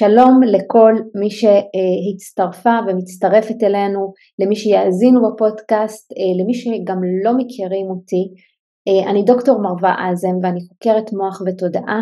שלום 0.00 0.40
לכל 0.42 0.92
מי 1.14 1.30
שהצטרפה 1.30 2.78
ומצטרפת 2.88 3.62
אלינו, 3.62 4.12
למי 4.38 4.56
שיאזינו 4.56 5.20
בפודקאסט, 5.28 6.12
אה, 6.12 6.42
למי 6.42 6.54
שגם 6.54 7.00
לא 7.24 7.32
מכירים 7.36 7.86
אותי. 7.86 8.28
אה, 8.88 9.10
אני 9.10 9.22
דוקטור 9.22 9.62
מרווה 9.62 9.94
אזם 10.10 10.34
ואני 10.42 10.60
חוקרת 10.68 11.12
מוח 11.12 11.42
ותודעה 11.46 12.00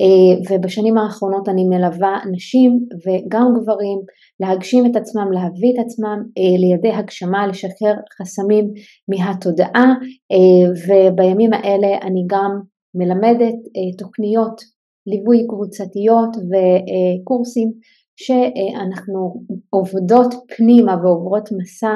אה, 0.00 0.54
ובשנים 0.56 0.98
האחרונות 0.98 1.48
אני 1.48 1.64
מלווה 1.64 2.18
נשים 2.32 2.78
וגם 3.06 3.46
גברים 3.54 3.98
להגשים 4.40 4.86
את 4.86 4.96
עצמם, 4.96 5.32
להביא 5.32 5.72
את 5.74 5.84
עצמם 5.84 6.18
לידי 6.58 6.92
הגשמה, 6.92 7.46
לשחרר 7.46 7.94
חסמים 8.20 8.72
מהתודעה 9.08 9.94
ובימים 10.86 11.52
האלה 11.52 11.98
אני 12.02 12.24
גם 12.26 12.60
מלמדת 12.94 13.58
תוכניות 13.98 14.60
ליווי 15.06 15.46
קבוצתיות 15.48 16.36
וקורסים 16.36 17.72
שאנחנו 18.16 19.44
עובדות 19.70 20.34
פנימה 20.56 20.96
ועוברות 21.02 21.48
מסע 21.52 21.94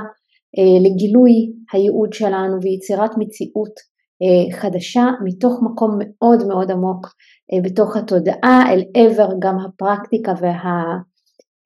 אה, 0.59 0.81
לגילוי 0.85 1.33
הייעוד 1.73 2.13
שלנו 2.13 2.63
ויצירת 2.63 3.11
מציאות 3.19 3.75
אה, 4.23 4.57
חדשה 4.59 5.05
מתוך 5.25 5.61
מקום 5.63 5.99
מאוד 5.99 6.47
מאוד 6.49 6.71
עמוק 6.71 7.07
אה, 7.53 7.59
בתוך 7.65 7.97
התודעה 7.97 8.63
אל 8.73 8.83
עבר 8.95 9.29
גם 9.39 9.57
הפרקטיקה 9.59 10.33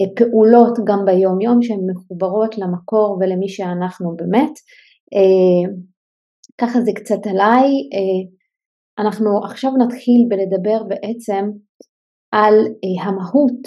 והפעולות 0.00 0.78
גם 0.84 1.04
ביום 1.04 1.40
יום 1.40 1.62
שהן 1.62 1.80
מחוברות 1.90 2.58
למקור 2.58 3.18
ולמי 3.20 3.48
שאנחנו 3.48 4.16
באמת. 4.16 4.52
ככה 6.60 6.80
זה 6.80 6.90
קצת 6.94 7.26
עליי, 7.26 7.70
אנחנו 9.00 9.44
עכשיו 9.44 9.70
נתחיל 9.76 10.26
בלדבר 10.28 10.82
בעצם 10.88 11.50
על 12.32 12.54
אה, 12.54 13.04
המהות 13.04 13.60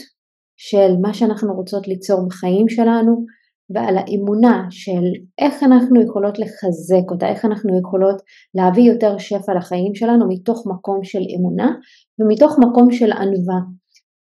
של 0.58 0.96
מה 1.02 1.14
שאנחנו 1.14 1.54
רוצות 1.54 1.88
ליצור 1.88 2.28
בחיים 2.28 2.70
שלנו 2.70 3.26
ועל 3.70 3.98
האמונה 3.98 4.67
של 4.70 5.03
איך 5.42 5.64
אנחנו 5.64 6.02
יכולות 6.02 6.40
לחזק 6.40 7.12
אותה, 7.12 7.28
איך 7.28 7.45
אנחנו 7.45 7.80
יכולות 7.80 8.22
להביא 8.56 8.84
יותר 8.84 9.17
שפע 9.17 9.53
לחיים 9.58 9.95
שלנו 9.95 10.25
מתוך 10.30 10.64
מקום 10.67 11.03
של 11.03 11.22
אמונה 11.38 11.72
ומתוך 12.20 12.59
מקום 12.59 12.92
של 12.92 13.12
ענווה. 13.12 13.59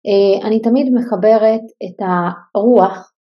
אה, 0.06 0.48
אני 0.48 0.62
תמיד 0.62 0.92
מחברת 0.94 1.62
את 1.84 2.06
הרוח 2.54 3.11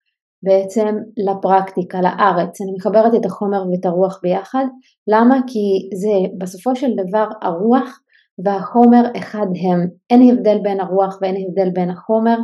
בעצם 0.43 0.95
לפרקטיקה, 1.17 2.01
לארץ. 2.01 2.61
אני 2.61 2.71
מחברת 2.77 3.15
את 3.15 3.25
החומר 3.25 3.63
ואת 3.71 3.85
הרוח 3.85 4.19
ביחד. 4.23 4.65
למה? 5.07 5.39
כי 5.47 5.89
זה 5.95 6.35
בסופו 6.37 6.75
של 6.75 6.91
דבר 7.07 7.27
הרוח 7.41 7.99
והחומר 8.43 9.03
אחד 9.17 9.45
הם. 9.63 9.87
אין 10.09 10.29
הבדל 10.29 10.57
בין 10.63 10.79
הרוח 10.79 11.17
ואין 11.21 11.35
הבדל 11.35 11.69
בין 11.73 11.89
החומר, 11.89 12.37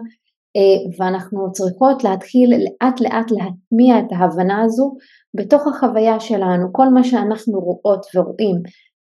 אה, 0.57 1.05
ואנחנו 1.05 1.51
צריכות 1.51 2.03
להתחיל 2.03 2.49
לאט 2.49 3.01
לאט 3.01 3.31
להטמיע 3.31 3.99
את 3.99 4.11
ההבנה 4.11 4.61
הזו 4.61 4.95
בתוך 5.37 5.67
החוויה 5.67 6.19
שלנו. 6.19 6.67
כל 6.71 6.89
מה 6.89 7.03
שאנחנו 7.03 7.59
רואות 7.59 8.05
ורואים 8.15 8.55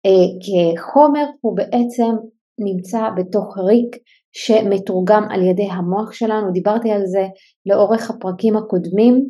אה, 0.05 0.27
כחומר 0.43 1.25
הוא 1.41 1.57
בעצם 1.57 2.11
נמצא 2.59 3.09
בתוך 3.17 3.57
ריק 3.57 3.95
שמתורגם 4.33 5.23
על 5.29 5.41
ידי 5.41 5.67
המוח 5.71 6.11
שלנו, 6.11 6.51
דיברתי 6.51 6.91
על 6.91 7.05
זה 7.05 7.25
לאורך 7.65 8.09
הפרקים 8.09 8.57
הקודמים 8.57 9.25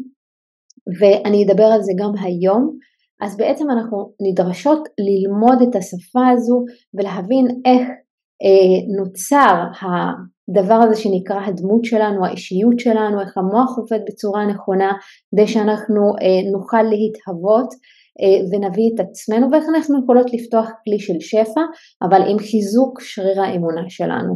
ואני 0.99 1.45
אדבר 1.45 1.63
על 1.63 1.81
זה 1.81 1.91
גם 1.99 2.11
היום, 2.23 2.77
אז 3.22 3.38
בעצם 3.38 3.66
אנחנו 3.72 4.13
נדרשות 4.22 4.89
ללמוד 4.99 5.61
את 5.69 5.75
השפה 5.75 6.27
הזו 6.33 6.63
ולהבין 6.94 7.47
איך 7.66 7.88
אה, 8.44 8.95
נוצר 8.97 9.63
הדבר 9.81 10.73
הזה 10.73 11.02
שנקרא 11.02 11.39
הדמות 11.45 11.85
שלנו, 11.85 12.25
האישיות 12.25 12.79
שלנו, 12.79 13.22
איך 13.22 13.38
המוח 13.38 13.77
עובד 13.77 13.99
בצורה 14.07 14.45
נכונה 14.45 14.91
כדי 15.31 15.47
שאנחנו 15.47 16.02
אה, 16.22 16.52
נוכל 16.52 16.83
להתהוות 16.83 17.69
ונביא 18.52 18.90
את 18.95 19.00
עצמנו 19.00 19.52
ואיך 19.52 19.66
אנחנו 19.76 20.03
יכולות 20.03 20.34
לפתוח 20.34 20.69
כלי 20.84 21.00
של 21.00 21.19
שפע 21.19 21.62
אבל 22.02 22.22
עם 22.30 22.40
חיזוק 22.40 23.02
שריר 23.02 23.41
האמונה 23.41 23.90
שלנו. 23.90 24.34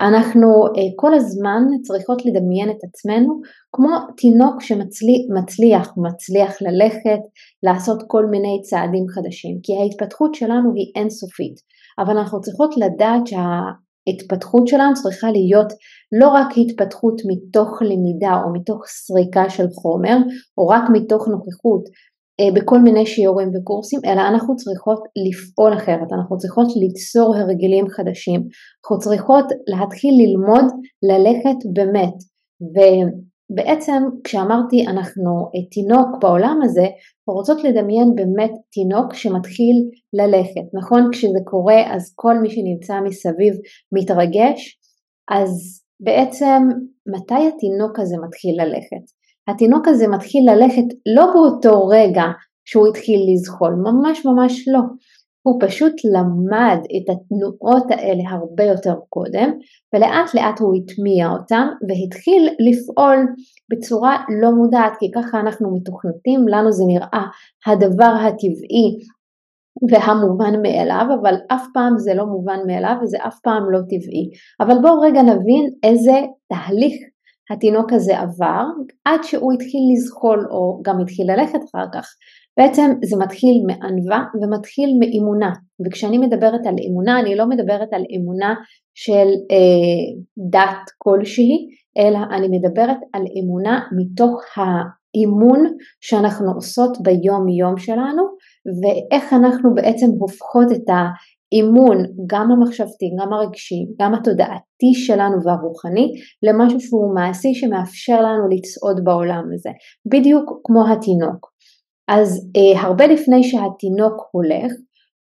אנחנו 0.00 0.48
אה, 0.76 0.88
כל 0.96 1.14
הזמן 1.14 1.62
צריכות 1.82 2.26
לדמיין 2.26 2.70
את 2.70 2.84
עצמנו 2.88 3.40
כמו 3.72 3.88
תינוק 4.16 4.62
שמצליח, 4.62 5.94
מצליח 5.96 6.62
ללכת, 6.62 7.22
לעשות 7.62 8.02
כל 8.06 8.26
מיני 8.26 8.60
צעדים 8.62 9.04
חדשים 9.08 9.58
כי 9.62 9.72
ההתפתחות 9.76 10.34
שלנו 10.34 10.68
היא 10.74 10.92
אינסופית 10.96 11.56
אבל 11.98 12.16
אנחנו 12.18 12.40
צריכות 12.40 12.76
לדעת 12.76 13.26
שה... 13.26 13.60
ההתפתחות 14.08 14.68
שלנו 14.68 14.94
צריכה 14.94 15.30
להיות 15.30 15.72
לא 16.20 16.28
רק 16.28 16.46
התפתחות 16.56 17.14
מתוך 17.30 17.82
למידה 17.82 18.34
או 18.44 18.52
מתוך 18.52 18.84
סריקה 18.86 19.50
של 19.50 19.66
חומר 19.82 20.16
או 20.58 20.68
רק 20.68 20.82
מתוך 20.92 21.28
נוכחות 21.28 21.82
אה, 21.88 22.17
בכל 22.56 22.78
מיני 22.78 23.06
שיעורים 23.06 23.48
וקורסים, 23.54 24.00
אלא 24.04 24.20
אנחנו 24.20 24.56
צריכות 24.56 24.98
לפעול 25.28 25.74
אחרת, 25.74 26.12
אנחנו 26.12 26.36
צריכות 26.36 26.66
ליצור 26.76 27.36
הרגלים 27.36 27.88
חדשים, 27.88 28.40
אנחנו 28.84 28.98
צריכות 28.98 29.44
להתחיל 29.66 30.14
ללמוד 30.22 30.66
ללכת 31.10 31.58
באמת. 31.72 32.14
ובעצם 32.60 34.02
כשאמרתי 34.24 34.86
אנחנו 34.86 35.30
אה, 35.54 35.68
תינוק 35.70 36.08
בעולם 36.22 36.58
הזה, 36.64 36.82
אנחנו 36.82 37.34
רוצות 37.34 37.64
לדמיין 37.64 38.14
באמת 38.14 38.52
תינוק 38.72 39.14
שמתחיל 39.14 39.76
ללכת, 40.12 40.66
נכון? 40.74 41.08
כשזה 41.12 41.38
קורה 41.44 41.94
אז 41.94 42.12
כל 42.14 42.34
מי 42.42 42.50
שנמצא 42.50 43.00
מסביב 43.00 43.54
מתרגש, 43.92 44.78
אז 45.30 45.82
בעצם 46.00 46.62
מתי 47.06 47.48
התינוק 47.48 47.98
הזה 47.98 48.16
מתחיל 48.26 48.62
ללכת? 48.62 49.17
התינוק 49.48 49.88
הזה 49.88 50.08
מתחיל 50.08 50.50
ללכת 50.50 50.94
לא 51.16 51.26
באותו 51.34 51.86
רגע 51.86 52.24
שהוא 52.64 52.88
התחיל 52.88 53.20
לזחול, 53.32 53.74
ממש 53.74 54.26
ממש 54.26 54.68
לא. 54.68 54.80
הוא 55.42 55.60
פשוט 55.60 55.92
למד 56.04 56.78
את 56.96 57.10
התנועות 57.10 57.90
האלה 57.90 58.22
הרבה 58.30 58.64
יותר 58.64 58.94
קודם 59.08 59.50
ולאט 59.94 60.34
לאט 60.34 60.60
הוא 60.60 60.74
הטמיע 60.76 61.28
אותם 61.30 61.66
והתחיל 61.88 62.48
לפעול 62.58 63.26
בצורה 63.70 64.24
לא 64.40 64.50
מודעת 64.50 64.92
כי 65.00 65.06
ככה 65.14 65.40
אנחנו 65.40 65.76
מתוכנתים, 65.76 66.48
לנו 66.48 66.72
זה 66.72 66.84
נראה 66.86 67.24
הדבר 67.66 68.14
הטבעי 68.26 68.98
והמובן 69.90 70.62
מאליו, 70.62 71.06
אבל 71.20 71.34
אף 71.52 71.66
פעם 71.74 71.98
זה 71.98 72.14
לא 72.14 72.26
מובן 72.26 72.58
מאליו 72.66 72.94
וזה 73.02 73.18
אף 73.26 73.38
פעם 73.42 73.70
לא 73.70 73.78
טבעי. 73.78 74.30
אבל 74.60 74.74
בואו 74.82 75.00
רגע 75.00 75.22
נבין 75.22 75.70
איזה 75.82 76.12
תהליך 76.48 76.94
התינוק 77.50 77.92
הזה 77.92 78.18
עבר 78.18 78.64
עד 79.04 79.20
שהוא 79.22 79.52
התחיל 79.52 79.80
לזחול 79.92 80.46
או 80.50 80.80
גם 80.84 81.00
התחיל 81.00 81.32
ללכת 81.32 81.58
אחר 81.70 81.86
כך. 81.94 82.06
בעצם 82.58 82.90
זה 83.04 83.16
מתחיל 83.16 83.62
מענווה 83.66 84.24
ומתחיל 84.34 84.90
מאמונה 85.00 85.52
וכשאני 85.86 86.18
מדברת 86.18 86.66
על 86.66 86.74
אמונה 86.90 87.20
אני 87.20 87.36
לא 87.36 87.46
מדברת 87.46 87.92
על 87.92 88.02
אמונה 88.16 88.54
של 88.94 89.28
אה, 89.50 90.22
דת 90.50 90.90
כלשהי 90.98 91.68
אלא 91.98 92.18
אני 92.36 92.48
מדברת 92.48 92.96
על 93.12 93.22
אמונה 93.42 93.80
מתוך 93.98 94.42
האימון 94.56 95.74
שאנחנו 96.00 96.52
עושות 96.52 96.98
ביום 97.02 97.48
יום 97.48 97.76
שלנו 97.78 98.22
ואיך 98.80 99.32
אנחנו 99.32 99.74
בעצם 99.74 100.06
הופכות 100.18 100.72
את 100.72 100.88
ה... 100.88 101.06
אימון 101.52 102.04
גם 102.26 102.50
המחשבתי, 102.50 103.10
גם 103.20 103.32
הרגשי, 103.32 103.86
גם 104.00 104.14
התודעתי 104.14 104.94
שלנו 104.94 105.36
והרוחני 105.44 106.12
למשהו 106.42 106.80
שהוא 106.80 107.14
מעשי 107.14 107.54
שמאפשר 107.54 108.22
לנו 108.22 108.48
לצעוד 108.48 109.04
בעולם 109.04 109.44
הזה, 109.54 109.70
בדיוק 110.06 110.60
כמו 110.64 110.88
התינוק. 110.92 111.50
אז 112.08 112.50
אה, 112.56 112.80
הרבה 112.80 113.06
לפני 113.06 113.42
שהתינוק 113.42 114.28
הולך, 114.32 114.72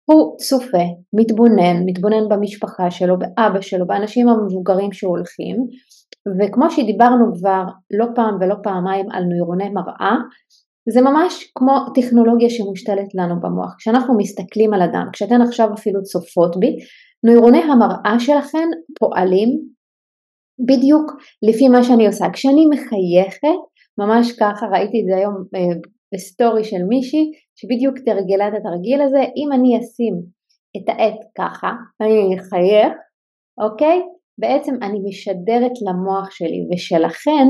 הוא 0.06 0.38
צופה, 0.38 0.84
מתבונן, 1.14 1.84
מתבונן 1.86 2.30
במשפחה 2.30 2.92
שלו, 2.92 3.16
באבא 3.20 3.62
שלו, 3.62 3.88
באנשים 3.88 4.30
המבוגרים 4.30 4.92
שהולכים, 4.94 5.56
וכמו 6.40 6.72
שדיברנו 6.72 7.26
כבר 7.34 7.64
לא 7.92 8.06
פעם 8.16 8.38
ולא 8.40 8.56
פעמיים 8.64 9.12
על 9.12 9.24
נוירוני 9.24 9.70
מראה, 9.70 10.16
זה 10.94 11.02
ממש 11.02 11.52
כמו 11.56 11.74
טכנולוגיה 11.96 12.50
שמושתלת 12.50 13.16
לנו 13.16 13.36
במוח. 13.42 13.76
כשאנחנו 13.78 14.18
מסתכלים 14.18 14.74
על 14.74 14.82
אדם, 14.82 15.06
כשאתן 15.14 15.42
עכשיו 15.42 15.74
אפילו 15.74 16.04
צופות 16.04 16.58
בי, 16.60 16.76
נוירוני 17.24 17.62
המראה 17.62 18.20
שלכן 18.20 18.68
פועלים 19.00 19.50
בדיוק 20.68 21.12
לפי 21.44 21.68
מה 21.68 21.84
שאני 21.84 22.08
עושה. 22.08 22.26
כשאני 22.34 22.66
מחייכת, 22.66 23.60
ממש 23.98 24.32
ככה, 24.32 24.66
ראיתי 24.72 25.02
את 25.02 25.06
זה 25.06 25.16
היום 25.16 25.36
אה, 25.56 25.80
בסטורי 26.14 26.64
של 26.64 26.84
מישהי, 26.90 27.32
שבדיוק 27.56 27.98
תרגלה 27.98 28.48
את 28.48 28.54
התרגיל 28.60 29.02
הזה, 29.02 29.20
אם 29.38 29.52
אני 29.54 29.80
אשים 29.80 30.14
את 30.78 30.90
העט 30.90 31.20
ככה, 31.38 31.72
ואני 32.00 32.40
אחייך, 32.40 32.94
אוקיי? 33.58 34.02
בעצם 34.40 34.76
אני 34.82 35.00
משדרת 35.10 35.72
למוח 35.88 36.32
שלי, 36.32 36.68
ושלכן 36.72 37.48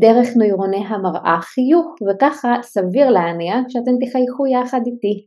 דרך 0.00 0.28
נוירוני 0.36 0.84
המראה 0.86 1.38
חיוך 1.40 1.86
וככה 2.08 2.54
סביר 2.62 3.10
להניח 3.10 3.60
שאתם 3.68 4.06
תחייכו 4.06 4.46
יחד 4.46 4.80
איתי. 4.86 5.26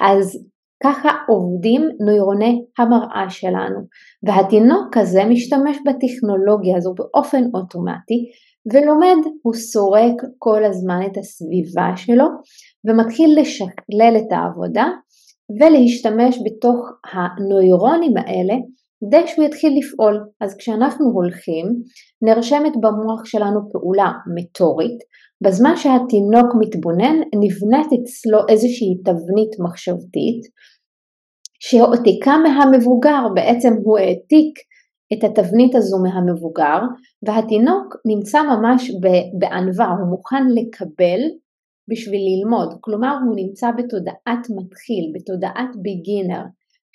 אז 0.00 0.38
ככה 0.82 1.08
עובדים 1.28 1.88
נוירוני 2.00 2.64
המראה 2.78 3.30
שלנו 3.30 3.80
והתינוק 4.22 4.96
הזה 4.96 5.24
משתמש 5.24 5.76
בטכנולוגיה 5.86 6.76
הזו 6.76 6.94
באופן 6.94 7.42
אוטומטי 7.54 8.30
ולומד, 8.72 9.16
הוא 9.42 9.54
סורק 9.54 10.22
כל 10.38 10.64
הזמן 10.64 11.00
את 11.06 11.16
הסביבה 11.18 11.96
שלו 11.96 12.24
ומתחיל 12.84 13.40
לשקלל 13.40 14.16
את 14.16 14.32
העבודה 14.32 14.86
ולהשתמש 15.60 16.38
בתוך 16.44 16.90
הנוירונים 17.12 18.16
האלה 18.16 18.54
כדי 19.00 19.26
שהוא 19.26 19.44
יתחיל 19.44 19.72
לפעול. 19.78 20.24
אז 20.40 20.56
כשאנחנו 20.58 21.06
הולכים, 21.06 21.66
נרשמת 22.22 22.72
במוח 22.82 23.24
שלנו 23.24 23.60
פעולה 23.72 24.12
מטורית, 24.34 24.98
בזמן 25.44 25.76
שהתינוק 25.76 26.48
מתבונן 26.60 27.16
נבנית 27.42 27.86
אצלו 27.86 28.38
איזושהי 28.48 28.94
תבנית 29.04 29.52
מחשבתית 29.64 30.40
שהועתיקה 31.60 32.34
מהמבוגר, 32.44 33.22
בעצם 33.34 33.72
הוא 33.84 33.98
העתיק 33.98 34.58
את 35.12 35.24
התבנית 35.24 35.74
הזו 35.74 35.96
מהמבוגר 36.02 36.80
והתינוק 37.26 37.96
נמצא 38.06 38.42
ממש 38.42 38.90
בענווה, 39.38 39.86
הוא 39.86 40.10
מוכן 40.10 40.44
לקבל 40.54 41.20
בשביל 41.90 42.20
ללמוד, 42.30 42.78
כלומר 42.80 43.16
הוא 43.24 43.36
נמצא 43.36 43.70
בתודעת 43.78 44.44
מתחיל, 44.56 45.04
בתודעת 45.14 45.70
ביגינר, 45.82 46.42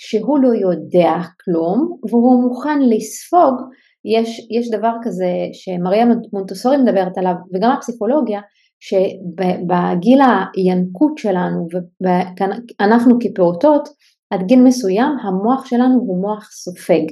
שהוא 0.04 0.40
לא 0.40 0.54
יודע 0.56 1.14
כלום 1.44 1.98
והוא 2.10 2.44
מוכן 2.44 2.80
לספוג, 2.82 3.56
יש, 4.06 4.48
יש 4.52 4.70
דבר 4.70 4.92
כזה 5.04 5.32
שמריה 5.54 6.06
מונטוסורי 6.34 6.78
מדברת 6.78 7.18
עליו 7.18 7.34
וגם 7.54 7.72
הפסיכולוגיה, 7.72 8.42
שבגיל 8.80 10.22
הינקות 10.56 11.18
שלנו 11.18 11.68
ואנחנו 12.02 13.18
כפעוטות 13.20 13.90
עד 14.32 14.44
גיל 14.44 14.62
מסוים 14.62 15.18
המוח 15.24 15.66
שלנו 15.66 16.00
הוא 16.00 16.22
מוח 16.22 16.50
סופג. 16.52 17.06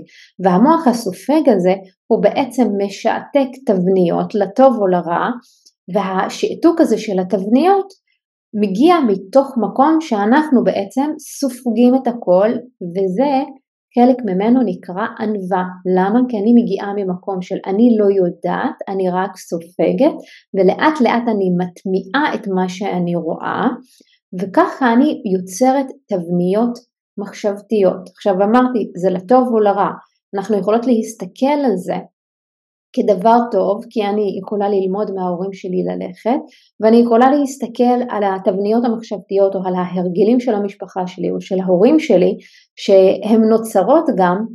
והמוח 0.43 0.87
הסופג 0.87 1.49
הזה 1.49 1.73
הוא 2.07 2.23
בעצם 2.23 2.67
משעתק 2.77 3.49
תבניות 3.65 4.35
לטוב 4.35 4.77
או 4.81 4.87
לרע 4.87 5.29
והשעתוק 5.93 6.81
הזה 6.81 6.97
של 6.97 7.19
התבניות 7.19 7.93
מגיע 8.53 8.95
מתוך 9.07 9.57
מקום 9.57 10.01
שאנחנו 10.01 10.63
בעצם 10.63 11.11
סופגים 11.19 11.95
את 11.95 12.07
הכל 12.07 12.49
וזה 12.81 13.31
חלק 13.95 14.17
ממנו 14.25 14.59
נקרא 14.65 15.05
ענווה. 15.19 15.63
למה? 15.95 16.19
כי 16.29 16.37
אני 16.37 16.53
מגיעה 16.61 16.93
ממקום 16.95 17.41
של 17.41 17.55
אני 17.67 17.97
לא 17.99 18.05
יודעת, 18.05 18.75
אני 18.89 19.09
רק 19.09 19.37
סופגת 19.37 20.15
ולאט 20.53 21.01
לאט 21.01 21.23
אני 21.27 21.49
מטמיעה 21.59 22.35
את 22.35 22.47
מה 22.47 22.69
שאני 22.69 23.15
רואה 23.15 23.67
וככה 24.39 24.93
אני 24.93 25.21
יוצרת 25.33 25.87
תבניות 26.07 26.79
מחשבתיות. 27.19 28.09
עכשיו 28.09 28.33
אמרתי, 28.33 28.91
זה 29.01 29.09
לטוב 29.09 29.47
או 29.53 29.59
לרע, 29.59 29.89
אנחנו 30.35 30.57
יכולות 30.57 30.85
להסתכל 30.87 31.59
על 31.65 31.75
זה 31.75 31.95
כדבר 32.93 33.37
טוב, 33.51 33.85
כי 33.89 34.03
אני 34.03 34.39
יכולה 34.41 34.69
ללמוד 34.69 35.11
מההורים 35.11 35.53
שלי 35.53 35.83
ללכת, 35.83 36.39
ואני 36.79 36.97
יכולה 36.97 37.31
להסתכל 37.31 37.99
על 38.09 38.23
התבניות 38.23 38.85
המחשבתיות 38.85 39.55
או 39.55 39.59
על 39.65 39.73
ההרגלים 39.75 40.39
של 40.39 40.53
המשפחה 40.53 41.07
שלי 41.07 41.31
או 41.31 41.41
של 41.41 41.59
ההורים 41.59 41.99
שלי, 41.99 42.37
שהן 42.75 43.41
נוצרות 43.41 44.05
גם 44.17 44.45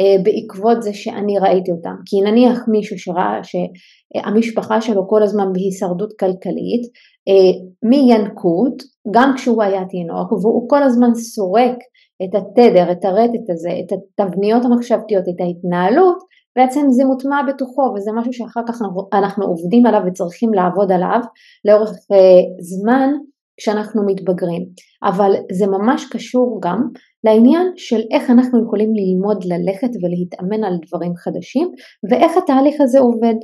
אה, 0.00 0.22
בעקבות 0.22 0.82
זה 0.82 0.94
שאני 0.94 1.38
ראיתי 1.38 1.72
אותם. 1.72 1.94
כי 2.06 2.20
נניח 2.20 2.58
מישהו 2.68 2.98
שראה 2.98 3.40
שהמשפחה 3.42 4.80
שלו 4.80 5.08
כל 5.08 5.22
הזמן 5.22 5.52
בהישרדות 5.52 6.12
כלכלית, 6.20 6.82
אה, 7.28 7.60
מינקות, 7.82 8.82
גם 9.10 9.32
כשהוא 9.36 9.62
היה 9.62 9.84
תינוק, 9.84 10.32
והוא 10.32 10.68
כל 10.68 10.82
הזמן 10.82 11.14
סורק 11.14 11.76
את 12.24 12.34
התדר, 12.34 12.92
את 12.92 13.04
הרטט 13.04 13.50
הזה, 13.50 13.70
את 13.86 13.92
התבניות 13.92 14.64
המחשבתיות, 14.64 15.24
את 15.28 15.40
ההתנהלות, 15.40 16.18
בעצם 16.56 16.90
זה 16.90 17.04
מוטמע 17.04 17.42
בתוכו 17.48 17.82
וזה 17.96 18.10
משהו 18.14 18.32
שאחר 18.32 18.60
כך 18.68 18.82
אנחנו 19.12 19.44
עובדים 19.44 19.86
עליו 19.86 20.00
וצריכים 20.06 20.54
לעבוד 20.54 20.92
עליו 20.92 21.20
לאורך 21.64 21.90
אה, 21.90 22.42
זמן 22.60 23.10
כשאנחנו 23.56 24.06
מתבגרים. 24.06 24.62
אבל 25.04 25.32
זה 25.52 25.66
ממש 25.66 26.04
קשור 26.10 26.60
גם 26.62 26.88
לעניין 27.24 27.72
של 27.76 28.00
איך 28.10 28.30
אנחנו 28.30 28.64
יכולים 28.64 28.90
ללמוד 28.94 29.44
ללכת 29.44 29.90
ולהתאמן 30.02 30.64
על 30.64 30.74
דברים 30.86 31.16
חדשים 31.16 31.68
ואיך 32.10 32.36
התהליך 32.36 32.80
הזה 32.80 32.98
עובד. 32.98 33.34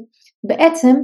בעצם 0.45 0.97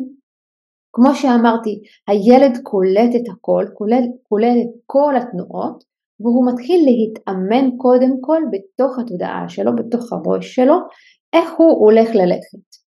כמו 0.92 1.14
שאמרתי, 1.14 1.80
הילד 2.08 2.58
קולט 2.62 3.14
את 3.16 3.28
הכל, 3.32 3.64
קולט, 3.74 4.04
קולט 4.28 4.56
את 4.62 4.80
כל 4.86 5.14
התנועות 5.16 5.84
והוא 6.20 6.52
מתחיל 6.52 6.80
להתאמן 6.84 7.76
קודם 7.76 8.10
כל 8.20 8.42
בתוך 8.52 8.98
התודעה 8.98 9.48
שלו, 9.48 9.76
בתוך 9.76 10.12
הראש 10.12 10.54
שלו, 10.54 10.74
איך 11.34 11.50
הוא 11.58 11.78
הולך 11.84 12.08
ללכת. 12.14 12.84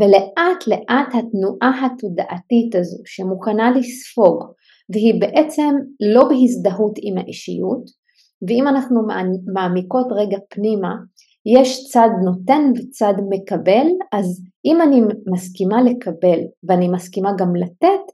ולאט 0.00 0.66
לאט 0.66 1.08
התנועה 1.14 1.86
התודעתית 1.86 2.74
הזו 2.74 3.02
שמוכנה 3.04 3.70
לספוג 3.70 4.44
והיא 4.92 5.20
בעצם 5.20 5.74
לא 6.12 6.24
בהזדהות 6.28 6.98
עם 7.02 7.18
האישיות 7.18 7.84
ואם 8.48 8.68
אנחנו 8.68 9.00
מעמיקות 9.54 10.06
רגע 10.10 10.38
פנימה 10.48 10.94
יש 11.46 11.84
צד 11.92 12.08
נותן 12.24 12.62
וצד 12.76 13.14
מקבל 13.30 13.86
אז 14.12 14.42
אם 14.64 14.82
אני 14.82 15.00
מסכימה 15.32 15.82
לקבל 15.82 16.38
ואני 16.68 16.88
מסכימה 16.88 17.30
גם 17.38 17.56
לתת 17.56 18.04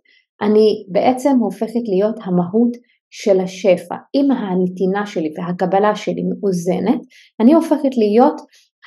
אני 0.43 0.85
בעצם 0.89 1.39
הופכת 1.39 1.85
להיות 1.89 2.17
המהות 2.25 2.77
של 3.11 3.41
השפע. 3.41 3.95
אם 4.15 4.31
הנתינה 4.31 5.07
שלי 5.07 5.33
והקבלה 5.37 5.97
שלי 5.97 6.23
מאוזנת, 6.23 7.01
אני 7.41 7.53
הופכת 7.55 7.97
להיות 7.99 8.41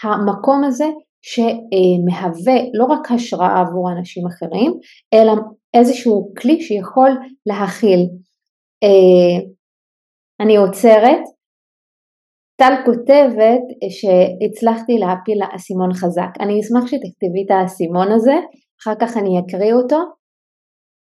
המקום 0.04 0.64
הזה 0.64 0.86
שמהווה 1.22 2.62
לא 2.74 2.86
רק 2.86 3.12
השראה 3.12 3.62
עבור 3.62 3.92
אנשים 3.92 4.28
אחרים, 4.28 4.74
אלא 5.14 5.34
איזשהו 5.74 6.34
כלי 6.42 6.62
שיכול 6.62 7.10
להכיל. 7.46 8.00
אה, 8.84 9.48
אני 10.42 10.58
עוצרת, 10.58 11.22
טל 12.62 12.74
כותבת 12.86 13.66
שהצלחתי 13.90 14.94
להפיל 14.98 15.40
לה 15.40 15.48
אסימון 15.56 15.94
חזק. 15.94 16.30
אני 16.40 16.60
אשמח 16.60 16.88
שתכתבי 16.88 17.44
את 17.46 17.52
האסימון 17.52 18.12
הזה, 18.12 18.36
אחר 18.82 18.94
כך 19.02 19.18
אני 19.18 19.40
אקריא 19.40 19.74
אותו. 19.74 19.98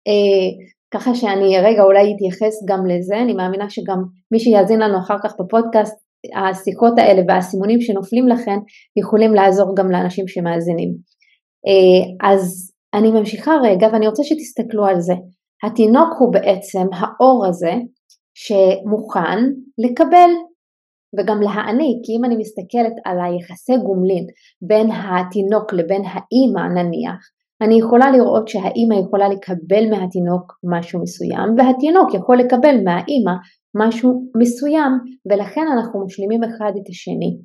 אה, 0.07 0.50
ככה 0.94 1.15
שאני 1.15 1.59
רגע 1.59 1.83
אולי 1.83 2.13
אתייחס 2.15 2.56
גם 2.69 2.86
לזה, 2.86 3.18
אני 3.24 3.33
מאמינה 3.33 3.69
שגם 3.69 4.00
מי 4.31 4.39
שיאזין 4.39 4.80
לנו 4.80 5.00
אחר 5.00 5.18
כך 5.24 5.33
בפודקאסט, 5.39 5.97
השיחות 6.35 6.94
האלה 6.97 7.21
והסימונים 7.27 7.81
שנופלים 7.81 8.27
לכן 8.27 8.57
יכולים 9.00 9.33
לעזור 9.33 9.75
גם 9.75 9.91
לאנשים 9.91 10.27
שמאזינים. 10.27 10.89
אה, 11.68 12.29
אז 12.29 12.71
אני 12.94 13.12
ממשיכה 13.12 13.51
רגע 13.63 13.88
ואני 13.94 14.07
רוצה 14.07 14.23
שתסתכלו 14.23 14.85
על 14.85 14.99
זה. 14.99 15.13
התינוק 15.63 16.09
הוא 16.19 16.33
בעצם 16.33 16.87
האור 16.94 17.45
הזה 17.45 17.73
שמוכן 18.33 19.40
לקבל 19.78 20.30
וגם 21.19 21.42
להעניק, 21.42 21.97
כי 22.06 22.11
אם 22.18 22.25
אני 22.25 22.35
מסתכלת 22.35 22.94
על 23.06 23.18
היחסי 23.21 23.78
גומלין 23.78 24.25
בין 24.61 24.92
התינוק 24.92 25.73
לבין 25.73 26.01
האימא 26.06 26.81
נניח, 26.81 27.19
אני 27.61 27.80
יכולה 27.80 28.11
לראות 28.11 28.47
שהאימא 28.47 28.95
יכולה 29.06 29.30
לקבל 29.30 29.90
מהתינוק 29.90 30.54
משהו 30.63 31.01
מסוים 31.01 31.49
והתינוק 31.57 32.13
יכול 32.13 32.37
לקבל 32.37 32.75
מהאימא 32.83 33.33
משהו 33.75 34.31
מסוים 34.37 34.92
ולכן 35.31 35.66
אנחנו 35.73 36.06
משלימים 36.06 36.44
אחד 36.44 36.71
את 36.81 36.90
השני 36.90 37.37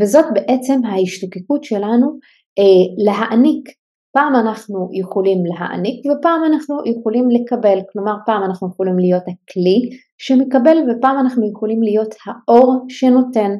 וזאת 0.00 0.24
בעצם 0.34 0.84
ההשתוקקות 0.84 1.64
שלנו 1.64 2.18
אה, 2.58 3.04
להעניק 3.04 3.68
פעם 4.16 4.34
אנחנו 4.34 4.88
יכולים 4.92 5.38
להעניק 5.46 6.06
ופעם 6.06 6.44
אנחנו 6.44 6.76
יכולים 6.86 7.28
לקבל, 7.30 7.78
כלומר 7.92 8.14
פעם 8.26 8.42
אנחנו 8.44 8.68
יכולים 8.68 8.98
להיות 8.98 9.22
הכלי 9.22 9.90
שמקבל 10.18 10.76
ופעם 10.78 11.18
אנחנו 11.18 11.50
יכולים 11.50 11.82
להיות 11.82 12.14
האור 12.26 12.84
שנותן. 12.88 13.50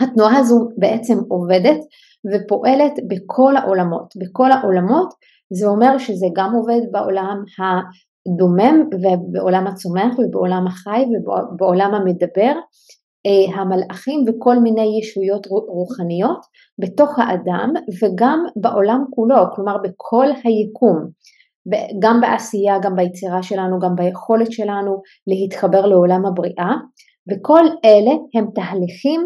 התנועה 0.00 0.38
הזו 0.38 0.68
בעצם 0.78 1.18
עובדת 1.28 1.78
ופועלת 2.32 2.92
בכל 3.08 3.56
העולמות. 3.56 4.14
בכל 4.16 4.52
העולמות 4.52 5.14
זה 5.52 5.66
אומר 5.66 5.98
שזה 5.98 6.26
גם 6.36 6.54
עובד 6.54 6.80
בעולם 6.92 7.42
הדומם 8.26 8.88
ובעולם 8.92 9.66
הצומח 9.66 10.18
ובעולם 10.18 10.66
החי 10.66 11.04
ובעולם 11.12 11.94
המדבר, 11.94 12.54
אה, 13.26 13.60
המלאכים 13.60 14.24
וכל 14.28 14.58
מיני 14.58 14.98
ישויות 15.00 15.46
רוחניות 15.46 16.40
בתוך 16.78 17.18
האדם 17.18 17.72
וגם 18.02 18.44
בעולם 18.56 19.04
כולו, 19.10 19.36
כלומר 19.54 19.76
בכל 19.84 20.26
היקום. 20.44 21.22
גם 22.02 22.20
בעשייה, 22.20 22.74
גם 22.82 22.96
ביצירה 22.96 23.42
שלנו, 23.42 23.78
גם 23.78 23.94
ביכולת 23.96 24.52
שלנו 24.52 25.02
להתחבר 25.26 25.86
לעולם 25.86 26.26
הבריאה, 26.26 26.72
וכל 27.28 27.64
אלה 27.84 28.10
הם 28.34 28.46
תהליכים 28.54 29.20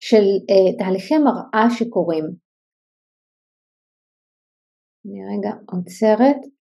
של 0.00 0.24
אה, 0.50 0.78
תהליכי 0.78 1.18
מראה 1.18 1.66
שקורים. 1.70 2.24
אני 5.06 5.20
רגע 5.38 5.50
עוצרת. 5.72 6.59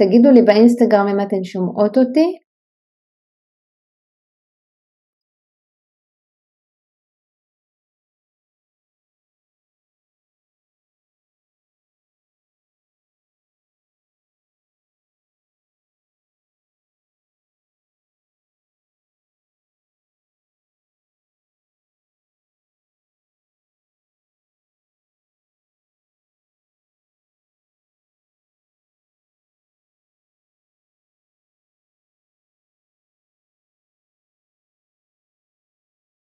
תגידו 0.00 0.30
לי 0.30 0.42
באינסטגרם 0.42 1.06
אם 1.08 1.20
אתן 1.20 1.44
שומעות 1.44 1.98
אותי. 1.98 2.26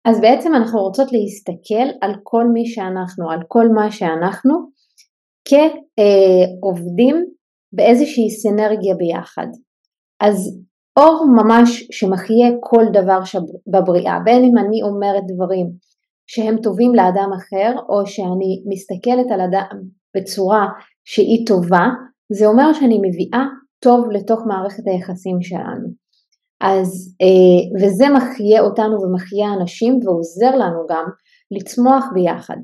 אז 0.04 0.20
בעצם 0.20 0.54
אנחנו 0.54 0.80
רוצות 0.80 1.08
להסתכל 1.12 1.96
על 2.00 2.14
כל 2.22 2.44
מי 2.52 2.66
שאנחנו, 2.66 3.30
על 3.30 3.40
כל 3.48 3.68
מה 3.68 3.90
שאנחנו, 3.90 4.54
כעובדים 5.48 7.16
באיזושהי 7.72 8.30
סינרגיה 8.30 8.94
ביחד. 8.94 9.46
אז 10.20 10.60
אור 10.98 11.26
ממש 11.42 11.88
שמחיה 11.90 12.48
כל 12.60 12.84
דבר 12.92 13.20
בבריאה, 13.72 14.18
בין 14.24 14.44
אם 14.44 14.58
אני 14.58 14.82
אומרת 14.82 15.22
דברים 15.34 15.66
שהם 16.26 16.56
טובים 16.62 16.94
לאדם 16.94 17.30
אחר, 17.36 17.74
או 17.88 18.06
שאני 18.06 18.62
מסתכלת 18.66 19.30
על 19.30 19.40
אדם 19.40 19.82
בצורה 20.16 20.66
שהיא 21.04 21.46
טובה, 21.46 21.86
זה 22.32 22.46
אומר 22.46 22.72
שאני 22.72 22.98
מביאה 22.98 23.44
טוב 23.84 24.10
לתוך 24.10 24.40
מערכת 24.46 24.82
היחסים 24.86 25.42
שלנו. 25.42 26.01
אז, 26.62 27.16
אה, 27.22 27.80
וזה 27.80 28.04
מחיה 28.16 28.60
אותנו 28.60 28.96
ומחיה 29.02 29.46
אנשים 29.60 30.00
ועוזר 30.04 30.56
לנו 30.56 30.86
גם 30.88 31.04
לצמוח 31.50 32.04
ביחד. 32.14 32.56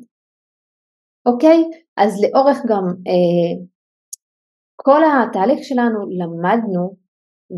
אוקיי? 1.27 1.65
אז 1.97 2.23
לאורך 2.23 2.59
גם 2.69 2.85
אה, 2.87 3.65
כל 4.77 5.03
התהליך 5.05 5.59
שלנו 5.63 5.99
למדנו 6.19 6.95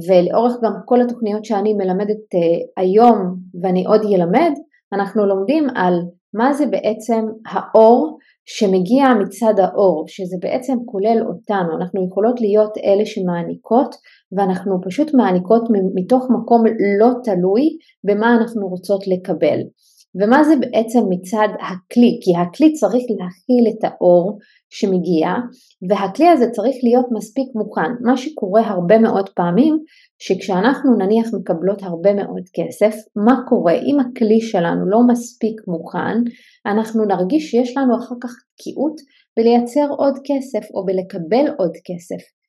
ולאורך 0.09 0.53
גם 0.65 0.73
כל 0.85 1.01
התוכניות 1.01 1.45
שאני 1.45 1.75
מלמדת 1.75 2.35
אה, 2.35 2.83
היום 2.83 3.37
ואני 3.63 3.85
עוד 3.87 4.01
ילמד, 4.05 4.53
אנחנו 4.93 5.27
לומדים 5.27 5.67
על 5.75 5.95
מה 6.35 6.53
זה 6.53 6.67
בעצם 6.67 7.25
האור 7.47 8.19
שמגיע 8.47 9.05
מצד 9.21 9.55
האור, 9.59 10.05
שזה 10.09 10.37
בעצם 10.41 10.77
כולל 10.87 11.23
אותנו, 11.29 11.77
אנחנו 11.81 12.07
יכולות 12.07 12.41
להיות 12.41 12.79
אלה 12.79 13.07
שמעניקות 13.07 13.95
ואנחנו 14.37 14.81
פשוט 14.87 15.15
מעניקות 15.15 15.63
מתוך 15.95 16.27
מקום 16.31 16.65
לא 16.99 17.09
תלוי 17.25 17.63
במה 18.05 18.37
אנחנו 18.37 18.69
רוצות 18.69 19.07
לקבל. 19.07 19.61
ומה 20.15 20.45
זה 20.45 20.55
בעצם 20.57 20.99
מצד 21.11 21.49
הכלי? 21.55 22.21
כי 22.23 22.37
הכלי 22.37 22.73
צריך 22.73 23.05
להכיל 23.19 23.65
את 23.69 23.85
האור 23.85 24.39
שמגיע 24.71 25.29
והכלי 25.89 26.29
הזה 26.29 26.51
צריך 26.51 26.77
להיות 26.83 27.07
מספיק 27.13 27.49
מוכן. 27.55 27.91
מה 28.01 28.17
שקורה 28.17 28.63
הרבה 28.69 28.99
מאוד 28.99 29.29
פעמים 29.29 29.79
שכשאנחנו 30.19 30.97
נניח 30.97 31.27
מקבלות 31.41 31.83
הרבה 31.83 32.15
מאוד 32.15 32.43
כסף, 32.55 32.95
מה 33.17 33.41
קורה? 33.49 33.73
אם 33.73 34.01
הכלי 34.01 34.41
שלנו 34.41 34.91
לא 34.91 34.99
מספיק 35.09 35.61
מוכן, 35.67 36.17
אנחנו 36.67 37.05
נרגיש 37.05 37.51
שיש 37.51 37.77
לנו 37.77 37.99
אחר 37.99 38.15
כך 38.23 38.31
תקיעות 38.55 39.01
בלייצר 39.37 39.87
עוד 39.99 40.15
כסף 40.25 40.71
או 40.75 40.87
בלקבל 40.87 41.55
עוד 41.59 41.73
כסף. 41.85 42.40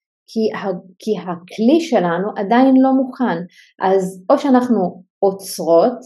כי, 1.00 1.18
הכלי 1.18 1.82
שלנו 1.82 2.30
עדיין 2.36 2.76
לא 2.78 2.92
מוכן, 2.94 3.38
אז 3.82 4.24
או 4.30 4.38
שאנחנו 4.38 5.04
עוצרות 5.20 6.00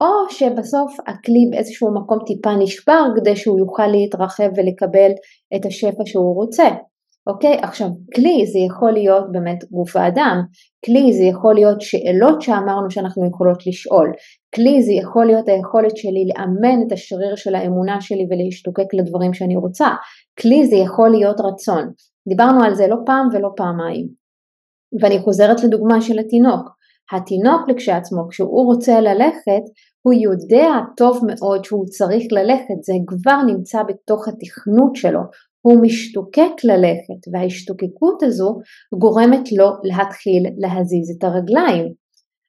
או 0.00 0.30
שבסוף 0.30 0.96
הכלי 1.06 1.48
באיזשהו 1.50 1.94
מקום 1.94 2.18
טיפה 2.26 2.54
נשבר 2.54 3.02
כדי 3.16 3.36
שהוא 3.36 3.58
יוכל 3.58 3.86
להתרחב 3.86 4.48
ולקבל 4.56 5.10
את 5.56 5.66
השפע 5.66 6.02
שהוא 6.06 6.34
רוצה. 6.34 6.68
אוקיי? 7.26 7.58
עכשיו, 7.62 7.88
כלי 8.14 8.46
זה 8.46 8.58
יכול 8.58 8.92
להיות 8.92 9.32
באמת 9.32 9.64
גוף 9.70 9.96
האדם, 9.96 10.42
כלי 10.84 11.12
זה 11.12 11.24
יכול 11.24 11.54
להיות 11.54 11.80
שאלות 11.80 12.42
שאמרנו 12.42 12.90
שאנחנו 12.90 13.28
יכולות 13.28 13.66
לשאול, 13.66 14.12
כלי 14.54 14.82
זה 14.82 14.92
יכול 14.92 15.26
להיות 15.26 15.48
היכולת 15.48 15.96
שלי 15.96 16.24
לאמן 16.34 16.86
את 16.86 16.92
השריר 16.92 17.36
של 17.36 17.54
האמונה 17.54 18.00
שלי 18.00 18.26
ולהשתוקק 18.30 18.94
לדברים 18.94 19.34
שאני 19.34 19.56
רוצה, 19.56 19.88
כלי 20.40 20.66
זה 20.66 20.76
יכול 20.76 21.10
להיות 21.10 21.40
רצון. 21.40 21.90
דיברנו 22.28 22.64
על 22.64 22.74
זה 22.74 22.86
לא 22.86 22.96
פעם 23.06 23.28
ולא 23.32 23.48
פעמיים. 23.56 24.08
ואני 25.02 25.18
חוזרת 25.18 25.64
לדוגמה 25.64 26.00
של 26.00 26.18
התינוק. 26.18 26.68
התינוק 27.12 27.68
לכשעצמו, 27.68 28.28
כשהוא 28.30 28.64
רוצה 28.66 29.00
ללכת, 29.00 29.64
הוא 30.02 30.14
יודע 30.14 30.70
טוב 30.96 31.20
מאוד 31.26 31.64
שהוא 31.64 31.86
צריך 31.86 32.24
ללכת, 32.32 32.78
זה 32.82 32.92
כבר 33.06 33.42
נמצא 33.46 33.82
בתוך 33.82 34.28
התכנות 34.28 34.96
שלו, 34.96 35.20
הוא 35.62 35.82
משתוקק 35.82 36.64
ללכת 36.64 37.32
וההשתוקקות 37.32 38.22
הזו 38.22 38.58
גורמת 38.98 39.52
לו 39.58 39.70
להתחיל 39.84 40.42
להזיז 40.58 41.16
את 41.16 41.24
הרגליים. 41.24 41.99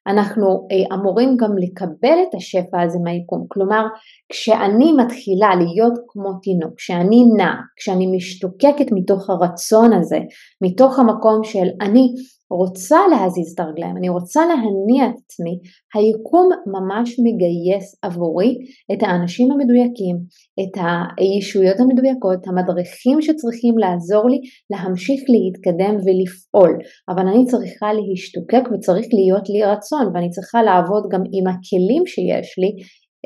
אנחנו 0.06 0.46
אה, 0.46 0.96
אמורים 0.96 1.36
גם 1.36 1.50
לקבל 1.58 2.18
את 2.28 2.34
השפע 2.34 2.82
הזה 2.82 2.98
מהיקום, 3.04 3.46
כלומר 3.48 3.86
כשאני 4.28 4.92
מתחילה 4.92 5.54
להיות 5.58 5.98
כמו 6.08 6.32
תינוק, 6.42 6.74
כשאני 6.76 7.24
נע, 7.36 7.52
כשאני 7.76 8.16
משתוקקת 8.16 8.86
מתוך 8.92 9.30
הרצון 9.30 9.92
הזה, 9.92 10.18
מתוך 10.62 10.98
המקום 10.98 11.44
של 11.44 11.66
אני 11.80 12.14
רוצה 12.60 12.98
להזיז 13.10 13.52
את 13.54 13.60
הרגליים, 13.60 13.96
אני 13.96 14.08
רוצה 14.08 14.40
להניע 14.46 15.04
את 15.10 15.18
עצמי, 15.24 15.54
היקום 15.94 16.48
ממש 16.74 17.16
מגייס 17.24 17.86
עבורי 18.02 18.52
את 18.92 19.02
האנשים 19.02 19.52
המדויקים, 19.52 20.16
את 20.60 20.74
הישויות 21.18 21.80
המדויקות, 21.80 22.40
המדריכים 22.48 23.22
שצריכים 23.22 23.78
לעזור 23.78 24.24
לי 24.30 24.38
להמשיך 24.70 25.20
להתקדם 25.32 25.94
ולפעול, 26.04 26.78
אבל 27.08 27.24
אני 27.28 27.44
צריכה 27.46 27.88
להשתוקק 27.92 28.64
וצריך 28.72 29.06
להיות 29.12 29.48
לי 29.48 29.62
רצון 29.64 30.04
ואני 30.14 30.30
צריכה 30.30 30.62
לעבוד 30.62 31.02
גם 31.12 31.22
עם 31.32 31.46
הכלים 31.46 32.02
שיש 32.06 32.48
לי, 32.58 32.70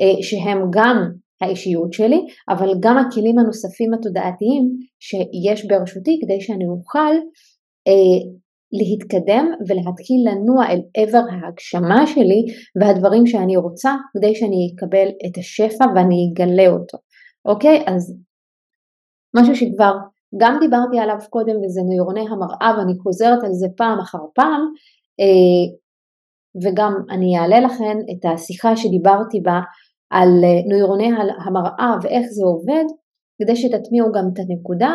אה, 0.01 0.17
שהם 0.21 0.59
גם 0.71 0.97
האישיות 1.41 1.93
שלי, 1.93 2.21
אבל 2.49 2.69
גם 2.79 2.97
הכלים 2.97 3.39
הנוספים 3.39 3.93
התודעתיים 3.93 4.63
שיש 4.99 5.67
ברשותי 5.67 6.19
כדי 6.21 6.41
שאני 6.41 6.67
אוכל 6.67 7.13
אה, 7.87 8.19
להתקדם 8.71 9.45
ולהתחיל 9.67 10.19
לנוע 10.29 10.65
אל 10.65 10.81
עבר 10.97 11.23
ההגשמה 11.31 12.07
שלי 12.07 12.45
והדברים 12.81 13.25
שאני 13.25 13.57
רוצה 13.57 13.91
כדי 14.13 14.35
שאני 14.35 14.73
אקבל 14.75 15.07
את 15.07 15.37
השפע 15.37 15.85
ואני 15.95 16.29
אגלה 16.33 16.69
אותו. 16.69 16.97
אוקיי? 17.45 17.83
אז 17.87 18.15
משהו 19.35 19.55
שכבר 19.55 19.93
גם 20.41 20.57
דיברתי 20.59 20.99
עליו 20.99 21.17
קודם 21.29 21.55
וזה 21.55 21.81
נוירוני 21.81 22.25
המראה 22.29 22.77
ואני 22.77 22.93
חוזרת 23.03 23.43
על 23.43 23.53
זה 23.53 23.67
פעם 23.77 23.99
אחר 23.99 24.23
פעם 24.35 24.61
אה, 25.19 25.65
וגם 26.63 26.93
אני 27.09 27.39
אעלה 27.39 27.59
לכם 27.59 27.97
את 28.11 28.25
השיחה 28.33 28.75
שדיברתי 28.75 29.39
בה 29.41 29.59
על 30.09 30.29
אה, 30.43 30.69
נוירוני 30.69 31.09
המראה 31.45 31.97
ואיך 32.01 32.25
זה 32.29 32.43
עובד 32.45 32.85
כדי 33.41 33.55
שתטמיעו 33.55 34.11
גם 34.11 34.23
את 34.33 34.39
הנקודה 34.39 34.91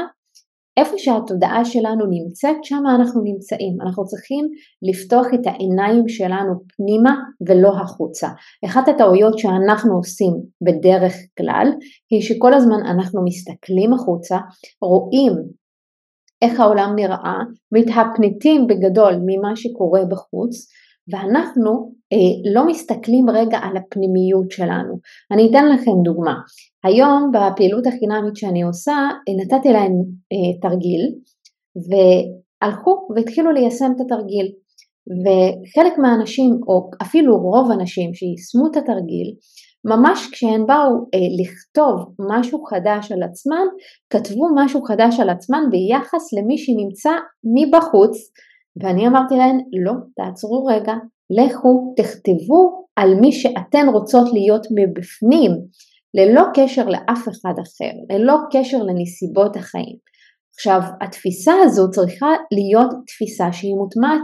איפה 0.76 0.98
שהתודעה 0.98 1.64
שלנו 1.64 2.06
נמצאת, 2.10 2.64
שם 2.64 2.82
אנחנו 2.94 3.22
נמצאים. 3.22 3.76
אנחנו 3.80 4.04
צריכים 4.04 4.48
לפתוח 4.82 5.26
את 5.34 5.46
העיניים 5.46 6.08
שלנו 6.08 6.54
פנימה 6.76 7.14
ולא 7.48 7.72
החוצה. 7.80 8.28
אחת 8.64 8.88
הטעויות 8.88 9.38
שאנחנו 9.38 9.96
עושים 9.96 10.32
בדרך 10.62 11.14
כלל, 11.38 11.68
היא 12.10 12.22
שכל 12.22 12.54
הזמן 12.54 12.86
אנחנו 12.86 13.24
מסתכלים 13.24 13.92
החוצה, 13.92 14.38
רואים 14.82 15.32
איך 16.42 16.60
העולם 16.60 16.92
נראה, 16.96 17.38
מתהפנטים 17.72 18.66
בגדול 18.66 19.14
ממה 19.26 19.56
שקורה 19.56 20.00
בחוץ, 20.10 20.66
ואנחנו 21.10 21.92
אה, 22.12 22.52
לא 22.54 22.66
מסתכלים 22.66 23.30
רגע 23.30 23.58
על 23.58 23.76
הפנימיות 23.76 24.50
שלנו. 24.50 24.94
אני 25.32 25.50
אתן 25.50 25.68
לכם 25.68 25.92
דוגמה. 26.04 26.34
היום 26.84 27.30
בפעילות 27.32 27.86
החינמית 27.86 28.36
שאני 28.36 28.62
עושה 28.62 28.92
אה, 28.92 29.34
נתתי 29.44 29.68
להם 29.68 29.92
אה, 30.32 30.68
תרגיל 30.68 31.02
והלכו 31.88 33.08
והתחילו 33.16 33.52
ליישם 33.52 33.92
את 33.96 34.00
התרגיל 34.00 34.52
וחלק 35.22 35.98
מהאנשים 35.98 36.60
או 36.68 36.90
אפילו 37.02 37.36
רוב 37.36 37.70
האנשים 37.70 38.14
שיישמו 38.14 38.66
את 38.70 38.76
התרגיל 38.76 39.28
ממש 39.84 40.28
כשהם 40.32 40.66
באו 40.66 40.94
אה, 41.14 41.28
לכתוב 41.40 42.14
משהו 42.30 42.64
חדש 42.64 43.12
על 43.12 43.22
עצמם 43.22 43.66
כתבו 44.10 44.46
משהו 44.54 44.82
חדש 44.82 45.20
על 45.20 45.30
עצמם 45.30 45.62
ביחס 45.70 46.32
למי 46.32 46.58
שנמצא 46.58 47.10
מבחוץ 47.56 48.16
ואני 48.76 49.06
אמרתי 49.08 49.34
להן 49.34 49.58
לא 49.84 49.92
תעצרו 50.16 50.64
רגע 50.64 50.94
לכו 51.30 51.94
תכתבו 51.96 52.86
על 52.96 53.14
מי 53.20 53.32
שאתן 53.32 53.86
רוצות 53.92 54.32
להיות 54.32 54.66
מבפנים 54.70 55.50
ללא 56.14 56.42
קשר 56.54 56.84
לאף 56.86 57.28
אחד 57.28 57.54
אחר, 57.62 58.14
ללא 58.14 58.36
קשר 58.52 58.78
לנסיבות 58.82 59.56
החיים. 59.56 60.11
עכשיו, 60.54 60.80
התפיסה 61.00 61.52
הזו 61.64 61.90
צריכה 61.90 62.26
להיות 62.52 62.90
תפיסה 63.06 63.52
שהיא 63.52 63.74
מוטמעת 63.74 64.20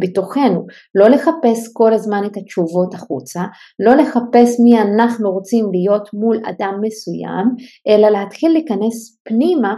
בתוכנו, 0.00 0.66
לא 0.94 1.08
לחפש 1.08 1.72
כל 1.72 1.92
הזמן 1.92 2.22
את 2.26 2.36
התשובות 2.36 2.94
החוצה, 2.94 3.40
לא 3.86 3.94
לחפש 3.94 4.60
מי 4.64 4.80
אנחנו 4.80 5.30
רוצים 5.30 5.64
להיות 5.72 6.08
מול 6.14 6.36
אדם 6.36 6.74
מסוים, 6.82 7.46
אלא 7.88 8.08
להתחיל 8.08 8.52
להיכנס 8.52 9.18
פנימה 9.24 9.74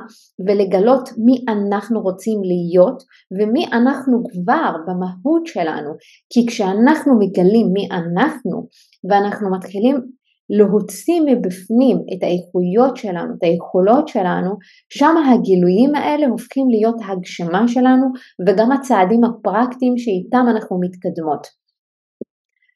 ולגלות 0.47 1.09
מי 1.25 1.45
אנחנו 1.49 2.00
רוצים 2.00 2.40
להיות 2.43 3.02
ומי 3.40 3.67
אנחנו 3.67 4.23
כבר 4.33 4.73
במהות 4.87 5.47
שלנו, 5.47 5.90
כי 6.33 6.47
כשאנחנו 6.47 7.19
מגלים 7.19 7.67
מי 7.73 7.88
אנחנו 7.93 8.67
ואנחנו 9.11 9.50
מתחילים 9.50 10.17
להוציא 10.50 11.21
מבפנים 11.26 11.97
את 12.12 12.23
האיכויות 12.23 12.97
שלנו, 12.97 13.35
את 13.38 13.43
היכולות 13.43 14.09
שלנו, 14.09 14.50
שם 14.93 15.14
הגילויים 15.17 15.95
האלה 15.95 16.26
הופכים 16.26 16.71
להיות 16.71 16.97
הגשמה 17.09 17.69
שלנו 17.69 18.07
וגם 18.47 18.73
הצעדים 18.73 19.25
הפרקטיים 19.25 19.99
שאיתם 19.99 20.45
אנחנו 20.50 20.81
מתקדמות. 20.81 21.47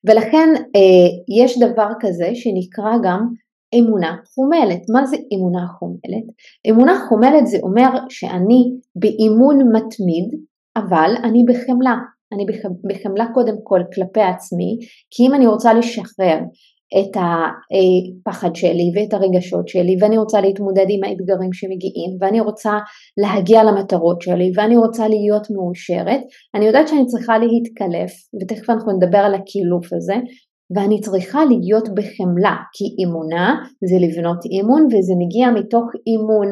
ולכן 0.08 0.48
אה, 0.76 1.08
יש 1.42 1.58
דבר 1.58 1.88
כזה 2.00 2.30
שנקרא 2.34 2.92
גם 3.04 3.28
אמונה 3.78 4.16
חומלת. 4.34 4.80
מה 4.92 5.06
זה 5.06 5.16
אמונה 5.34 5.66
חומלת? 5.78 6.26
אמונה 6.70 7.06
חומלת 7.08 7.46
זה 7.46 7.58
אומר 7.62 7.88
שאני 8.08 8.72
באימון 8.96 9.58
מתמיד, 9.76 10.40
אבל 10.76 11.14
אני 11.24 11.44
בחמלה. 11.48 11.96
אני 12.32 12.46
בחמלה 12.88 13.26
קודם 13.34 13.54
כל 13.62 13.80
כלפי 13.94 14.20
עצמי, 14.20 14.78
כי 15.10 15.26
אם 15.26 15.34
אני 15.34 15.46
רוצה 15.46 15.74
לשחרר 15.74 16.38
את 17.00 17.16
הפחד 17.16 18.56
שלי 18.56 18.92
ואת 18.94 19.14
הרגשות 19.14 19.68
שלי 19.68 19.96
ואני 20.00 20.18
רוצה 20.18 20.40
להתמודד 20.40 20.86
עם 20.88 21.04
האתגרים 21.04 21.52
שמגיעים 21.52 22.16
ואני 22.20 22.40
רוצה 22.40 22.72
להגיע 23.16 23.64
למטרות 23.64 24.22
שלי 24.22 24.52
ואני 24.56 24.76
רוצה 24.76 25.08
להיות 25.08 25.46
מאושרת, 25.50 26.20
אני 26.54 26.64
יודעת 26.64 26.88
שאני 26.88 27.06
צריכה 27.06 27.38
להתקלף 27.38 28.12
ותכף 28.40 28.70
אנחנו 28.70 28.92
נדבר 28.92 29.18
על 29.18 29.34
הקילוף 29.34 29.92
הזה 29.92 30.14
ואני 30.74 31.00
צריכה 31.00 31.44
להיות 31.44 31.88
בחמלה 31.88 32.56
כי 32.72 32.84
אמונה 33.04 33.54
זה 33.88 33.96
לבנות 34.06 34.44
אימון 34.44 34.84
וזה 34.86 35.12
מגיע 35.18 35.50
מתוך 35.50 35.84
אימון, 36.06 36.50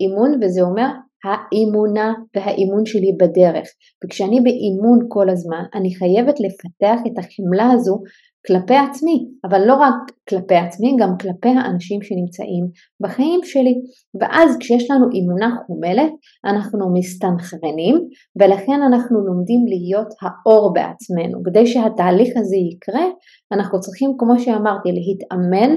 אימון 0.00 0.38
וזה 0.42 0.62
אומר 0.62 0.88
האמונה 1.24 2.12
והאימון 2.36 2.86
שלי 2.86 3.12
בדרך. 3.20 3.68
וכשאני 4.04 4.40
באימון 4.40 4.98
כל 5.08 5.30
הזמן 5.30 5.64
אני 5.74 5.94
חייבת 5.94 6.40
לפתח 6.40 7.00
את 7.06 7.18
החמלה 7.18 7.70
הזו 7.72 8.02
כלפי 8.46 8.74
עצמי, 8.76 9.26
אבל 9.48 9.60
לא 9.66 9.74
רק 9.74 9.94
כלפי 10.28 10.54
עצמי, 10.54 10.96
גם 11.00 11.18
כלפי 11.20 11.48
האנשים 11.48 12.02
שנמצאים 12.02 12.64
בחיים 13.02 13.40
שלי. 13.44 13.74
ואז 14.20 14.56
כשיש 14.60 14.90
לנו 14.90 15.06
אמונה 15.18 15.56
חומלת, 15.66 16.12
אנחנו 16.44 16.92
מסתנכרנים, 16.94 17.96
ולכן 18.40 18.82
אנחנו 18.88 19.26
לומדים 19.26 19.60
להיות 19.66 20.08
האור 20.22 20.72
בעצמנו. 20.72 21.42
כדי 21.44 21.66
שהתהליך 21.66 22.30
הזה 22.36 22.56
יקרה, 22.56 23.06
אנחנו 23.52 23.80
צריכים, 23.80 24.10
כמו 24.18 24.38
שאמרתי, 24.38 24.88
להתאמן 24.92 25.72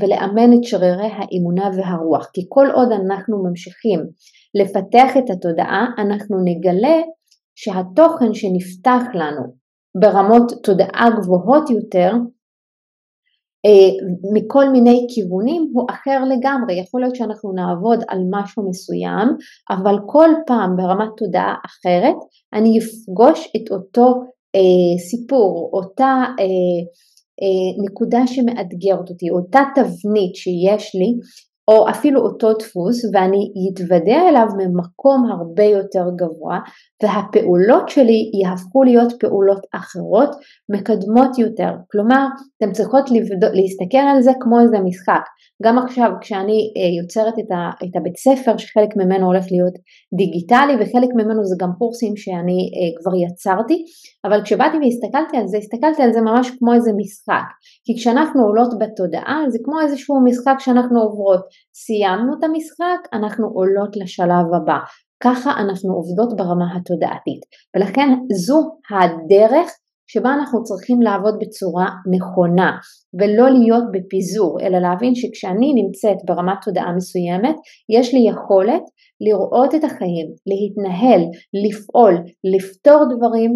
ולאמן 0.00 0.52
את 0.52 0.64
שרירי 0.64 1.10
האמונה 1.16 1.70
והרוח. 1.76 2.30
כי 2.34 2.42
כל 2.48 2.66
עוד 2.74 2.88
אנחנו 2.92 3.44
ממשיכים 3.44 4.00
לפתח 4.54 5.16
את 5.18 5.30
התודעה, 5.30 5.86
אנחנו 5.98 6.36
נגלה 6.44 7.00
שהתוכן 7.54 8.34
שנפתח 8.34 9.02
לנו 9.14 9.61
ברמות 10.00 10.52
תודעה 10.62 11.08
גבוהות 11.20 11.70
יותר 11.70 12.12
אה, 13.66 14.06
מכל 14.32 14.68
מיני 14.68 15.06
כיוונים 15.14 15.70
הוא 15.72 15.86
אחר 15.90 16.24
לגמרי, 16.24 16.74
יכול 16.74 17.00
להיות 17.00 17.16
שאנחנו 17.16 17.52
נעבוד 17.52 18.04
על 18.08 18.18
משהו 18.30 18.68
מסוים, 18.70 19.28
אבל 19.70 19.96
כל 20.06 20.30
פעם 20.46 20.76
ברמת 20.76 21.10
תודעה 21.16 21.54
אחרת 21.66 22.16
אני 22.52 22.78
אפגוש 22.78 23.52
את 23.56 23.70
אותו 23.70 24.06
אה, 24.56 24.98
סיפור, 25.10 25.70
אותה 25.72 26.14
אה, 26.40 26.80
אה, 27.42 27.84
נקודה 27.84 28.26
שמאתגרת 28.26 29.08
אותי, 29.10 29.30
אותה 29.30 29.60
תבנית 29.74 30.34
שיש 30.36 30.94
לי 30.94 31.10
או 31.68 31.88
אפילו 31.90 32.20
אותו 32.20 32.52
דפוס 32.52 33.04
ואני 33.12 33.52
אתוודע 33.72 34.28
אליו 34.28 34.46
ממקום 34.58 35.30
הרבה 35.30 35.64
יותר 35.64 36.04
גבוה 36.16 36.58
והפעולות 37.02 37.88
שלי 37.88 38.30
יהפכו 38.42 38.82
להיות 38.82 39.12
פעולות 39.20 39.62
אחרות 39.74 40.30
מקדמות 40.72 41.38
יותר. 41.38 41.72
כלומר, 41.90 42.26
אתן 42.56 42.72
צריכות 42.72 43.04
להסתכל 43.54 44.06
על 44.14 44.22
זה 44.22 44.32
כמו 44.40 44.60
איזה 44.60 44.78
משחק. 44.84 45.22
גם 45.64 45.78
עכשיו 45.78 46.10
כשאני 46.20 46.72
אה, 46.76 47.02
יוצרת 47.02 47.34
את, 47.38 47.50
ה, 47.50 47.70
את 47.84 47.96
הבית 47.96 48.16
ספר 48.16 48.56
שחלק 48.56 48.88
ממנו 48.96 49.26
הולך 49.26 49.44
להיות 49.50 49.74
דיגיטלי 50.18 50.74
וחלק 50.74 51.10
ממנו 51.18 51.44
זה 51.44 51.56
גם 51.60 51.70
קורסים 51.78 52.16
שאני 52.16 52.60
אה, 52.74 52.90
כבר 52.98 53.14
יצרתי, 53.24 53.84
אבל 54.26 54.42
כשבאתי 54.44 54.76
והסתכלתי 54.76 55.36
על 55.36 55.46
זה, 55.46 55.56
הסתכלתי 55.58 56.02
על 56.02 56.12
זה 56.12 56.20
ממש 56.20 56.50
כמו 56.58 56.74
איזה 56.74 56.90
משחק. 56.96 57.46
כי 57.84 57.92
כשאנחנו 57.96 58.42
עולות 58.42 58.72
בתודעה 58.80 59.38
זה 59.48 59.58
כמו 59.64 59.80
איזשהו 59.80 60.24
משחק 60.24 60.56
שאנחנו 60.58 61.00
עוברות. 61.00 61.42
סיימנו 61.74 62.32
את 62.38 62.44
המשחק, 62.44 63.00
אנחנו 63.12 63.46
עולות 63.46 63.96
לשלב 63.96 64.46
הבא. 64.56 64.78
ככה 65.22 65.50
אנחנו 65.50 65.94
עובדות 65.94 66.36
ברמה 66.36 66.76
התודעתית. 66.76 67.42
ולכן 67.76 68.08
זו 68.46 68.58
הדרך 68.90 69.68
שבה 70.12 70.34
אנחנו 70.34 70.62
צריכים 70.62 71.02
לעבוד 71.02 71.34
בצורה 71.40 71.86
נכונה 72.14 72.70
ולא 73.18 73.50
להיות 73.50 73.84
בפיזור, 73.92 74.60
אלא 74.60 74.78
להבין 74.78 75.14
שכשאני 75.14 75.72
נמצאת 75.80 76.16
ברמת 76.26 76.58
תודעה 76.64 76.92
מסוימת, 76.96 77.56
יש 77.96 78.14
לי 78.14 78.20
יכולת 78.30 78.82
לראות 79.20 79.74
את 79.74 79.84
החיים, 79.84 80.26
להתנהל, 80.50 81.22
לפעול, 81.64 82.14
לפתור 82.54 83.00
דברים 83.16 83.50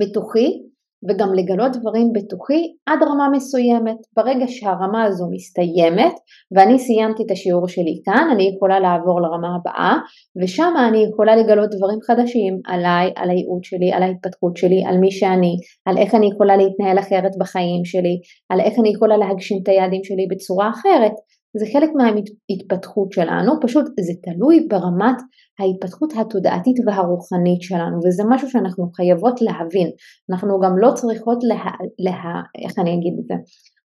בתוכי 0.00 0.67
וגם 1.08 1.34
לגלות 1.34 1.72
דברים 1.76 2.12
בתוכי 2.12 2.74
עד 2.86 3.02
רמה 3.02 3.28
מסוימת. 3.32 3.96
ברגע 4.16 4.44
שהרמה 4.48 5.04
הזו 5.04 5.24
מסתיימת 5.30 6.12
ואני 6.56 6.78
סיימתי 6.78 7.22
את 7.26 7.30
השיעור 7.30 7.68
שלי 7.68 8.00
כאן, 8.04 8.28
אני 8.32 8.52
יכולה 8.56 8.80
לעבור 8.80 9.20
לרמה 9.20 9.56
הבאה 9.56 9.96
ושם 10.42 10.72
אני 10.88 11.04
יכולה 11.12 11.36
לגלות 11.36 11.70
דברים 11.70 11.98
חדשים 12.06 12.60
עליי, 12.66 13.12
על 13.16 13.30
הייעוד 13.30 13.64
שלי, 13.64 13.92
על 13.92 14.02
ההתפתחות 14.02 14.56
שלי, 14.56 14.84
על 14.86 14.98
מי 14.98 15.10
שאני, 15.10 15.56
על 15.86 15.98
איך 15.98 16.14
אני 16.14 16.30
יכולה 16.34 16.56
להתנהל 16.56 16.98
אחרת 16.98 17.32
בחיים 17.38 17.84
שלי, 17.84 18.20
על 18.48 18.60
איך 18.60 18.74
אני 18.78 18.88
יכולה 18.88 19.16
להגשים 19.16 19.58
את 19.62 19.68
היעדים 19.68 20.04
שלי 20.04 20.26
בצורה 20.30 20.70
אחרת. 20.70 21.12
זה 21.56 21.66
חלק 21.72 21.90
מההתפתחות 21.96 23.12
שלנו, 23.12 23.52
פשוט 23.60 23.84
זה 23.84 24.12
תלוי 24.22 24.66
ברמת 24.70 25.16
ההתפתחות 25.58 26.12
התודעתית 26.20 26.76
והרוחנית 26.86 27.62
שלנו, 27.62 27.96
וזה 28.06 28.22
משהו 28.28 28.50
שאנחנו 28.50 28.90
חייבות 28.96 29.40
להבין. 29.40 29.90
אנחנו 30.30 30.60
גם 30.60 30.78
לא 30.78 30.90
צריכות 30.94 31.38
לה... 31.44 31.64
לה 31.98 32.42
איך 32.64 32.78
אני 32.78 32.94
אגיד 32.94 33.14
את 33.20 33.26
זה? 33.28 33.34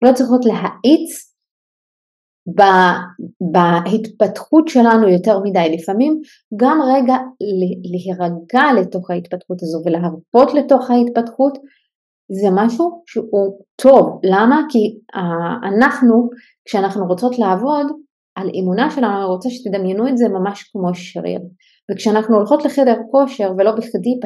לא 0.02 0.12
צריכות 0.14 0.44
להאיץ 0.44 1.32
בהתפתחות 3.52 4.68
שלנו 4.68 5.08
יותר 5.08 5.38
מדי. 5.44 5.76
לפעמים 5.78 6.20
גם 6.56 6.78
רגע 6.96 7.14
להירגע 7.92 8.80
לתוך 8.80 9.10
ההתפתחות 9.10 9.62
הזו 9.62 9.82
ולהרפות 9.84 10.54
לתוך 10.54 10.90
ההתפתחות 10.90 11.58
זה 12.30 12.48
משהו 12.52 13.02
שהוא 13.06 13.58
טוב. 13.76 14.20
למה? 14.24 14.62
כי 14.68 14.98
אנחנו, 15.74 16.28
כשאנחנו 16.64 17.06
רוצות 17.06 17.38
לעבוד 17.38 17.86
על 18.34 18.50
אמונה 18.60 18.90
שלנו, 18.90 19.16
אני 19.16 19.24
רוצה 19.24 19.50
שתדמיינו 19.50 20.08
את 20.08 20.16
זה 20.16 20.28
ממש 20.28 20.62
כמו 20.62 20.94
שריר. 20.94 21.40
וכשאנחנו 21.90 22.36
הולכות 22.36 22.64
לחדר 22.64 22.96
כושר, 23.10 23.52
ולא 23.58 23.70
בכדי 23.72 24.20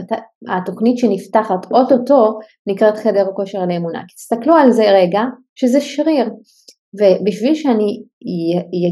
התוכנית 0.49 0.99
שנפתחת 0.99 1.73
אוטוטו 1.73 2.39
נקראת 2.67 2.97
חדר 2.97 3.27
כושר 3.35 3.59
על 3.59 3.71
אמונה. 3.71 4.03
תסתכלו 4.15 4.55
על 4.55 4.73
זה 4.73 4.91
רגע, 4.91 5.21
שזה 5.55 5.81
שריר. 5.81 6.31
ובשביל 6.99 7.55
שאני 7.55 8.03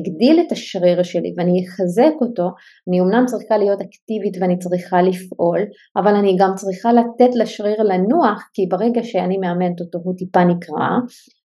אגדיל 0.00 0.40
את 0.46 0.52
השריר 0.52 1.02
שלי 1.02 1.34
ואני 1.36 1.64
אחזק 1.66 2.14
אותו, 2.20 2.48
אני 2.88 3.00
אמנם 3.00 3.26
צריכה 3.26 3.58
להיות 3.58 3.80
אקטיבית 3.80 4.36
ואני 4.40 4.58
צריכה 4.58 5.02
לפעול, 5.02 5.60
אבל 5.96 6.14
אני 6.14 6.36
גם 6.40 6.50
צריכה 6.54 6.92
לתת 6.92 7.34
לשריר 7.34 7.82
לנוח, 7.82 8.50
כי 8.54 8.66
ברגע 8.66 9.02
שאני 9.02 9.38
מאמנת 9.38 9.80
אותו 9.80 9.98
הוא 10.04 10.14
טיפה 10.16 10.44
נקרע, 10.44 10.88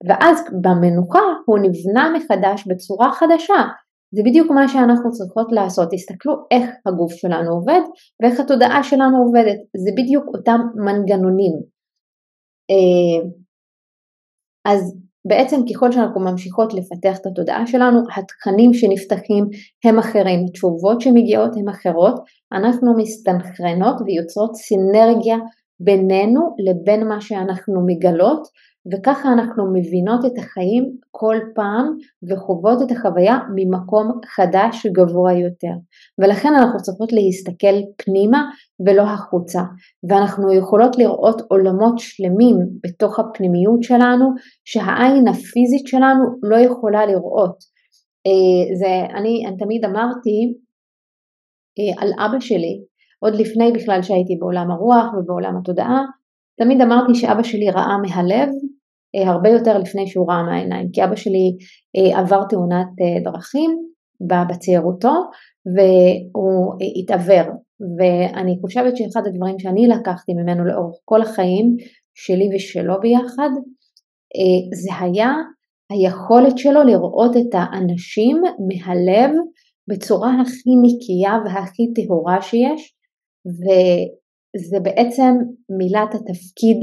ואז 0.07 0.43
במנוחה 0.61 1.25
הוא 1.45 1.59
נבנה 1.59 2.13
מחדש 2.17 2.67
בצורה 2.67 3.11
חדשה. 3.11 3.63
זה 4.11 4.21
בדיוק 4.25 4.51
מה 4.51 4.67
שאנחנו 4.67 5.11
צריכות 5.11 5.51
לעשות, 5.51 5.89
תסתכלו 5.91 6.33
איך 6.51 6.69
הגוף 6.85 7.13
שלנו 7.13 7.51
עובד 7.51 7.81
ואיך 8.21 8.39
התודעה 8.39 8.83
שלנו 8.83 9.17
עובדת, 9.17 9.57
זה 9.77 9.91
בדיוק 9.97 10.25
אותם 10.27 10.59
מנגנונים. 10.75 11.53
אה, 12.71 13.29
אז 14.65 15.06
בעצם 15.27 15.61
ככל 15.73 15.91
שאנחנו 15.91 16.21
ממשיכות 16.21 16.73
לפתח 16.73 17.17
את 17.21 17.25
התודעה 17.25 17.67
שלנו, 17.67 17.99
התכנים 18.17 18.73
שנפתחים 18.73 19.45
הם 19.85 19.99
אחרים, 19.99 20.47
תשובות 20.53 21.01
שמגיעות 21.01 21.55
הן 21.55 21.69
אחרות, 21.69 22.19
אנחנו 22.53 22.97
מסתנכרנות 22.97 23.95
ויוצרות 24.05 24.55
סינרגיה 24.55 25.37
בינינו 25.79 26.55
לבין 26.59 27.07
מה 27.07 27.21
שאנחנו 27.21 27.85
מגלות 27.85 28.47
וככה 28.91 29.33
אנחנו 29.33 29.73
מבינות 29.73 30.25
את 30.25 30.37
החיים 30.37 30.97
כל 31.11 31.35
פעם 31.55 31.97
וחוות 32.29 32.81
את 32.81 32.91
החוויה 32.91 33.37
ממקום 33.55 34.19
חדש 34.25 34.85
גבוה 34.85 35.33
יותר. 35.33 35.73
ולכן 36.19 36.53
אנחנו 36.53 36.77
צריכות 36.81 37.11
להסתכל 37.13 37.75
פנימה 37.97 38.43
ולא 38.85 39.01
החוצה. 39.01 39.61
ואנחנו 40.09 40.53
יכולות 40.53 40.97
לראות 40.97 41.41
עולמות 41.49 41.95
שלמים 41.97 42.55
בתוך 42.83 43.19
הפנימיות 43.19 43.83
שלנו 43.83 44.25
שהעין 44.65 45.27
הפיזית 45.27 45.87
שלנו 45.87 46.23
לא 46.43 46.57
יכולה 46.57 47.05
לראות. 47.05 47.57
אה, 48.27 48.75
זה, 48.75 49.15
אני, 49.17 49.47
אני 49.47 49.57
תמיד 49.57 49.85
אמרתי 49.85 50.53
אה, 51.79 52.01
על 52.01 52.09
אבא 52.25 52.39
שלי, 52.39 52.81
עוד 53.19 53.35
לפני 53.35 53.71
בכלל 53.71 54.01
שהייתי 54.01 54.35
בעולם 54.39 54.71
הרוח 54.71 55.13
ובעולם 55.13 55.57
התודעה, 55.57 56.01
תמיד 56.59 56.81
אמרתי 56.81 57.15
שאבא 57.15 57.43
שלי 57.43 57.69
ראה 57.69 57.97
מהלב 57.97 58.49
אה, 59.15 59.29
הרבה 59.31 59.49
יותר 59.49 59.77
לפני 59.77 60.07
שהוא 60.07 60.31
ראה 60.31 60.43
מהעיניים, 60.43 60.89
כי 60.93 61.03
אבא 61.03 61.15
שלי 61.15 61.57
אה, 61.97 62.19
עבר 62.19 62.43
תאונת 62.49 62.87
אה, 63.01 63.31
דרכים 63.31 63.71
בצעירותו 64.49 65.13
והוא 65.75 66.75
התעוור. 67.03 67.45
ואני 67.97 68.57
חושבת 68.61 68.97
שאחד 68.97 69.27
הדברים 69.27 69.59
שאני 69.59 69.87
לקחתי 69.87 70.33
ממנו 70.33 70.65
לאורך 70.65 70.95
כל 71.05 71.21
החיים 71.21 71.75
שלי 72.15 72.49
ושלו 72.55 72.99
ביחד, 73.01 73.49
זה 74.73 74.89
היה 74.99 75.33
היכולת 75.91 76.57
שלו 76.57 76.83
לראות 76.83 77.37
את 77.37 77.53
האנשים 77.53 78.41
מהלב 78.41 79.31
בצורה 79.89 80.31
הכי 80.41 80.69
נקייה 80.83 81.37
והכי 81.45 81.93
טהורה 81.93 82.41
שיש, 82.41 82.96
וזה 83.47 84.79
בעצם 84.79 85.33
מילת 85.77 86.15
התפקיד 86.15 86.77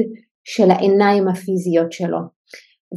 של 0.44 0.70
העיניים 0.70 1.28
הפיזיות 1.28 1.92
שלו. 1.92 2.18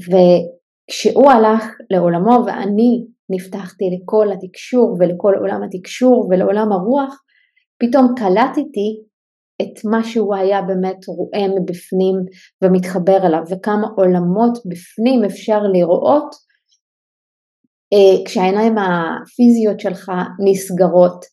וכשהוא 0.08 1.32
הלך 1.32 1.63
לעולמו 1.89 2.45
ואני 2.45 3.06
נפתחתי 3.30 3.86
לכל 3.95 4.27
התקשור 4.32 4.97
ולכל 4.99 5.34
עולם 5.39 5.62
התקשור 5.63 6.27
ולעולם 6.30 6.71
הרוח, 6.71 7.23
פתאום 7.80 8.08
קלטתי 8.17 8.89
את 9.62 9.86
מה 9.86 10.03
שהוא 10.03 10.36
היה 10.36 10.62
באמת 10.62 11.08
רואה 11.08 11.47
מבפנים 11.47 12.15
ומתחבר 12.63 13.27
אליו 13.27 13.41
וכמה 13.51 13.88
עולמות 13.97 14.58
בפנים 14.65 15.23
אפשר 15.25 15.60
לראות 15.73 16.36
אה, 17.93 18.25
כשהעיניים 18.25 18.75
הפיזיות 18.77 19.80
שלך 19.80 20.12
נסגרות 20.45 21.25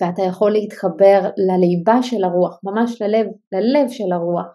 ואתה 0.00 0.22
יכול 0.22 0.52
להתחבר 0.52 1.20
לליבה 1.36 2.02
של 2.02 2.24
הרוח, 2.24 2.60
ממש 2.64 3.02
ללב, 3.02 3.26
ללב 3.52 3.88
של 3.90 4.12
הרוח 4.12 4.46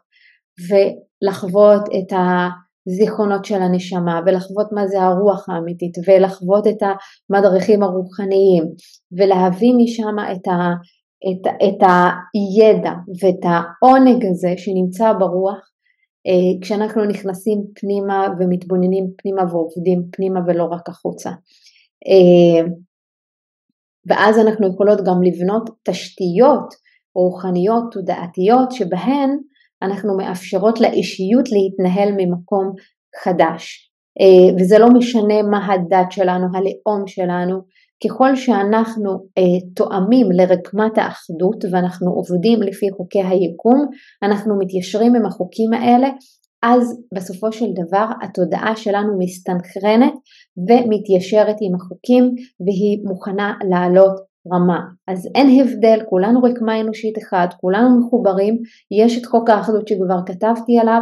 ולחוות 0.70 1.82
את 1.82 2.14
הזיכרונות 2.18 3.46
של 3.46 3.62
הנשמה 3.62 4.22
ולחוות 4.26 4.72
מה 4.72 4.88
זה 4.88 5.02
הרוח 5.02 5.50
האמיתית 5.50 5.98
ולחוות 6.08 6.68
את 6.68 6.78
המדריכים 6.82 7.84
הרוחניים 7.84 8.64
ולהביא 9.18 9.74
משם 9.78 10.16
את, 10.32 10.48
ה, 10.48 10.72
את, 11.30 11.48
את 11.48 11.88
הידע 12.34 12.94
ואת 13.22 13.44
העונג 13.44 14.26
הזה 14.26 14.54
שנמצא 14.58 15.14
ברוח 15.14 15.72
אה, 16.28 16.62
כשאנחנו 16.62 17.06
נכנסים 17.06 17.64
פנימה 17.76 18.28
ומתבוננים 18.40 19.08
פנימה 19.18 19.42
ועובדים 19.52 20.04
פנימה 20.12 20.40
ולא 20.48 20.64
רק 20.64 20.90
החוצה. 20.90 21.30
ואז 24.08 24.40
אנחנו 24.40 24.74
יכולות 24.74 25.00
גם 25.00 25.24
לבנות 25.24 25.70
תשתיות 25.84 26.74
רוחניות 27.16 27.84
תודעתיות 27.92 28.72
שבהן 28.72 29.38
אנחנו 29.82 30.18
מאפשרות 30.18 30.82
לאישיות 30.82 31.50
להתנהל 31.52 32.10
ממקום 32.18 32.74
חדש. 33.24 33.92
אה, 34.22 34.56
וזה 34.56 34.80
לא 34.80 34.88
משנה 34.98 35.42
מה 35.42 35.66
הדת 35.66 36.12
שלנו, 36.12 36.46
הלאום 36.54 37.08
שלנו, 37.08 37.62
ככל 38.04 38.36
שאנחנו 38.36 39.10
אה, 39.38 39.70
תואמים 39.76 40.32
לרקמת 40.32 40.98
האחדות 40.98 41.66
ואנחנו 41.72 42.12
עובדים 42.12 42.62
לפי 42.62 42.86
חוקי 42.98 43.24
היקום, 43.24 43.88
אנחנו 44.24 44.60
מתיישרים 44.60 45.16
עם 45.16 45.26
החוקים 45.26 45.74
האלה, 45.74 46.10
אז 46.64 47.02
בסופו 47.14 47.52
של 47.52 47.66
דבר 47.74 48.06
התודעה 48.22 48.76
שלנו 48.76 49.20
מסתנכרנת 49.20 50.14
ומתיישרת 50.58 51.56
עם 51.62 51.76
החוקים 51.76 52.24
והיא 52.66 53.00
מוכנה 53.08 53.54
לעלות 53.70 54.20
רמה. 54.54 54.80
אז 55.08 55.30
אין 55.36 55.60
הבדל, 55.60 56.00
כולנו 56.10 56.42
רקמה 56.44 56.82
אנושית 56.82 57.18
אחת, 57.18 57.54
כולנו 57.62 58.00
מחוברים, 58.00 58.58
יש 58.92 59.18
את 59.18 59.26
חוק 59.26 59.50
האחדות 59.50 59.88
שכבר 59.88 60.20
כתבתי 60.26 60.80
עליו, 60.80 61.02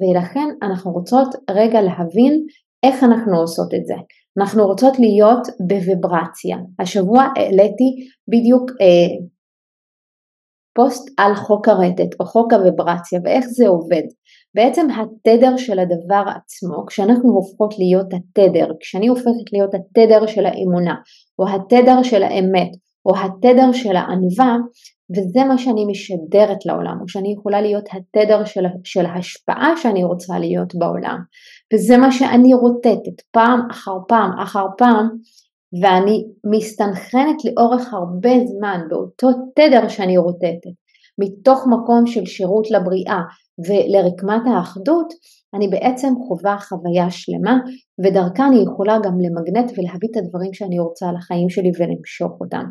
ולכן 0.00 0.48
אנחנו 0.62 0.92
רוצות 0.92 1.28
רגע 1.50 1.80
להבין 1.82 2.46
איך 2.82 3.04
אנחנו 3.04 3.36
עושות 3.36 3.74
את 3.74 3.86
זה. 3.86 3.94
אנחנו 4.38 4.66
רוצות 4.66 4.98
להיות 4.98 5.48
בוויברציה. 5.68 6.56
השבוע 6.78 7.22
העליתי 7.36 7.90
בדיוק 8.28 8.70
אה, 8.80 9.26
פוסט 10.74 11.10
על 11.18 11.34
חוק 11.34 11.68
הרטט 11.68 12.20
או 12.20 12.26
חוק 12.26 12.52
הוויברציה 12.52 13.20
ואיך 13.24 13.44
זה 13.46 13.68
עובד. 13.68 14.02
בעצם 14.54 14.86
התדר 14.90 15.56
של 15.56 15.78
הדבר 15.78 16.24
עצמו, 16.36 16.86
כשאנחנו 16.86 17.30
הופכות 17.30 17.78
להיות 17.78 18.06
התדר, 18.14 18.66
כשאני 18.80 19.08
הופכת 19.08 19.52
להיות 19.52 19.74
התדר 19.74 20.26
של 20.26 20.46
האמונה 20.46 20.94
או 21.38 21.48
התדר 21.48 22.02
של 22.02 22.22
האמת 22.22 22.70
או 23.06 23.12
התדר 23.16 23.72
של 23.72 23.96
הענווה, 23.96 24.56
וזה 25.16 25.44
מה 25.48 25.58
שאני 25.58 25.84
משדרת 25.84 26.66
לעולם, 26.66 26.98
או 27.00 27.08
שאני 27.08 27.32
יכולה 27.32 27.60
להיות 27.60 27.84
התדר 27.92 28.44
של, 28.44 28.64
של 28.84 29.06
השפעה 29.06 29.76
שאני 29.76 30.04
רוצה 30.04 30.38
להיות 30.38 30.74
בעולם. 30.74 31.18
וזה 31.74 31.96
מה 31.96 32.12
שאני 32.12 32.54
רוטטת 32.54 33.22
פעם 33.30 33.60
אחר 33.70 33.96
פעם 34.08 34.30
אחר 34.38 34.66
פעם, 34.78 35.08
ואני 35.82 36.24
מסתנכרנת 36.50 37.36
לאורך 37.44 37.94
הרבה 37.94 38.30
זמן 38.46 38.80
באותו 38.90 39.28
תדר 39.56 39.88
שאני 39.88 40.16
רוטטת. 40.16 40.83
מתוך 41.18 41.66
מקום 41.66 42.06
של 42.06 42.26
שירות 42.26 42.70
לבריאה 42.70 43.20
ולרקמת 43.66 44.42
האחדות, 44.46 45.12
אני 45.54 45.68
בעצם 45.68 46.12
חווה 46.28 46.56
חוויה 46.58 47.10
שלמה, 47.10 47.58
ודרכה 48.04 48.46
אני 48.46 48.62
יכולה 48.62 48.98
גם 49.04 49.12
למגנט 49.20 49.72
ולהביא 49.76 50.08
את 50.10 50.16
הדברים 50.16 50.52
שאני 50.52 50.78
רוצה 50.78 51.06
לחיים 51.12 51.50
שלי 51.50 51.70
ולמשוך 51.78 52.32
אותם. 52.40 52.64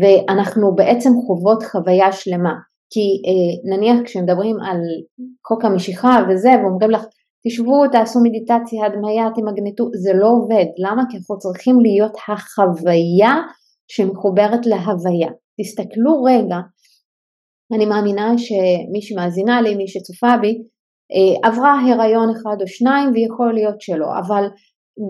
ואנחנו 0.00 0.74
בעצם 0.74 1.10
חוות 1.26 1.62
חוויה 1.62 2.12
שלמה, 2.12 2.54
כי 2.92 3.00
אה, 3.00 3.76
נניח 3.76 3.96
כשמדברים 4.04 4.56
על 4.60 4.80
חוק 5.48 5.64
המשיכה 5.64 6.22
וזה, 6.28 6.50
ואומרים 6.62 6.90
לך, 6.90 7.04
תשבו, 7.46 7.88
תעשו 7.92 8.20
מדיטציה, 8.20 8.86
הדמיה, 8.86 9.28
תמגנטו, 9.34 9.84
זה 10.02 10.12
לא 10.14 10.28
עובד. 10.28 10.64
למה? 10.78 11.02
כי 11.10 11.16
אנחנו 11.16 11.38
צריכים 11.38 11.80
להיות 11.80 12.16
החוויה 12.28 13.34
שמחוברת 13.88 14.66
להוויה. 14.66 15.30
תסתכלו 15.60 16.22
רגע, 16.22 16.56
אני 17.72 17.86
מאמינה 17.86 18.38
שמי 18.38 19.02
שמאזינה 19.02 19.60
לי, 19.60 19.74
מי 19.74 19.88
שצופה 19.88 20.36
בי, 20.40 20.62
אה, 21.12 21.48
עברה 21.48 21.80
הריון 21.80 22.30
אחד 22.30 22.56
או 22.60 22.66
שניים 22.66 23.10
ויכול 23.14 23.54
להיות 23.54 23.80
שלא, 23.80 24.06
אבל 24.26 24.44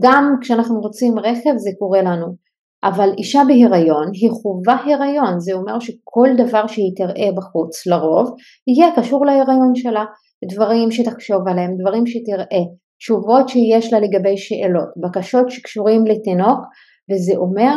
גם 0.02 0.34
כשאנחנו 0.40 0.80
רוצים 0.80 1.18
רכב 1.18 1.56
זה 1.56 1.70
קורה 1.78 2.02
לנו. 2.02 2.50
אבל 2.84 3.10
אישה 3.18 3.42
בהיריון 3.46 4.10
היא 4.12 4.30
חווה 4.30 4.76
הריון, 4.84 5.40
זה 5.40 5.52
אומר 5.52 5.80
שכל 5.80 6.28
דבר 6.36 6.66
שהיא 6.66 6.92
תראה 6.96 7.28
בחוץ 7.36 7.86
לרוב 7.86 8.34
יהיה 8.66 8.96
קשור 8.96 9.26
להיריון 9.26 9.74
שלה, 9.74 10.04
דברים 10.52 10.90
שתחשוב 10.90 11.48
עליהם, 11.48 11.70
דברים 11.80 12.06
שתראה, 12.06 12.64
תשובות 12.98 13.48
שיש 13.48 13.92
לה 13.92 14.00
לגבי 14.00 14.36
שאלות, 14.36 14.88
בקשות 14.96 15.50
שקשורים 15.50 16.06
לתינוק, 16.06 16.58
וזה 17.10 17.32
אומר 17.36 17.74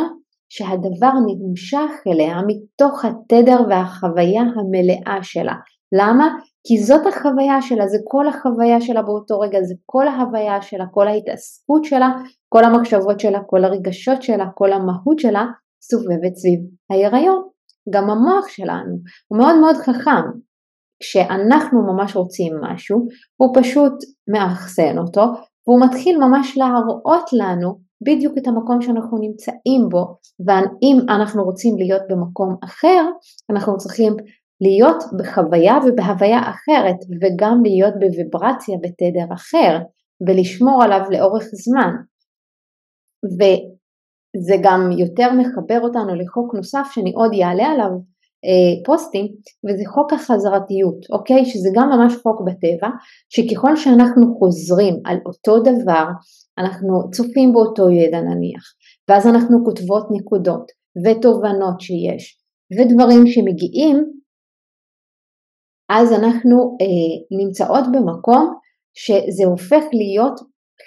שהדבר 0.56 1.12
נמשך 1.26 1.90
אליה 2.06 2.36
מתוך 2.46 3.04
התדר 3.04 3.56
והחוויה 3.68 4.42
המלאה 4.42 5.22
שלה. 5.22 5.54
למה? 5.98 6.28
כי 6.66 6.82
זאת 6.82 7.06
החוויה 7.06 7.62
שלה, 7.62 7.88
זה 7.88 7.98
כל 8.04 8.28
החוויה 8.28 8.80
שלה 8.80 9.02
באותו 9.02 9.40
רגע, 9.40 9.62
זה 9.62 9.74
כל 9.86 10.08
ההוויה 10.08 10.62
שלה, 10.62 10.84
כל 10.90 11.08
ההתעסקות 11.08 11.84
שלה, 11.84 12.08
כל 12.48 12.64
המחשבות 12.64 13.20
שלה, 13.20 13.38
כל 13.46 13.64
הרגשות 13.64 14.22
שלה, 14.22 14.44
כל 14.54 14.72
המהות 14.72 15.18
שלה 15.18 15.44
סובבת 15.82 16.34
סביב 16.34 16.60
ההיריון. 16.90 17.42
גם 17.94 18.10
המוח 18.10 18.48
שלנו 18.48 18.96
הוא 19.28 19.38
מאוד 19.38 19.60
מאוד 19.60 19.76
חכם. 19.76 20.24
כשאנחנו 21.02 21.82
ממש 21.82 22.16
רוצים 22.16 22.52
משהו, 22.62 23.06
הוא 23.36 23.54
פשוט 23.60 23.92
מאחסן 24.32 24.98
אותו, 24.98 25.24
והוא 25.66 25.80
מתחיל 25.86 26.18
ממש 26.18 26.58
להראות 26.58 27.30
לנו 27.32 27.78
בדיוק 28.02 28.38
את 28.38 28.46
המקום 28.46 28.82
שאנחנו 28.82 29.18
נמצאים 29.18 29.88
בו, 29.90 30.16
ואם 30.46 30.96
אנחנו 31.08 31.44
רוצים 31.44 31.76
להיות 31.78 32.02
במקום 32.08 32.56
אחר, 32.64 33.02
אנחנו 33.50 33.76
צריכים 33.76 34.16
להיות 34.60 35.04
בחוויה 35.18 35.74
ובהוויה 35.86 36.38
אחרת, 36.38 36.96
וגם 37.20 37.62
להיות 37.62 37.94
בוויברציה 37.94 38.78
בתדר 38.82 39.34
אחר, 39.34 39.78
ולשמור 40.26 40.82
עליו 40.84 41.00
לאורך 41.10 41.44
זמן. 41.44 41.90
וזה 43.38 44.56
גם 44.62 44.90
יותר 44.98 45.32
מחבר 45.32 45.80
אותנו 45.80 46.14
לחוק 46.14 46.54
נוסף 46.54 46.86
שאני 46.92 47.12
עוד 47.14 47.30
אעלה 47.42 47.66
עליו 47.66 47.90
אה, 48.44 48.84
פוסטים, 48.84 49.26
וזה 49.64 49.82
חוק 49.94 50.12
החזרתיות, 50.12 50.98
אוקיי? 51.12 51.44
שזה 51.44 51.68
גם 51.74 51.88
ממש 51.88 52.14
חוק 52.22 52.40
בטבע, 52.46 52.88
שככל 53.28 53.76
שאנחנו 53.76 54.38
חוזרים 54.38 54.94
על 55.04 55.16
אותו 55.26 55.62
דבר, 55.62 56.04
אנחנו 56.58 57.10
צופים 57.10 57.52
באותו 57.52 57.90
ידע 57.90 58.20
נניח, 58.20 58.64
ואז 59.08 59.26
אנחנו 59.26 59.64
כותבות 59.64 60.06
נקודות 60.10 60.66
ותובנות 61.04 61.80
שיש, 61.80 62.38
ודברים 62.78 63.26
שמגיעים, 63.26 63.96
אז 65.88 66.12
אנחנו 66.12 66.76
אה, 66.80 67.36
נמצאות 67.38 67.84
במקום 67.92 68.54
שזה 68.94 69.44
הופך 69.44 69.84
להיות 69.92 70.40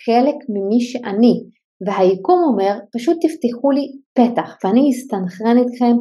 חלק 0.05 0.35
ממי 0.49 0.81
שאני, 0.81 1.43
והיקום 1.85 2.39
אומר 2.47 2.79
פשוט 2.93 3.17
תפתחו 3.21 3.71
לי 3.71 3.85
פתח 4.13 4.57
ואני 4.63 4.89
אסתנכרן 4.91 5.57
אתכם 5.61 5.95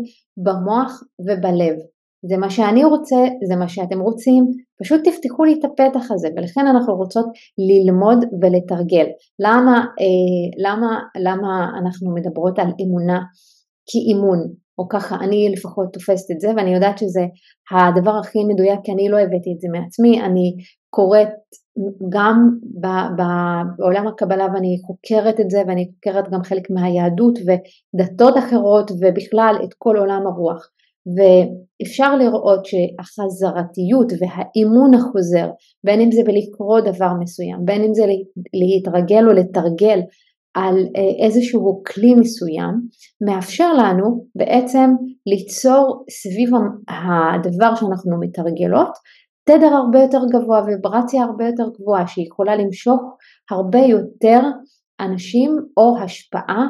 במוח 0.45 1.03
ובלב. 1.21 1.77
זה 2.29 2.37
מה 2.37 2.51
שאני 2.51 2.85
רוצה, 2.85 3.17
זה 3.49 3.57
מה 3.57 3.69
שאתם 3.69 4.01
רוצים, 4.01 4.45
פשוט 4.83 5.01
תפתחו 5.05 5.45
לי 5.45 5.55
את 5.59 5.65
הפתח 5.65 6.11
הזה 6.11 6.29
ולכן 6.37 6.67
אנחנו 6.67 6.97
רוצות 6.97 7.27
ללמוד 7.59 8.25
ולתרגל. 8.43 9.07
למה, 9.39 9.77
אה, 10.01 10.71
למה, 10.71 11.01
למה 11.17 11.71
אנחנו 11.83 12.15
מדברות 12.15 12.59
על 12.59 12.69
אמונה 12.83 13.21
כאימון? 13.91 14.39
או 14.79 14.89
ככה 14.89 15.17
אני 15.25 15.49
לפחות 15.53 15.93
תופסת 15.93 16.31
את 16.31 16.41
זה, 16.41 16.49
ואני 16.57 16.75
יודעת 16.75 16.99
שזה 16.99 17.21
הדבר 17.71 18.17
הכי 18.21 18.39
מדויק 18.45 18.81
כי 18.85 18.93
אני 18.93 19.09
לא 19.09 19.19
הבאתי 19.19 19.53
את 19.55 19.61
זה 19.61 19.69
מעצמי, 19.73 20.23
אני 20.23 20.57
קוראת 20.91 21.29
גם 22.09 22.49
בעולם 23.17 24.09
הקבלה 24.09 24.47
ואני 24.55 24.77
חוקרת 24.87 25.41
את 25.41 25.51
זה 25.51 25.63
ואני 25.67 25.91
חוקרת 25.95 26.31
גם 26.33 26.43
חלק 26.43 26.63
מהיהדות 26.71 27.39
ודתות 27.47 28.35
אחרות 28.39 28.91
ובכלל 28.91 29.55
את 29.65 29.75
כל 29.79 29.97
עולם 29.97 30.27
הרוח. 30.27 30.69
ואפשר 31.15 32.17
לראות 32.17 32.65
שהחזרתיות 32.65 34.13
והאימון 34.21 34.95
החוזר, 34.95 35.49
בין 35.85 36.01
אם 36.01 36.13
זה 36.13 36.23
בלקרוא 36.25 36.81
דבר 36.81 37.11
מסוים, 37.21 37.59
בין 37.65 37.85
אם 37.85 37.95
זה 37.95 38.03
להתרגל 38.55 39.29
או 39.29 39.33
לתרגל 39.33 40.01
על 40.55 40.77
אה, 40.97 41.27
איזשהו 41.27 41.83
כלי 41.87 42.15
מסוים, 42.15 42.75
מאפשר 43.27 43.73
לנו 43.73 44.25
בעצם 44.35 44.91
ליצור 45.27 46.05
סביב 46.11 46.51
הדבר 46.89 47.75
שאנחנו 47.75 48.21
מתרגלות 48.21 48.91
תדר 49.49 49.75
הרבה 49.75 50.03
יותר 50.03 50.21
גבוה 50.33 50.63
ויברציה 50.67 51.23
הרבה 51.23 51.47
יותר 51.47 51.69
גבוהה 51.79 52.07
שיכולה 52.07 52.57
למשוך 52.57 53.01
הרבה 53.51 53.79
יותר 53.79 54.41
אנשים 55.01 55.51
או 55.77 55.97
השפעה 55.99 56.67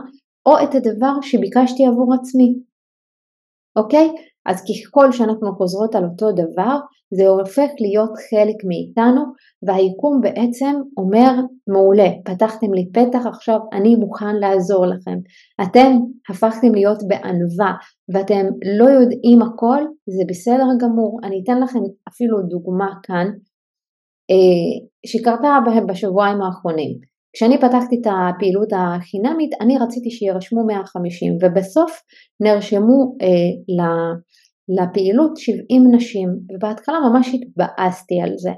או 0.46 0.53
את 0.62 0.75
הדבר 0.75 1.20
שביקשתי 1.22 1.87
עבור 1.87 2.14
עצמי. 2.14 2.55
אוקיי? 3.77 4.11
אז 4.47 4.62
ככל 4.62 5.12
שאנחנו 5.12 5.53
חוזרות 5.57 5.95
על 5.95 6.05
אותו 6.05 6.33
דבר, 6.33 6.77
זה 7.15 7.29
הופך 7.29 7.71
להיות 7.81 8.11
חלק 8.31 8.57
מאיתנו, 8.69 9.23
והיקום 9.62 10.21
בעצם 10.21 10.75
אומר, 10.97 11.33
מעולה, 11.69 12.09
פתחתם 12.25 12.75
לי 12.75 12.89
פתח, 12.93 13.27
עכשיו 13.27 13.59
אני 13.73 13.95
מוכן 13.95 14.37
לעזור 14.37 14.87
לכם. 14.87 15.19
אתם 15.62 15.93
הפכתם 16.31 16.75
להיות 16.75 16.99
בענווה, 17.09 17.73
ואתם 18.15 18.45
לא 18.79 18.85
יודעים 18.85 19.43
הכל, 19.43 19.83
זה 20.07 20.23
בסדר 20.29 20.67
גמור. 20.81 21.21
אני 21.25 21.41
אתן 21.45 21.61
לכם 21.61 21.81
אפילו 22.09 22.43
דוגמה 22.43 22.91
כאן, 23.03 23.27
אה, 24.31 24.87
שקרתה 25.07 25.49
בשבועיים 25.89 26.43
האחרונים. 26.43 27.15
כשאני 27.37 27.59
פתחתי 27.59 27.96
את 28.01 28.07
הפעילות 28.07 28.68
החינמית 28.72 29.51
אני 29.61 29.79
רציתי 29.79 30.11
שירשמו 30.11 30.66
150 30.66 31.38
ובסוף 31.42 32.01
נרשמו 32.40 33.16
אה, 33.22 34.18
לפעילות 34.68 35.37
70 35.37 35.94
נשים 35.94 36.29
ובהתחלה 36.55 36.96
ממש 37.01 37.35
התבאסתי 37.35 38.20
על 38.20 38.33
זה. 38.37 38.51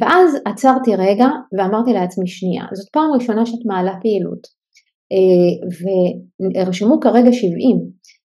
ואז 0.00 0.36
עצרתי 0.44 0.96
רגע 0.96 1.26
ואמרתי 1.58 1.92
לעצמי 1.92 2.26
שנייה 2.26 2.64
זאת 2.72 2.88
פעם 2.92 3.10
ראשונה 3.14 3.46
שאת 3.46 3.66
מעלה 3.66 3.92
פעילות. 4.02 4.46
אה, 5.12 5.54
ונרשמו 5.80 7.00
כרגע 7.00 7.32
70 7.32 7.76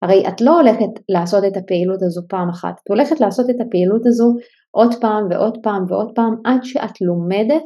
הרי 0.01 0.27
את 0.27 0.41
לא 0.41 0.59
הולכת 0.59 0.93
לעשות 1.09 1.43
את 1.43 1.57
הפעילות 1.57 2.01
הזו 2.01 2.21
פעם 2.29 2.49
אחת 2.49 2.73
את 2.83 2.89
הולכת 2.89 3.19
לעשות 3.21 3.49
את 3.49 3.55
הפעילות 3.61 4.05
הזו 4.05 4.33
עוד 4.71 4.95
פעם 5.01 5.27
ועוד 5.29 5.57
פעם 5.63 5.85
ועוד 5.89 6.11
פעם 6.15 6.35
עד 6.45 6.59
שאת 6.63 7.01
לומדת 7.01 7.63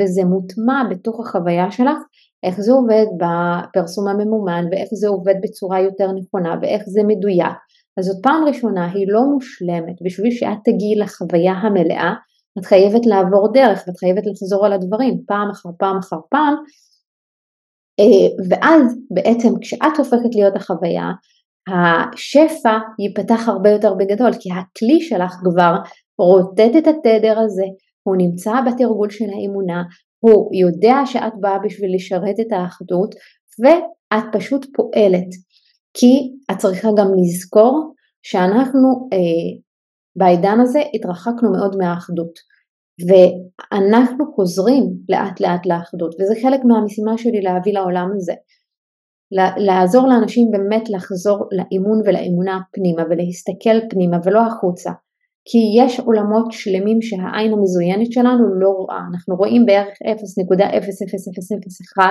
וזה 0.00 0.24
מוטמע 0.24 0.82
בתוך 0.90 1.20
החוויה 1.20 1.70
שלך, 1.70 1.98
איך 2.42 2.60
זה 2.60 2.72
עובד 2.72 3.06
בפרסום 3.20 4.08
הממומן 4.08 4.64
ואיך 4.70 4.88
זה 4.92 5.08
עובד 5.08 5.34
בצורה 5.42 5.80
יותר 5.80 6.12
נכונה 6.12 6.54
ואיך 6.62 6.82
זה 6.86 7.00
מדויק. 7.06 7.56
אז 7.98 8.04
זאת 8.04 8.22
פעם 8.22 8.44
ראשונה, 8.44 8.90
היא 8.92 9.06
לא 9.08 9.20
מושלמת, 9.24 9.96
בשביל 10.04 10.30
שאת 10.30 10.58
תגיעי 10.64 10.96
לחוויה 10.96 11.52
המלאה, 11.52 12.14
את 12.58 12.66
חייבת 12.66 13.06
לעבור 13.06 13.52
דרך 13.52 13.84
ואת 13.86 13.98
חייבת 13.98 14.26
לחזור 14.26 14.66
על 14.66 14.72
הדברים 14.72 15.14
פעם 15.26 15.50
אחר 15.50 15.68
פעם 15.78 15.98
אחר 15.98 16.16
פעם, 16.30 16.54
אה, 18.00 18.46
ואז 18.50 18.96
בעצם 19.10 19.48
כשאת 19.60 19.98
הופכת 19.98 20.34
להיות 20.34 20.56
החוויה, 20.56 21.10
השפע 21.68 22.78
ייפתח 22.98 23.48
הרבה 23.48 23.70
יותר 23.70 23.94
בגדול, 23.94 24.30
כי 24.40 24.48
הכלי 24.52 25.00
שלך 25.00 25.32
כבר 25.44 25.74
רוטט 26.18 26.76
את 26.78 26.86
התדר 26.86 27.38
הזה, 27.38 27.64
הוא 28.08 28.16
נמצא 28.18 28.52
בתרגול 28.66 29.10
של 29.10 29.24
האמונה, 29.24 29.82
הוא 30.20 30.50
יודע 30.54 30.96
שאת 31.04 31.32
באה 31.40 31.58
בשביל 31.64 31.94
לשרת 31.94 32.40
את 32.40 32.52
האחדות 32.52 33.14
ואת 33.62 34.24
פשוט 34.32 34.66
פועלת. 34.76 35.28
כי 35.94 36.32
את 36.50 36.58
צריכה 36.58 36.88
גם 36.98 37.06
לזכור 37.18 37.94
שאנחנו 38.22 39.08
אה, 39.12 39.58
בעידן 40.16 40.60
הזה 40.60 40.80
התרחקנו 40.94 41.52
מאוד 41.52 41.76
מהאחדות 41.76 42.32
ואנחנו 43.08 44.32
חוזרים 44.34 44.84
לאט 45.08 45.40
לאט 45.40 45.66
לאחדות 45.66 46.14
וזה 46.14 46.34
חלק 46.42 46.60
מהמשימה 46.64 47.18
שלי 47.18 47.40
להביא 47.40 47.72
לעולם 47.72 48.08
הזה. 48.16 48.32
לעזור 49.66 50.08
לאנשים 50.08 50.50
באמת 50.50 50.90
לחזור 50.90 51.48
לאימון 51.52 52.00
ולאמונה 52.04 52.60
פנימה 52.72 53.02
ולהסתכל 53.10 53.88
פנימה 53.90 54.16
ולא 54.24 54.40
החוצה. 54.46 54.90
כי 55.50 55.58
יש 55.82 56.00
עולמות 56.00 56.46
שלמים 56.50 57.02
שהעין 57.02 57.52
המזוינת 57.52 58.12
שלנו 58.12 58.54
לא 58.60 58.68
רואה, 58.68 59.00
אנחנו 59.12 59.36
רואים 59.36 59.66
בערך 59.66 59.88
0.00001 61.98 62.02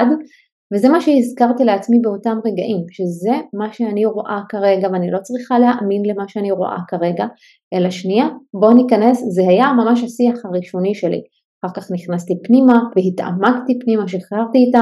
וזה 0.74 0.90
מה 0.90 1.02
שהזכרתי 1.02 1.64
לעצמי 1.64 2.00
באותם 2.02 2.38
רגעים, 2.46 2.86
שזה 2.92 3.36
מה 3.54 3.74
שאני 3.74 4.06
רואה 4.06 4.40
כרגע 4.50 4.88
ואני 4.94 5.12
לא 5.12 5.20
צריכה 5.24 5.60
להאמין 5.60 6.02
למה 6.06 6.24
שאני 6.28 6.52
רואה 6.52 6.78
כרגע, 6.88 7.26
אלא 7.74 7.90
שנייה, 7.90 8.28
בוא 8.54 8.74
ניכנס, 8.74 9.24
זה 9.36 9.42
היה 9.50 9.74
ממש 9.74 10.04
השיח 10.04 10.46
הראשוני 10.46 10.96
שלי, 10.96 11.22
אחר 11.66 11.74
כך 11.74 11.92
נכנסתי 11.92 12.34
פנימה 12.44 12.80
והתעמקתי 12.96 13.80
פנימה, 13.80 14.08
שחררתי 14.08 14.58
את, 14.70 14.76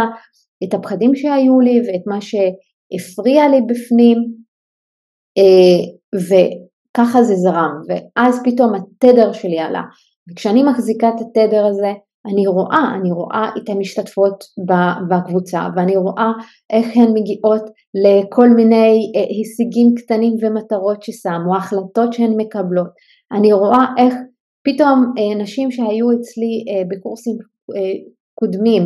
את 0.63 0.73
הפחדים 0.73 1.15
שהיו 1.15 1.59
לי 1.59 1.79
ואת 1.79 2.03
מה 2.07 2.19
שהפריע 2.21 3.47
לי 3.47 3.61
בפנים, 3.69 4.17
אה, 5.37 5.81
ו... 6.15 6.35
ככה 6.97 7.23
זה 7.23 7.35
זרם, 7.35 7.71
ואז 7.87 8.41
פתאום 8.43 8.73
התדר 8.75 9.33
שלי 9.33 9.59
עלה, 9.59 9.81
וכשאני 10.31 10.63
מחזיקה 10.63 11.09
את 11.09 11.21
התדר 11.21 11.65
הזה, 11.65 11.93
אני 12.25 12.47
רואה, 12.47 12.95
אני 12.99 13.11
רואה 13.11 13.49
את 13.57 13.69
המשתתפות 13.69 14.43
בקבוצה 15.09 15.67
ואני 15.75 15.97
רואה 15.97 16.31
איך 16.69 16.97
הן 16.97 17.13
מגיעות 17.13 17.61
לכל 18.05 18.49
מיני 18.49 19.11
אה, 19.15 19.21
הישגים 19.21 19.95
קטנים 19.95 20.33
ומטרות 20.41 21.03
ששמו, 21.03 21.55
החלטות 21.57 22.13
שהן 22.13 22.33
מקבלות. 22.37 22.87
אני 23.31 23.53
רואה 23.53 23.85
איך 23.97 24.13
פתאום 24.63 25.13
אה, 25.17 25.43
נשים 25.43 25.71
שהיו 25.71 26.11
אצלי 26.11 26.65
אה, 26.69 26.83
בקורסים 26.89 27.37
קודמים 28.39 28.83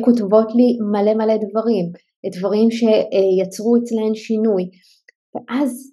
כותבות 0.00 0.48
לי 0.54 0.78
מלא 0.92 1.14
מלא 1.14 1.34
דברים, 1.36 1.86
דברים 2.38 2.70
שיצרו 2.70 3.76
אצלהן 3.76 4.14
שינוי. 4.14 4.70
ואז 5.34 5.92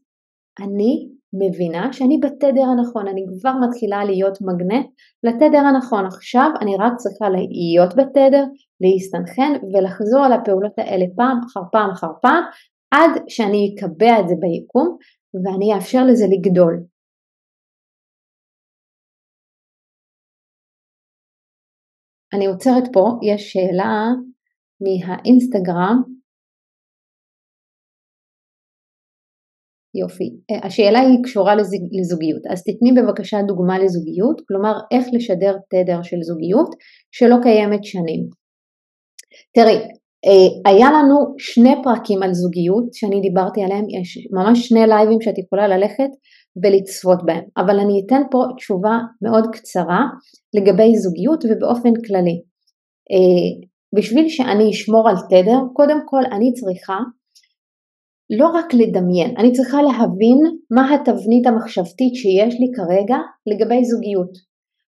אני 0.60 1.10
מבינה 1.40 1.94
שאני 1.94 2.18
בתדר 2.24 2.66
הנכון, 2.72 3.08
אני 3.08 3.26
כבר 3.40 3.54
מתחילה 3.68 4.04
להיות 4.06 4.38
מגנט 4.42 4.86
לתדר 5.24 5.58
הנכון. 5.58 6.06
עכשיו 6.06 6.50
אני 6.62 6.76
רק 6.80 6.94
צריכה 6.98 7.30
להיות 7.30 7.96
בתדר, 7.96 8.44
להסתנכן 8.82 9.52
ולחזור 9.74 10.26
על 10.26 10.34
הפעולות 10.34 10.74
האלה 10.78 11.06
פעם 11.16 11.38
אחר 11.48 11.62
פעם 11.72 11.90
אחר 11.90 12.12
פעם, 12.22 12.44
עד 12.92 13.12
שאני 13.28 13.76
אקבע 13.76 14.20
את 14.20 14.28
זה 14.28 14.36
ביקום 14.40 14.98
ואני 15.44 15.76
אאפשר 15.76 16.04
לזה 16.06 16.26
לגדול. 16.32 16.84
אני 22.34 22.46
עוצרת 22.46 22.84
פה, 22.94 23.20
יש 23.24 23.54
שאלה 23.54 24.08
מהאינסטגרם 24.82 26.02
יופי. 30.02 30.30
אה, 30.52 30.68
השאלה 30.68 31.00
היא 31.00 31.18
קשורה 31.24 31.56
לזוגיות, 32.00 32.42
אז 32.52 32.64
תתני 32.64 32.92
בבקשה 33.02 33.38
דוגמה 33.48 33.80
לזוגיות, 33.80 34.42
כלומר 34.48 34.74
איך 34.92 35.06
לשדר 35.14 35.56
תדר 35.70 36.02
של 36.02 36.18
זוגיות 36.22 36.70
שלא 37.12 37.36
קיימת 37.44 37.84
שנים. 37.84 38.22
תראי, 39.56 39.78
אה, 40.26 40.72
היה 40.72 40.88
לנו 40.92 41.16
שני 41.38 41.76
פרקים 41.84 42.24
על 42.24 42.34
זוגיות 42.34 42.94
שאני 42.94 43.22
דיברתי 43.22 43.64
עליהם, 43.64 43.86
יש 43.90 44.28
ממש 44.32 44.68
שני 44.68 44.88
לייבים 44.88 45.22
שאת 45.22 45.38
יכולה 45.38 45.68
ללכת 45.68 46.10
ולצפות 46.64 47.26
בהם, 47.26 47.44
אבל 47.58 47.80
אני 47.80 48.04
אתן 48.06 48.22
פה 48.32 48.44
תשובה 48.58 48.98
מאוד 49.22 49.44
קצרה 49.54 50.02
לגבי 50.56 50.96
זוגיות 50.96 51.46
ובאופן 51.46 51.94
כללי. 52.08 52.38
אה, 53.12 53.68
בשביל 53.96 54.30
שאני 54.30 54.70
אשמור 54.70 55.10
על 55.10 55.16
תדר, 55.30 55.60
קודם 55.74 56.00
כל 56.06 56.22
אני 56.32 56.54
צריכה 56.54 56.98
לא 58.30 58.48
רק 58.48 58.74
לדמיין, 58.74 59.38
אני 59.38 59.52
צריכה 59.52 59.82
להבין 59.82 60.40
מה 60.72 60.94
התבנית 60.94 61.48
המחשבתית 61.48 62.16
שיש 62.16 62.54
לי 62.60 62.68
כרגע 62.76 63.18
לגבי 63.48 63.86
זוגיות. 63.86 64.32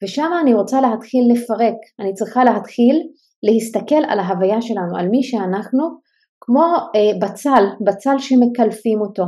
ושם 0.05 0.31
אני 0.43 0.55
רוצה 0.55 0.81
להתחיל 0.81 1.25
לפרק, 1.33 1.77
אני 2.01 2.15
צריכה 2.15 2.45
להתחיל 2.45 2.97
להסתכל 3.43 4.03
על 4.09 4.19
ההוויה 4.19 4.63
שלנו, 4.63 4.97
על 4.99 5.09
מי 5.09 5.23
שאנחנו, 5.23 5.85
כמו 6.41 6.65
אה, 6.95 7.19
בצל, 7.21 7.65
בצל 7.87 8.19
שמקלפים 8.19 9.01
אותו. 9.01 9.25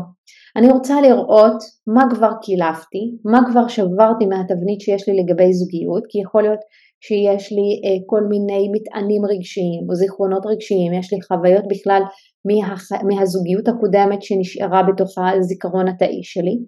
אני 0.57 0.71
רוצה 0.71 1.01
לראות 1.01 1.63
מה 1.87 2.03
כבר 2.15 2.31
קילפתי, 2.43 3.05
מה 3.25 3.41
כבר 3.53 3.69
שברתי 3.69 4.27
מהתבנית 4.27 4.81
שיש 4.81 5.09
לי 5.09 5.15
לגבי 5.17 5.53
זוגיות, 5.53 6.03
כי 6.09 6.19
יכול 6.21 6.43
להיות 6.43 6.61
שיש 7.01 7.53
לי 7.53 7.69
אה, 7.85 7.99
כל 8.07 8.23
מיני 8.29 8.69
מטענים 8.73 9.23
רגשיים 9.25 9.83
או 9.89 9.95
זיכרונות 9.95 10.47
רגשיים, 10.47 10.93
יש 10.93 11.13
לי 11.13 11.19
חוויות 11.23 11.65
בכלל 11.69 12.03
מהח... 12.45 12.89
מהזוגיות 12.93 13.69
הקודמת 13.69 14.23
שנשארה 14.23 14.83
בתוך 14.83 15.19
הזיכרון 15.19 15.89
התאי 15.89 16.21
שלי, 16.23 16.59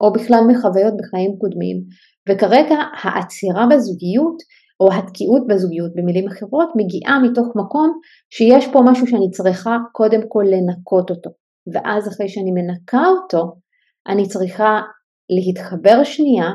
או 0.00 0.12
בכלל 0.12 0.40
מחוויות 0.48 0.94
בחיים 0.98 1.36
קודמים, 1.40 1.76
וכרגע 2.28 2.76
העצירה 3.02 3.66
בזוגיות 3.70 4.36
או 4.80 4.92
התקיעות 4.92 5.46
בזוגיות 5.46 5.92
במילים 5.94 6.28
אחרות 6.28 6.68
מגיעה 6.76 7.18
מתוך 7.22 7.46
מקום 7.56 7.98
שיש 8.30 8.66
פה 8.72 8.80
משהו 8.84 9.06
שאני 9.06 9.30
צריכה 9.30 9.76
קודם 9.92 10.20
כל 10.28 10.44
לנקות 10.52 11.10
אותו. 11.10 11.30
ואז 11.72 12.08
אחרי 12.08 12.28
שאני 12.28 12.50
מנקה 12.50 13.06
אותו 13.08 13.52
אני 14.08 14.28
צריכה 14.28 14.80
להתחבר 15.30 16.04
שנייה 16.04 16.50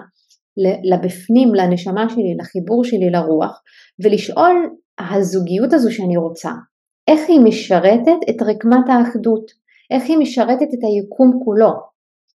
לבפנים, 0.91 1.55
לנשמה 1.55 2.09
שלי, 2.09 2.35
לחיבור 2.39 2.83
שלי 2.83 3.09
לרוח 3.09 3.61
ולשאול 4.03 4.69
הזוגיות 4.99 5.73
הזו 5.73 5.91
שאני 5.91 6.17
רוצה, 6.17 6.51
איך 7.07 7.19
היא 7.27 7.39
משרתת 7.39 8.29
את 8.29 8.41
רקמת 8.41 8.89
האחדות, 8.89 9.51
איך 9.91 10.03
היא 10.09 10.17
משרתת 10.17 10.73
את 10.73 10.79
היקום 10.83 11.39
כולו, 11.45 11.71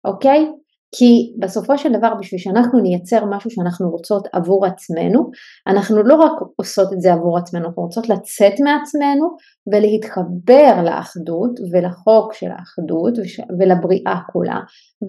אוקיי? 0.05 0.47
כי 0.95 1.35
בסופו 1.39 1.79
של 1.79 1.93
דבר 1.93 2.15
בשביל 2.21 2.41
שאנחנו 2.41 2.81
נייצר 2.81 3.25
משהו 3.25 3.51
שאנחנו 3.51 3.91
רוצות 3.91 4.29
עבור 4.33 4.67
עצמנו, 4.67 5.31
אנחנו 5.67 6.03
לא 6.03 6.15
רק 6.15 6.33
עושות 6.57 6.93
את 6.93 7.01
זה 7.01 7.13
עבור 7.13 7.39
עצמנו, 7.39 7.67
אנחנו 7.67 7.83
רוצות 7.83 8.09
לצאת 8.09 8.53
מעצמנו 8.61 9.37
ולהתחבר 9.73 10.83
לאחדות 10.85 11.61
ולחוק 11.73 12.35
של 12.35 12.51
האחדות 12.51 13.15
ולבריאה 13.59 14.21
כולה, 14.33 14.61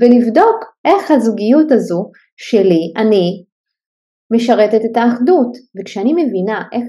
ולבדוק 0.02 0.66
איך 0.86 1.12
הזוגיות 1.12 1.72
הזו 1.72 2.12
שלי, 2.38 2.94
אני, 2.98 3.44
משרתת 4.34 4.82
את 4.92 4.98
האחדות. 4.98 5.58
וכשאני 5.80 6.14
מבינה 6.14 6.64
איך 6.72 6.84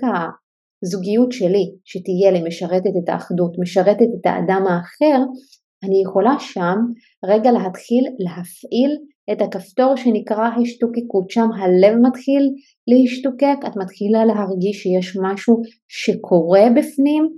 הזוגיות 0.85 1.33
שלי 1.33 1.65
שתהיה 1.85 2.31
לי 2.33 2.49
משרתת 2.49 2.95
את 3.05 3.09
האחדות, 3.09 3.53
משרתת 3.59 4.11
את 4.21 4.27
האדם 4.27 4.63
האחר, 4.69 5.21
אני 5.85 6.03
יכולה 6.03 6.35
שם 6.39 6.79
רגע 7.25 7.51
להתחיל 7.53 8.05
להפעיל 8.19 8.93
את 9.33 9.43
הכפתור 9.43 9.97
שנקרא 9.97 10.49
השתוקקות, 10.63 11.31
שם 11.31 11.49
הלב 11.59 11.95
מתחיל 12.07 12.43
להשתוקק, 12.89 13.59
את 13.67 13.77
מתחילה 13.77 14.25
להרגיש 14.25 14.83
שיש 14.83 15.17
משהו 15.23 15.63
שקורה 15.89 16.63
בפנים, 16.77 17.29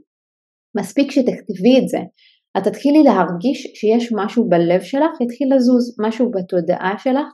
מספיק 0.78 1.10
שתכתבי 1.10 1.78
את 1.82 1.88
זה. 1.88 1.98
את 2.58 2.64
תתחילי 2.64 3.02
להרגיש 3.02 3.72
שיש 3.74 4.12
משהו 4.16 4.48
בלב 4.48 4.80
שלך, 4.80 5.20
יתחיל 5.20 5.54
לזוז, 5.54 5.96
משהו 6.00 6.30
בתודעה 6.30 6.94
שלך 6.98 7.26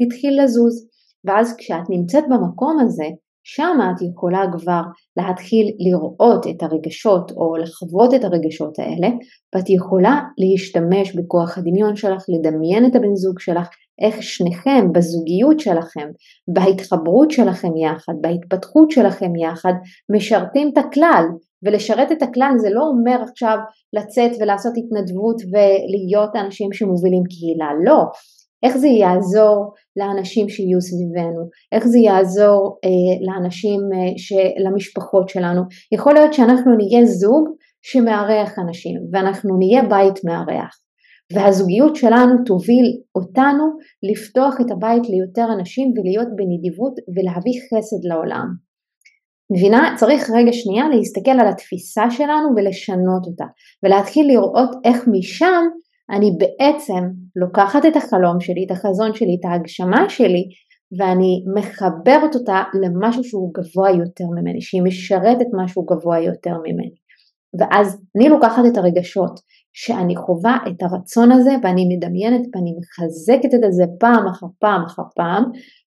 יתחיל 0.00 0.42
לזוז. 0.42 0.88
ואז 1.24 1.56
כשאת 1.58 1.90
נמצאת 1.90 2.24
במקום 2.30 2.78
הזה, 2.80 3.04
שם 3.50 3.78
את 3.80 4.02
יכולה 4.02 4.44
כבר 4.52 4.80
להתחיל 5.16 5.66
לראות 5.78 6.46
את 6.46 6.62
הרגשות 6.62 7.30
או 7.30 7.56
לחוות 7.56 8.14
את 8.14 8.24
הרגשות 8.24 8.78
האלה 8.78 9.08
ואת 9.54 9.70
יכולה 9.70 10.20
להשתמש 10.38 11.16
בכוח 11.16 11.58
הדמיון 11.58 11.96
שלך, 11.96 12.24
לדמיין 12.28 12.86
את 12.86 12.96
הבן 12.96 13.14
זוג 13.14 13.40
שלך, 13.40 13.68
איך 14.00 14.22
שניכם 14.22 14.92
בזוגיות 14.92 15.60
שלכם, 15.60 16.08
בהתחברות 16.48 17.30
שלכם 17.30 17.76
יחד, 17.76 18.12
בהתפתחות 18.20 18.90
שלכם 18.90 19.36
יחד, 19.36 19.72
משרתים 20.16 20.70
את 20.72 20.78
הכלל. 20.78 21.24
ולשרת 21.62 22.12
את 22.12 22.22
הכלל 22.22 22.52
זה 22.56 22.70
לא 22.70 22.82
אומר 22.82 23.22
עכשיו 23.22 23.56
לצאת 23.92 24.30
ולעשות 24.40 24.72
התנדבות 24.76 25.36
ולהיות 25.50 26.34
האנשים 26.34 26.72
שמובילים 26.72 27.22
קהילה, 27.30 27.68
לא. 27.84 28.04
איך 28.62 28.76
זה 28.76 28.88
יעזור 28.88 29.72
לאנשים 29.96 30.48
שיהיו 30.48 30.80
סביבנו, 30.80 31.42
איך 31.72 31.86
זה 31.86 31.98
יעזור 31.98 32.78
אה, 32.84 33.26
לאנשים, 33.26 33.80
אה, 33.94 34.70
למשפחות 34.70 35.28
שלנו. 35.28 35.62
יכול 35.92 36.14
להיות 36.14 36.32
שאנחנו 36.32 36.76
נהיה 36.76 37.06
זוג 37.06 37.48
שמארח 37.82 38.58
אנשים 38.58 38.96
ואנחנו 39.12 39.58
נהיה 39.58 39.82
בית 39.82 40.24
מארח 40.24 40.74
והזוגיות 41.32 41.96
שלנו 41.96 42.34
תוביל 42.46 42.86
אותנו 43.14 43.64
לפתוח 44.10 44.60
את 44.60 44.70
הבית 44.70 45.02
ליותר 45.08 45.52
אנשים 45.58 45.92
ולהיות 45.96 46.28
בנדיבות 46.36 46.94
ולהביא 47.14 47.60
חסד 47.66 48.02
לעולם. 48.08 48.46
מבינה? 49.52 49.94
צריך 49.96 50.30
רגע 50.34 50.52
שנייה 50.52 50.88
להסתכל 50.88 51.40
על 51.40 51.48
התפיסה 51.48 52.10
שלנו 52.10 52.48
ולשנות 52.56 53.24
אותה 53.26 53.44
ולהתחיל 53.82 54.26
לראות 54.28 54.70
איך 54.84 55.04
משם 55.12 55.64
אני 56.10 56.30
בעצם 56.38 57.08
לוקחת 57.36 57.86
את 57.86 57.96
החלום 57.96 58.40
שלי, 58.40 58.64
את 58.66 58.70
החזון 58.70 59.14
שלי, 59.14 59.36
את 59.40 59.44
ההגשמה 59.44 60.08
שלי, 60.08 60.44
ואני 60.98 61.44
מחברת 61.56 62.34
אותה 62.34 62.62
למשהו 62.82 63.24
שהוא 63.24 63.54
גבוה 63.54 63.90
יותר 63.90 64.24
ממני, 64.40 64.60
שהיא 64.60 64.82
משרתת 64.82 65.46
משהו 65.64 65.84
גבוה 65.84 66.18
יותר 66.20 66.54
ממני. 66.64 66.90
ואז 67.58 68.02
אני 68.16 68.28
לוקחת 68.28 68.62
את 68.72 68.76
הרגשות 68.76 69.40
שאני 69.72 70.16
חווה 70.16 70.56
את 70.68 70.82
הרצון 70.82 71.32
הזה 71.32 71.50
ואני 71.62 71.96
מדמיינת 71.96 72.40
ואני 72.54 72.72
מחזקת 72.78 73.54
את 73.54 73.72
זה 73.72 73.84
פעם 74.00 74.26
אחר 74.26 74.46
פעם 74.58 74.84
אחר 74.84 75.02
פעם 75.16 75.44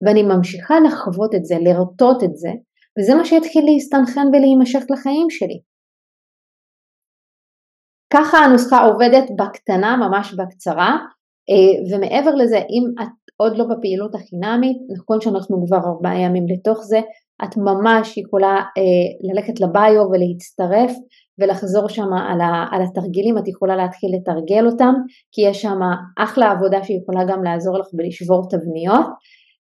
ואני 0.07 0.23
ממשיכה 0.23 0.75
לחוות 0.81 1.35
את 1.35 1.45
זה, 1.45 1.57
לרטוט 1.61 2.25
את 2.25 2.37
זה 2.37 2.51
וזה 2.99 3.15
מה 3.15 3.25
שהתחיל 3.25 3.65
להסתנכרן 3.65 4.27
ולהימשך 4.29 4.83
לחיים 4.91 5.31
שלי. 5.31 5.61
ככה 8.13 8.39
הנוסחה 8.39 8.85
עובדת 8.85 9.25
בקטנה, 9.39 9.97
ממש 9.97 10.35
בקצרה, 10.35 10.97
אה, 11.51 11.97
ומעבר 11.97 12.35
לזה, 12.35 12.57
אם 12.59 13.03
את 13.03 13.09
עוד 13.37 13.57
לא 13.57 13.65
בפעילות 13.65 14.15
החינמית, 14.15 14.77
נכון 14.99 15.21
שאנחנו 15.21 15.67
כבר 15.67 15.77
ארבעה 15.77 16.19
ימים 16.19 16.45
לתוך 16.49 16.79
זה, 16.83 17.01
את 17.45 17.57
ממש 17.57 18.17
יכולה 18.17 18.55
אה, 18.79 19.33
ללכת 19.33 19.61
לביו 19.61 20.03
ולהצטרף 20.11 20.93
ולחזור 21.39 21.89
שם 21.89 22.13
על, 22.73 22.83
התרגילים, 22.83 23.39
את 23.39 23.49
יכולה 23.49 23.77
להתחיל 23.77 24.11
לתרגל 24.17 24.67
אותם, 24.67 24.95
כי 25.33 25.41
יש 25.41 25.63
שם 25.63 25.79
אחלה 26.19 26.51
עבודה 26.51 26.85
שיכולה 26.85 27.25
גם 27.29 27.45
לעזור 27.45 27.79
לך 27.79 27.87
בלשבור 27.93 28.49
תבניות, 28.51 29.07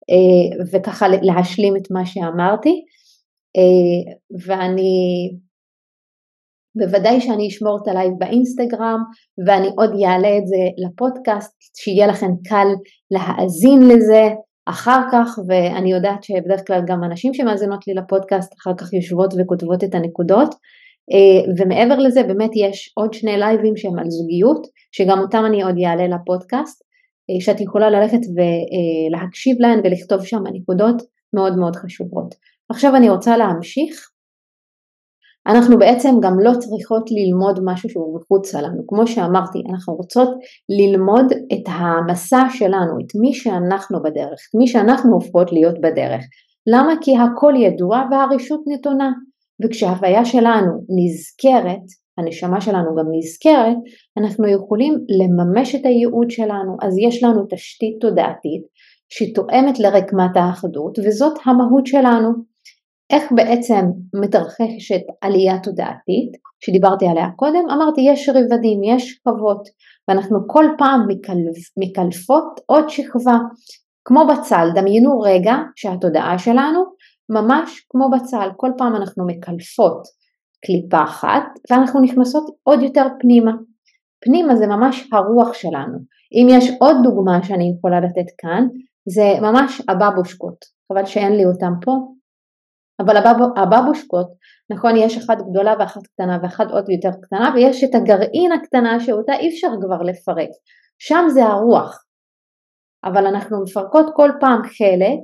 אה, 0.09 0.65
וככה 0.73 1.07
להשלים 1.07 1.77
את 1.77 1.91
מה 1.91 2.05
שאמרתי. 2.05 2.81
ואני 4.45 5.29
בוודאי 6.75 7.21
שאני 7.21 7.47
אשמור 7.47 7.79
את 7.83 7.87
ה 7.87 7.93
live 7.93 8.13
באינסטגרם 8.19 8.99
ואני 9.47 9.67
עוד 9.77 9.89
אעלה 10.05 10.37
את 10.37 10.47
זה 10.47 10.85
לפודקאסט, 10.85 11.53
שיהיה 11.77 12.07
לכם 12.07 12.31
קל 12.49 12.67
להאזין 13.11 13.87
לזה 13.87 14.29
אחר 14.65 15.01
כך, 15.11 15.39
ואני 15.47 15.91
יודעת 15.91 16.23
שבדרך 16.23 16.67
כלל 16.67 16.81
גם 16.87 17.03
אנשים 17.03 17.33
שמאזינות 17.33 17.87
לי 17.87 17.93
לפודקאסט 17.93 18.53
אחר 18.61 18.71
כך 18.77 18.93
יושבות 18.93 19.33
וכותבות 19.37 19.83
את 19.83 19.95
הנקודות. 19.95 20.55
אה, 21.11 21.53
ומעבר 21.57 21.97
לזה 21.97 22.23
באמת 22.23 22.51
יש 22.55 22.93
עוד 22.95 23.13
שני 23.13 23.37
לייבים 23.37 23.77
שהם 23.77 23.99
על 23.99 24.09
זוגיות, 24.09 24.67
שגם 24.91 25.19
אותם 25.19 25.43
אני 25.45 25.63
עוד 25.63 25.75
אעלה 25.85 26.07
לפודקאסט, 26.07 26.83
אה, 27.29 27.41
שאת 27.41 27.61
יכולה 27.61 27.89
ללכת 27.89 28.19
ולהקשיב 28.35 29.57
להן 29.59 29.79
ולכתוב 29.83 30.25
שם 30.25 30.43
נקודות 30.53 31.01
מאוד 31.35 31.57
מאוד 31.57 31.75
חשובות. 31.75 32.35
עכשיו 32.69 32.95
אני 32.95 33.09
רוצה 33.09 33.37
להמשיך 33.37 34.09
אנחנו 35.47 35.79
בעצם 35.79 36.15
גם 36.21 36.39
לא 36.39 36.51
צריכות 36.59 37.09
ללמוד 37.11 37.59
משהו 37.63 37.89
שהוא 37.89 38.19
מחוצה 38.19 38.61
לנו. 38.61 38.83
כמו 38.87 39.07
שאמרתי, 39.07 39.59
אנחנו 39.71 39.93
רוצות 39.93 40.29
ללמוד 40.69 41.31
את 41.31 41.63
המסע 41.67 42.43
שלנו, 42.49 42.93
את 42.99 43.15
מי 43.21 43.33
שאנחנו 43.33 44.03
בדרך, 44.03 44.39
את 44.49 44.55
מי 44.59 44.67
שאנחנו 44.67 45.13
הופכות 45.13 45.51
להיות 45.51 45.81
בדרך. 45.81 46.21
למה? 46.67 46.93
כי 47.01 47.11
הכל 47.17 47.53
ידוע 47.57 48.03
והרשות 48.11 48.59
נתונה. 48.67 49.11
וכשההוויה 49.63 50.25
שלנו 50.25 50.71
נזכרת, 50.89 51.85
הנשמה 52.17 52.61
שלנו 52.61 52.95
גם 52.95 53.05
נזכרת, 53.17 53.77
אנחנו 54.17 54.47
יכולים 54.47 54.93
לממש 55.19 55.75
את 55.75 55.85
הייעוד 55.85 56.31
שלנו. 56.31 56.77
אז 56.81 56.97
יש 57.07 57.23
לנו 57.23 57.45
תשתית 57.49 57.97
תודעתית 58.01 58.63
שתואמת 59.09 59.79
לרקמת 59.79 60.35
האחדות, 60.35 60.99
וזאת 60.99 61.33
המהות 61.45 61.87
שלנו. 61.87 62.52
איך 63.09 63.23
בעצם 63.35 63.85
מתרחשת 64.21 65.01
עלייה 65.21 65.59
תודעתית, 65.63 66.31
שדיברתי 66.59 67.07
עליה 67.07 67.27
קודם, 67.35 67.69
אמרתי 67.73 68.01
יש 68.01 68.29
רבדים, 68.29 68.83
יש 68.83 69.11
שכבות, 69.11 69.67
ואנחנו 70.07 70.39
כל 70.47 70.65
פעם 70.77 71.01
מקלפ, 71.07 71.57
מקלפות 71.77 72.59
עוד 72.65 72.89
שכבה, 72.89 73.37
כמו 74.05 74.27
בצל, 74.27 74.67
דמיינו 74.75 75.19
רגע 75.19 75.55
שהתודעה 75.75 76.39
שלנו 76.39 76.83
ממש 77.29 77.85
כמו 77.89 78.09
בצל, 78.09 78.49
כל 78.57 78.71
פעם 78.77 78.95
אנחנו 78.95 79.27
מקלפות 79.27 80.01
קליפה 80.65 81.03
אחת 81.03 81.43
ואנחנו 81.71 82.01
נכנסות 82.01 82.43
עוד 82.63 82.81
יותר 82.81 83.05
פנימה. 83.19 83.51
פנימה 84.23 84.55
זה 84.55 84.67
ממש 84.67 85.09
הרוח 85.13 85.53
שלנו. 85.53 85.97
אם 86.33 86.47
יש 86.49 86.71
עוד 86.79 86.95
דוגמה 87.03 87.43
שאני 87.43 87.73
יכולה 87.77 87.99
לתת 87.99 88.31
כאן, 88.37 88.67
זה 89.09 89.41
ממש 89.41 89.81
הבבושקות, 89.89 90.55
חבל 90.91 91.05
שאין 91.05 91.33
לי 91.35 91.45
אותם 91.45 91.73
פה, 91.81 91.91
אבל 92.99 93.17
הבבושקות, 93.57 94.27
נכון, 94.69 94.95
יש 94.95 95.17
אחת 95.17 95.37
גדולה 95.49 95.73
ואחת 95.79 96.01
קטנה 96.07 96.37
ואחת 96.43 96.71
עוד 96.71 96.89
יותר 96.89 97.09
קטנה 97.21 97.51
ויש 97.55 97.83
את 97.83 97.95
הגרעין 97.95 98.51
הקטנה 98.51 98.99
שאותה 98.99 99.33
אי 99.33 99.49
אפשר 99.49 99.67
כבר 99.81 100.01
לפרק, 100.01 100.49
שם 100.99 101.25
זה 101.29 101.43
הרוח, 101.43 102.03
אבל 103.03 103.27
אנחנו 103.27 103.63
מפרקות 103.63 104.05
כל 104.15 104.29
פעם 104.39 104.61
חלק 104.63 105.19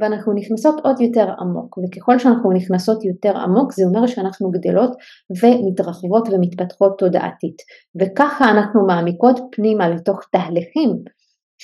ואנחנו 0.00 0.32
נכנסות 0.32 0.80
עוד 0.84 1.00
יותר 1.00 1.26
עמוק, 1.40 1.78
וככל 1.78 2.18
שאנחנו 2.18 2.52
נכנסות 2.52 3.04
יותר 3.04 3.38
עמוק 3.38 3.72
זה 3.72 3.82
אומר 3.84 4.06
שאנחנו 4.06 4.50
גדלות 4.50 4.90
ומתרחבות 5.42 6.28
ומתפתחות 6.32 6.98
תודעתית, 6.98 7.56
וככה 8.00 8.44
אנחנו 8.50 8.86
מעמיקות 8.86 9.40
פנימה 9.52 9.88
לתוך 9.88 10.20
תהליכים 10.32 10.90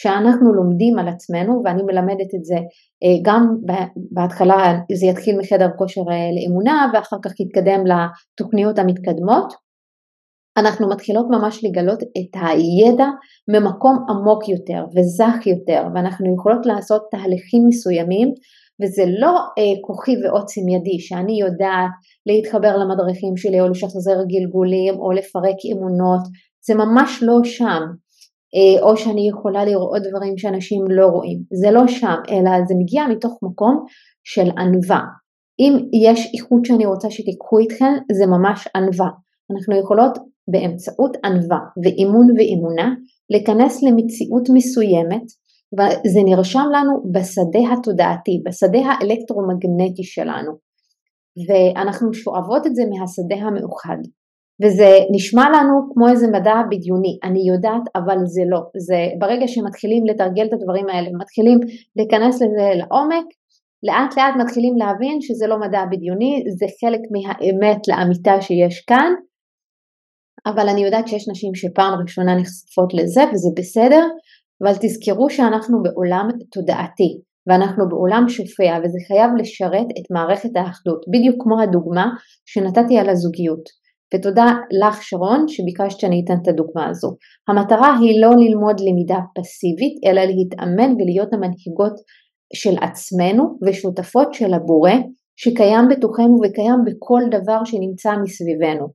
שאנחנו 0.03 0.53
לומדים 0.55 0.99
על 0.99 1.09
עצמנו, 1.09 1.63
ואני 1.65 1.83
מלמדת 1.83 2.31
את 2.35 2.45
זה 2.45 2.59
אה, 3.05 3.17
גם 3.23 3.57
בהתחלה, 4.11 4.79
זה 4.93 5.07
יתחיל 5.07 5.39
מחדר 5.39 5.69
כושר 5.79 6.01
אה, 6.01 6.31
לאמונה 6.37 6.91
ואחר 6.95 7.17
כך 7.25 7.41
יתקדם 7.41 7.81
לתוכניות 7.87 8.79
המתקדמות, 8.79 9.53
אנחנו 10.57 10.89
מתחילות 10.89 11.27
ממש 11.31 11.65
לגלות 11.65 12.03
את 12.03 12.41
הידע 12.43 13.07
ממקום 13.49 13.97
עמוק 14.09 14.49
יותר 14.49 14.85
וזך 14.95 15.47
יותר 15.47 15.83
ואנחנו 15.95 16.35
יכולות 16.35 16.67
לעשות 16.67 17.03
תהליכים 17.11 17.63
מסוימים 17.69 18.29
וזה 18.83 19.03
לא 19.19 19.35
אה, 19.59 19.75
כוחי 19.87 20.15
ועוצם 20.23 20.69
ידי 20.69 20.99
שאני 20.99 21.41
יודעת 21.41 21.91
להתחבר 22.27 22.77
למדריכים 22.77 23.37
שלי 23.37 23.61
או 23.61 23.69
לשחזר 23.69 24.19
גלגולים 24.33 24.95
או 24.95 25.13
לפרק 25.13 25.59
אמונות, 25.73 26.23
זה 26.67 26.75
ממש 26.75 27.23
לא 27.23 27.37
שם. 27.45 27.83
אה, 28.55 28.83
או 28.83 28.97
שאני 28.97 29.29
יכולה 29.29 29.65
לראות 29.65 30.03
דברים 30.11 30.39
שאנשים 30.39 30.85
לא 30.89 31.07
רואים, 31.07 31.39
זה 31.53 31.71
לא 31.71 31.89
שם, 31.89 32.17
אלא 32.31 32.51
זה 32.69 32.75
מגיע 32.79 33.03
מתוך 33.07 33.39
מקום 33.43 33.85
של 34.25 34.51
ענווה. 34.59 35.01
אם 35.61 35.73
יש 35.93 36.33
איכות 36.35 36.65
שאני 36.65 36.87
רוצה 36.87 37.11
שתיקחו 37.11 37.59
איתכם, 37.59 37.93
זה 38.13 38.27
ממש 38.27 38.69
ענווה. 38.77 39.09
אנחנו 39.53 39.79
יכולות 39.81 40.19
באמצעות 40.49 41.17
ענווה 41.25 41.59
ואימון 41.85 42.27
ואימונה 42.37 42.95
להיכנס 43.31 43.83
למציאות 43.83 44.49
מסוימת 44.55 45.27
וזה 45.75 46.21
נרשם 46.25 46.67
לנו 46.73 47.13
בשדה 47.13 47.59
התודעתי, 47.73 48.43
בשדה 48.47 48.79
האלקטרומגנטי 48.79 50.03
שלנו 50.03 50.53
ואנחנו 51.49 52.15
שואבות 52.15 52.67
את 52.67 52.75
זה 52.75 52.83
מהשדה 52.91 53.47
המאוחד 53.47 53.99
וזה 54.63 54.99
נשמע 55.11 55.51
לנו 55.51 55.75
כמו 55.93 56.09
איזה 56.09 56.27
מדע 56.27 56.55
בדיוני, 56.71 57.19
אני 57.25 57.49
יודעת 57.49 57.83
אבל 57.97 58.17
זה 58.25 58.43
לא, 58.47 58.61
זה 58.77 59.07
ברגע 59.19 59.49
שמתחילים 59.49 60.07
לתרגל 60.07 60.47
את 60.47 60.53
הדברים 60.53 60.89
האלה, 60.89 61.09
מתחילים 61.21 61.59
להיכנס 61.97 62.35
לזה 62.43 62.71
לעומק, 62.75 63.27
לאט 63.83 64.17
לאט 64.17 64.35
מתחילים 64.39 64.77
להבין 64.77 65.21
שזה 65.21 65.47
לא 65.47 65.61
מדע 65.61 65.85
בדיוני, 65.91 66.45
זה 66.59 66.67
חלק 66.81 67.01
מהאמת 67.13 67.89
לאמיתה 67.89 68.41
שיש 68.41 68.85
כאן. 68.87 69.13
אבל 70.47 70.69
אני 70.69 70.85
יודעת 70.85 71.09
שיש 71.09 71.29
נשים 71.29 71.55
שפעם 71.55 72.01
ראשונה 72.03 72.37
נחשפות 72.37 72.95
לזה 72.95 73.21
וזה 73.33 73.49
בסדר, 73.57 74.05
אבל 74.63 74.73
תזכרו 74.81 75.31
שאנחנו 75.31 75.83
בעולם 75.83 76.29
תודעתי 76.53 77.21
ואנחנו 77.47 77.89
בעולם 77.89 78.29
שופע 78.29 78.79
וזה 78.85 78.99
חייב 79.07 79.31
לשרת 79.39 79.87
את 79.99 80.11
מערכת 80.11 80.51
האחדות, 80.57 81.05
בדיוק 81.09 81.37
כמו 81.43 81.61
הדוגמה 81.61 82.07
שנתתי 82.47 82.99
על 82.99 83.09
הזוגיות. 83.09 83.80
ותודה 84.15 84.47
לך 84.83 85.03
שרון 85.03 85.49
שביקשת 85.49 86.01
שאני 86.01 86.23
אתן 86.25 86.35
את 86.43 86.49
הדוגמה 86.49 86.89
הזו. 86.89 87.17
המטרה 87.49 87.99
היא 88.01 88.21
לא 88.21 88.31
ללמוד 88.31 88.81
למידה 88.81 89.19
פסיבית 89.35 89.95
אלא 90.05 90.23
להתאמן 90.23 90.95
ולהיות 90.95 91.33
המנהיגות 91.33 91.95
של 92.55 92.77
עצמנו 92.81 93.59
ושותפות 93.67 94.35
של 94.35 94.55
הבורא 94.55 94.93
שקיים 95.37 95.89
בתוכנו 95.91 96.37
וקיים 96.43 96.81
בכל 96.87 97.21
דבר 97.31 97.65
שנמצא 97.65 98.11
מסביבנו. 98.23 98.87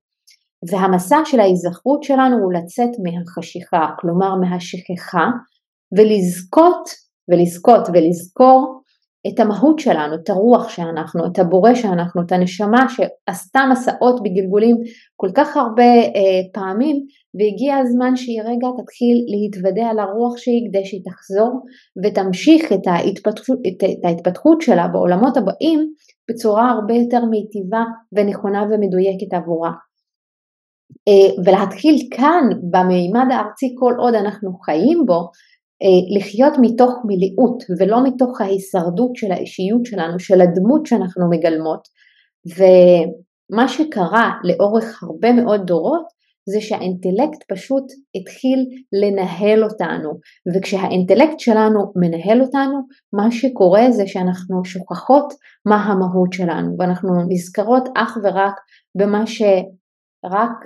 והמסע 0.69 1.17
של 1.25 1.39
ההיזכרות 1.39 2.03
שלנו 2.03 2.37
הוא 2.37 2.53
לצאת 2.53 2.89
מהחשיכה, 3.03 3.85
כלומר 3.99 4.35
מהשכחה, 4.35 5.27
ולזכות, 5.97 6.89
ולזכות 7.31 7.87
ולזכור 7.93 8.81
את 9.27 9.39
המהות 9.39 9.79
שלנו, 9.79 10.15
את 10.15 10.29
הרוח 10.29 10.69
שאנחנו, 10.69 11.25
את 11.25 11.39
הבורא 11.39 11.75
שאנחנו, 11.75 12.21
את 12.21 12.31
הנשמה 12.31 12.85
שעשתה 12.89 13.59
מסעות 13.71 14.23
בגלגולים 14.23 14.75
כל 15.15 15.29
כך 15.35 15.57
הרבה 15.57 15.83
אה, 15.83 16.41
פעמים 16.53 16.95
והגיע 17.35 17.77
הזמן 17.77 18.15
שהיא 18.15 18.41
רגע 18.41 18.67
תתחיל 18.77 19.17
להתוודע 19.31 19.85
על 19.87 19.99
הרוח 19.99 20.37
שהיא 20.37 20.69
כדי 20.69 20.85
שהיא 20.85 21.01
תחזור 21.05 21.61
ותמשיך 22.03 22.73
את 22.73 22.87
ההתפתחות, 22.87 23.57
את, 23.67 23.83
את 23.83 24.05
ההתפתחות 24.05 24.61
שלה 24.61 24.87
בעולמות 24.87 25.37
הבאים 25.37 25.79
בצורה 26.29 26.71
הרבה 26.71 26.93
יותר 26.93 27.25
מיטיבה 27.25 27.83
ונכונה 28.15 28.63
ומדויקת 28.63 29.33
עבורה. 29.33 29.71
אה, 31.07 31.43
ולהתחיל 31.45 31.95
כאן 32.11 32.43
במימד 32.71 33.27
הארצי 33.31 33.75
כל 33.79 33.93
עוד 33.97 34.13
אנחנו 34.13 34.53
חיים 34.53 35.03
בו 35.05 35.29
לחיות 36.17 36.53
מתוך 36.61 36.91
מילאות 37.05 37.63
ולא 37.79 38.03
מתוך 38.03 38.41
ההישרדות 38.41 39.15
של 39.15 39.31
האישיות 39.31 39.85
שלנו, 39.85 40.19
של 40.19 40.41
הדמות 40.41 40.85
שאנחנו 40.85 41.29
מגלמות. 41.29 41.87
ומה 42.57 43.67
שקרה 43.67 44.31
לאורך 44.43 45.03
הרבה 45.03 45.33
מאוד 45.33 45.61
דורות 45.65 46.15
זה 46.49 46.61
שהאינטלקט 46.61 47.43
פשוט 47.51 47.83
התחיל 48.15 48.65
לנהל 49.01 49.63
אותנו. 49.63 50.09
וכשהאינטלקט 50.55 51.39
שלנו 51.39 51.93
מנהל 51.95 52.41
אותנו 52.41 52.81
מה 53.13 53.31
שקורה 53.31 53.91
זה 53.91 54.07
שאנחנו 54.07 54.65
שוכחות 54.65 55.33
מה 55.65 55.75
המהות 55.75 56.33
שלנו 56.33 56.75
ואנחנו 56.79 57.09
נזכרות 57.29 57.89
אך 57.95 58.17
ורק 58.23 58.53
במה 58.97 59.27
שרק 59.27 60.57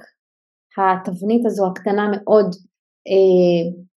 התבנית 0.78 1.46
הזו 1.46 1.68
הקטנה 1.68 2.08
מאוד 2.12 2.46
אה, 3.08 3.89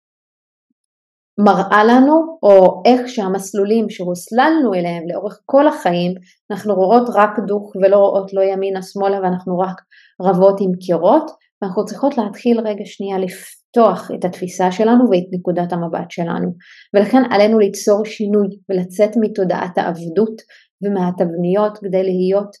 מראה 1.38 1.84
לנו, 1.84 2.38
או 2.42 2.82
איך 2.84 3.08
שהמסלולים 3.08 3.90
שהוסללנו 3.90 4.74
אליהם 4.74 5.02
לאורך 5.08 5.40
כל 5.46 5.68
החיים, 5.68 6.14
אנחנו 6.50 6.74
רואות 6.74 7.08
רק 7.14 7.30
דוך 7.46 7.72
ולא 7.76 7.96
רואות 7.96 8.32
לא 8.32 8.42
ימינה 8.42 8.82
שמאלה 8.82 9.20
ואנחנו 9.22 9.58
רק 9.58 9.80
רבות 10.22 10.60
עם 10.60 10.70
קירות, 10.80 11.30
ואנחנו 11.62 11.84
צריכות 11.84 12.18
להתחיל 12.18 12.60
רגע 12.60 12.84
שנייה 12.84 13.18
לפתוח 13.18 14.10
את 14.14 14.24
התפיסה 14.24 14.72
שלנו 14.72 15.10
ואת 15.10 15.24
נקודת 15.32 15.72
המבט 15.72 16.10
שלנו. 16.10 16.52
ולכן 16.94 17.22
עלינו 17.30 17.58
ליצור 17.58 18.04
שינוי 18.04 18.48
ולצאת 18.68 19.10
מתודעת 19.20 19.78
העבדות 19.78 20.42
ומהתבניות 20.82 21.78
כדי 21.78 22.02
להיות 22.02 22.56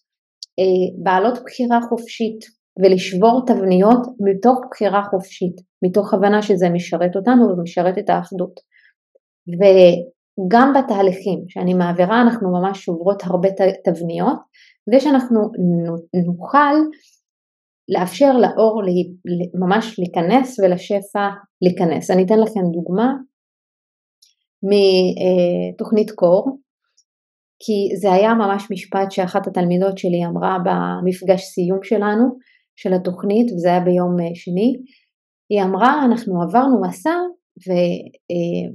אה, 0.58 1.02
בעלות 1.02 1.38
בחירה 1.44 1.80
חופשית, 1.88 2.61
ולשבור 2.78 3.42
תבניות 3.46 4.00
מתוך 4.20 4.60
בחירה 4.70 5.02
חופשית, 5.10 5.56
מתוך 5.84 6.14
הבנה 6.14 6.42
שזה 6.42 6.70
משרת 6.70 7.16
אותנו 7.16 7.48
ומשרת 7.48 7.98
את 7.98 8.10
האחדות. 8.10 8.60
וגם 9.48 10.72
בתהליכים 10.78 11.44
שאני 11.48 11.74
מעבירה 11.74 12.22
אנחנו 12.22 12.52
ממש 12.52 12.84
שוברות 12.84 13.22
הרבה 13.24 13.48
תבניות, 13.84 14.38
כדי 14.86 15.00
שאנחנו 15.00 15.40
נוכל 16.26 16.74
לאפשר 17.88 18.32
לאור 18.36 18.82
ממש 19.60 19.98
להיכנס 19.98 20.60
ולשפע 20.60 21.28
להיכנס. 21.62 22.10
אני 22.10 22.24
אתן 22.24 22.38
לכם 22.38 22.60
דוגמה 22.72 23.12
מתוכנית 24.62 26.10
קור, 26.10 26.58
כי 27.64 27.96
זה 27.96 28.12
היה 28.12 28.34
ממש 28.34 28.68
משפט 28.70 29.10
שאחת 29.10 29.46
התלמידות 29.46 29.98
שלי 29.98 30.26
אמרה 30.26 30.58
במפגש 30.64 31.42
סיום 31.42 31.82
שלנו, 31.82 32.51
של 32.76 32.92
התוכנית, 32.92 33.52
וזה 33.52 33.68
היה 33.68 33.80
ביום 33.80 34.20
אה, 34.20 34.34
שני, 34.34 34.72
היא 35.50 35.62
אמרה 35.62 36.04
אנחנו 36.04 36.42
עברנו 36.42 36.80
מסע 36.80 37.18
ו, 37.66 37.70
אה, 38.30 38.68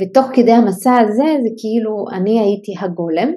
ותוך 0.00 0.26
כדי 0.34 0.52
המסע 0.52 0.98
הזה 0.98 1.28
זה 1.42 1.50
כאילו 1.60 2.04
אני 2.12 2.40
הייתי 2.40 2.72
הגולם. 2.80 3.32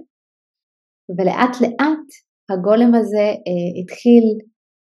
ולאט 1.18 1.62
לאט 1.62 2.08
הגולם 2.52 2.96
הזה 2.96 3.28
אה, 3.48 3.82
התחיל 3.84 4.24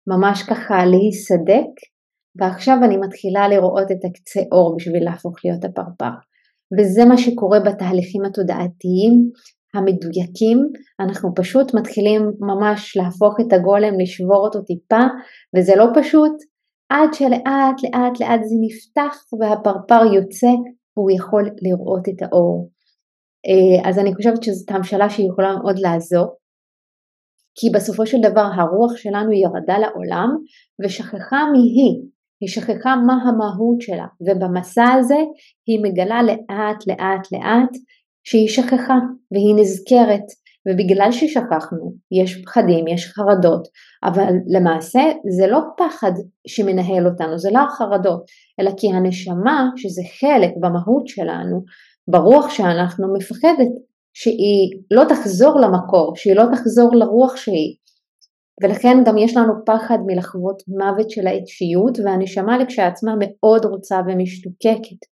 ממש 0.08 0.44
ככה 0.44 0.86
להיסדק 0.86 1.74
ועכשיו 2.40 2.78
אני 2.86 2.98
מתחילה 2.98 3.48
לראות 3.48 3.92
את 3.92 4.02
הקצה 4.06 4.42
אור 4.52 4.76
בשביל 4.76 5.04
להפוך 5.04 5.36
להיות 5.46 5.64
הפרפר. 5.66 6.14
וזה 6.80 7.06
מה 7.06 7.18
שקורה 7.18 7.60
בתהליכים 7.60 8.26
התודעתיים 8.26 9.14
המדויקים, 9.74 10.58
אנחנו 11.00 11.30
פשוט 11.36 11.74
מתחילים 11.74 12.22
ממש 12.40 12.98
להפוך 12.98 13.36
את 13.42 13.54
הגולם, 13.54 14.00
לשבור 14.00 14.44
אותו 14.46 14.62
טיפה, 14.62 15.04
וזה 15.58 15.74
לא 15.76 15.86
פשוט, 15.96 16.32
עד 16.90 17.14
שלאט 17.14 17.78
לאט 17.84 18.20
לאט 18.20 18.40
זה 18.44 18.56
נפתח 18.62 19.16
והפרפר 19.40 20.14
יוצא 20.14 20.52
והוא 20.98 21.12
יכול 21.12 21.44
לראות 21.62 22.10
את 22.10 22.22
האור. 22.22 22.70
אה, 23.48 23.90
אז 23.90 24.00
אני 24.00 24.16
חושבת 24.16 24.44
שזאת 24.44 24.72
המשלה 24.72 25.10
שיכולה 25.10 25.56
מאוד 25.56 25.80
לעזור, 25.80 26.36
כי 27.56 27.70
בסופו 27.76 28.06
של 28.06 28.18
דבר 28.32 28.48
הרוח 28.56 28.96
שלנו 28.96 29.32
ירדה 29.32 29.78
לעולם 29.78 30.30
ושכחה 30.84 31.38
מי 31.52 31.60
היא, 31.60 32.10
היא 32.42 32.50
שכחה 32.50 32.96
מה 32.96 33.14
המהות 33.14 33.82
שלה, 33.82 34.08
ובמסע 34.22 34.94
הזה 35.00 35.20
היא 35.68 35.80
מגלה 35.84 36.24
לאט 36.24 36.88
לאט 36.88 37.32
לאט 37.32 37.74
שהיא 38.24 38.50
שכחה 38.50 38.98
והיא 39.32 39.56
נזכרת 39.56 40.26
ובגלל 40.68 41.12
ששכחנו 41.12 41.94
יש 42.12 42.42
פחדים, 42.46 42.88
יש 42.88 43.06
חרדות, 43.06 43.68
אבל 44.04 44.34
למעשה 44.48 45.00
זה 45.38 45.48
לא 45.48 45.60
פחד 45.78 46.12
שמנהל 46.48 47.08
אותנו, 47.08 47.40
זה 47.40 47.50
לא 47.52 47.60
החרדות, 47.60 48.24
אלא 48.60 48.72
כי 48.78 48.88
הנשמה, 48.94 49.70
שזה 49.76 50.02
חלק 50.20 50.52
במהות 50.62 51.08
שלנו, 51.08 51.64
ברוח 52.08 52.50
שאנחנו 52.50 53.14
מפחדת 53.14 53.68
שהיא 54.14 54.82
לא 54.92 55.04
תחזור 55.10 55.60
למקור, 55.60 56.16
שהיא 56.16 56.36
לא 56.36 56.44
תחזור 56.52 56.96
לרוח 56.96 57.36
שהיא. 57.36 57.76
ולכן 58.64 58.98
גם 59.06 59.18
יש 59.18 59.38
לנו 59.38 59.54
פחד 59.66 59.98
מלחוות 60.06 60.64
מוות 60.68 61.10
של 61.10 61.28
האישיות 61.28 62.00
והנשמה 62.00 62.58
לכשעצמה 62.58 63.14
מאוד 63.20 63.66
רוצה 63.66 64.02
ומשתוקקת 64.08 65.06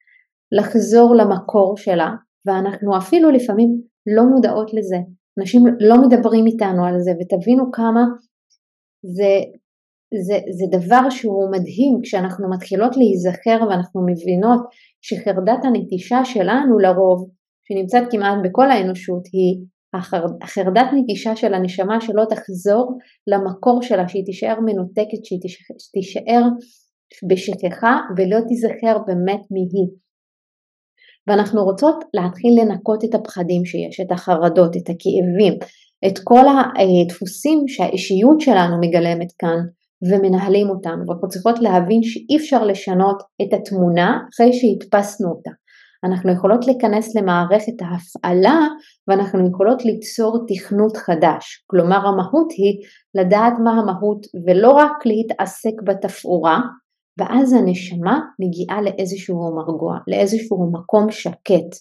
לחזור 0.52 1.16
למקור 1.16 1.78
שלה 1.78 2.10
ואנחנו 2.46 2.98
אפילו 2.98 3.32
לפעמים 3.32 3.82
לא 4.16 4.24
מודעות 4.24 4.74
לזה, 4.74 4.98
אנשים 5.40 5.62
לא 5.80 5.96
מדברים 6.02 6.46
איתנו 6.46 6.86
על 6.86 7.00
זה 7.00 7.12
ותבינו 7.20 7.72
כמה 7.72 8.04
זה, 9.16 9.34
זה, 10.28 10.38
זה 10.58 10.78
דבר 10.80 11.10
שהוא 11.10 11.52
מדהים 11.52 12.00
כשאנחנו 12.04 12.50
מתחילות 12.50 12.98
להיזכר 12.98 13.68
ואנחנו 13.70 14.02
מבינות 14.06 14.62
שחרדת 15.02 15.66
הנטישה 15.66 16.26
שלנו 16.26 16.80
לרוב, 16.80 17.30
שנמצאת 17.68 18.04
כמעט 18.12 18.38
בכל 18.44 18.72
האנושות, 18.72 19.24
היא 19.34 19.66
החרדת 20.44 20.88
נטישה 20.96 21.36
של 21.36 21.54
הנשמה 21.54 22.02
שלא 22.02 22.24
תחזור 22.30 22.98
למקור 23.28 23.82
שלה, 23.82 24.08
שהיא 24.08 24.26
תישאר 24.26 24.60
מנותקת, 24.66 25.26
שהיא 25.26 25.40
תישאר 25.94 26.44
בשכחה 27.30 28.00
ולא 28.18 28.40
תיזכר 28.48 28.98
באמת 29.08 29.42
מי 29.52 29.60
היא. 29.60 30.07
ואנחנו 31.28 31.64
רוצות 31.64 31.96
להתחיל 32.14 32.52
לנקות 32.62 33.04
את 33.04 33.16
הפחדים 33.16 33.66
שיש, 33.66 34.00
את 34.00 34.12
החרדות, 34.12 34.78
את 34.78 34.90
הכאבים, 34.90 35.54
את 36.08 36.20
כל 36.24 36.46
הדפוסים 36.48 37.68
שהאישיות 37.68 38.42
שלנו 38.42 38.80
מגלמת 38.82 39.32
כאן 39.40 39.58
ומנהלים 40.12 40.70
אותנו, 40.70 41.04
ואנחנו 41.08 41.28
צריכות 41.28 41.60
להבין 41.60 42.04
שאי 42.04 42.38
אפשר 42.38 42.64
לשנות 42.64 43.24
את 43.42 43.54
התמונה 43.54 44.20
אחרי 44.34 44.54
שהדפסנו 44.54 45.30
אותה. 45.30 45.52
אנחנו 46.04 46.32
יכולות 46.32 46.68
להיכנס 46.68 47.16
למערכת 47.16 47.82
ההפעלה 47.82 48.60
ואנחנו 49.08 49.50
יכולות 49.50 49.86
ליצור 49.86 50.46
תכנות 50.48 50.98
חדש. 50.98 51.64
כלומר 51.68 52.08
המהות 52.08 52.52
היא 52.58 52.74
לדעת 53.16 53.54
מה 53.64 53.72
המהות 53.72 54.26
ולא 54.48 54.72
רק 54.72 55.06
להתעסק 55.06 55.82
בתפאורה, 55.84 56.60
ואז 57.18 57.54
הנשמה 57.54 58.20
מגיעה 58.40 58.82
לאיזשהו 58.82 59.56
מרגוע, 59.56 59.98
לאיזשהו 60.08 60.72
מקום 60.72 61.12
שקט. 61.12 61.72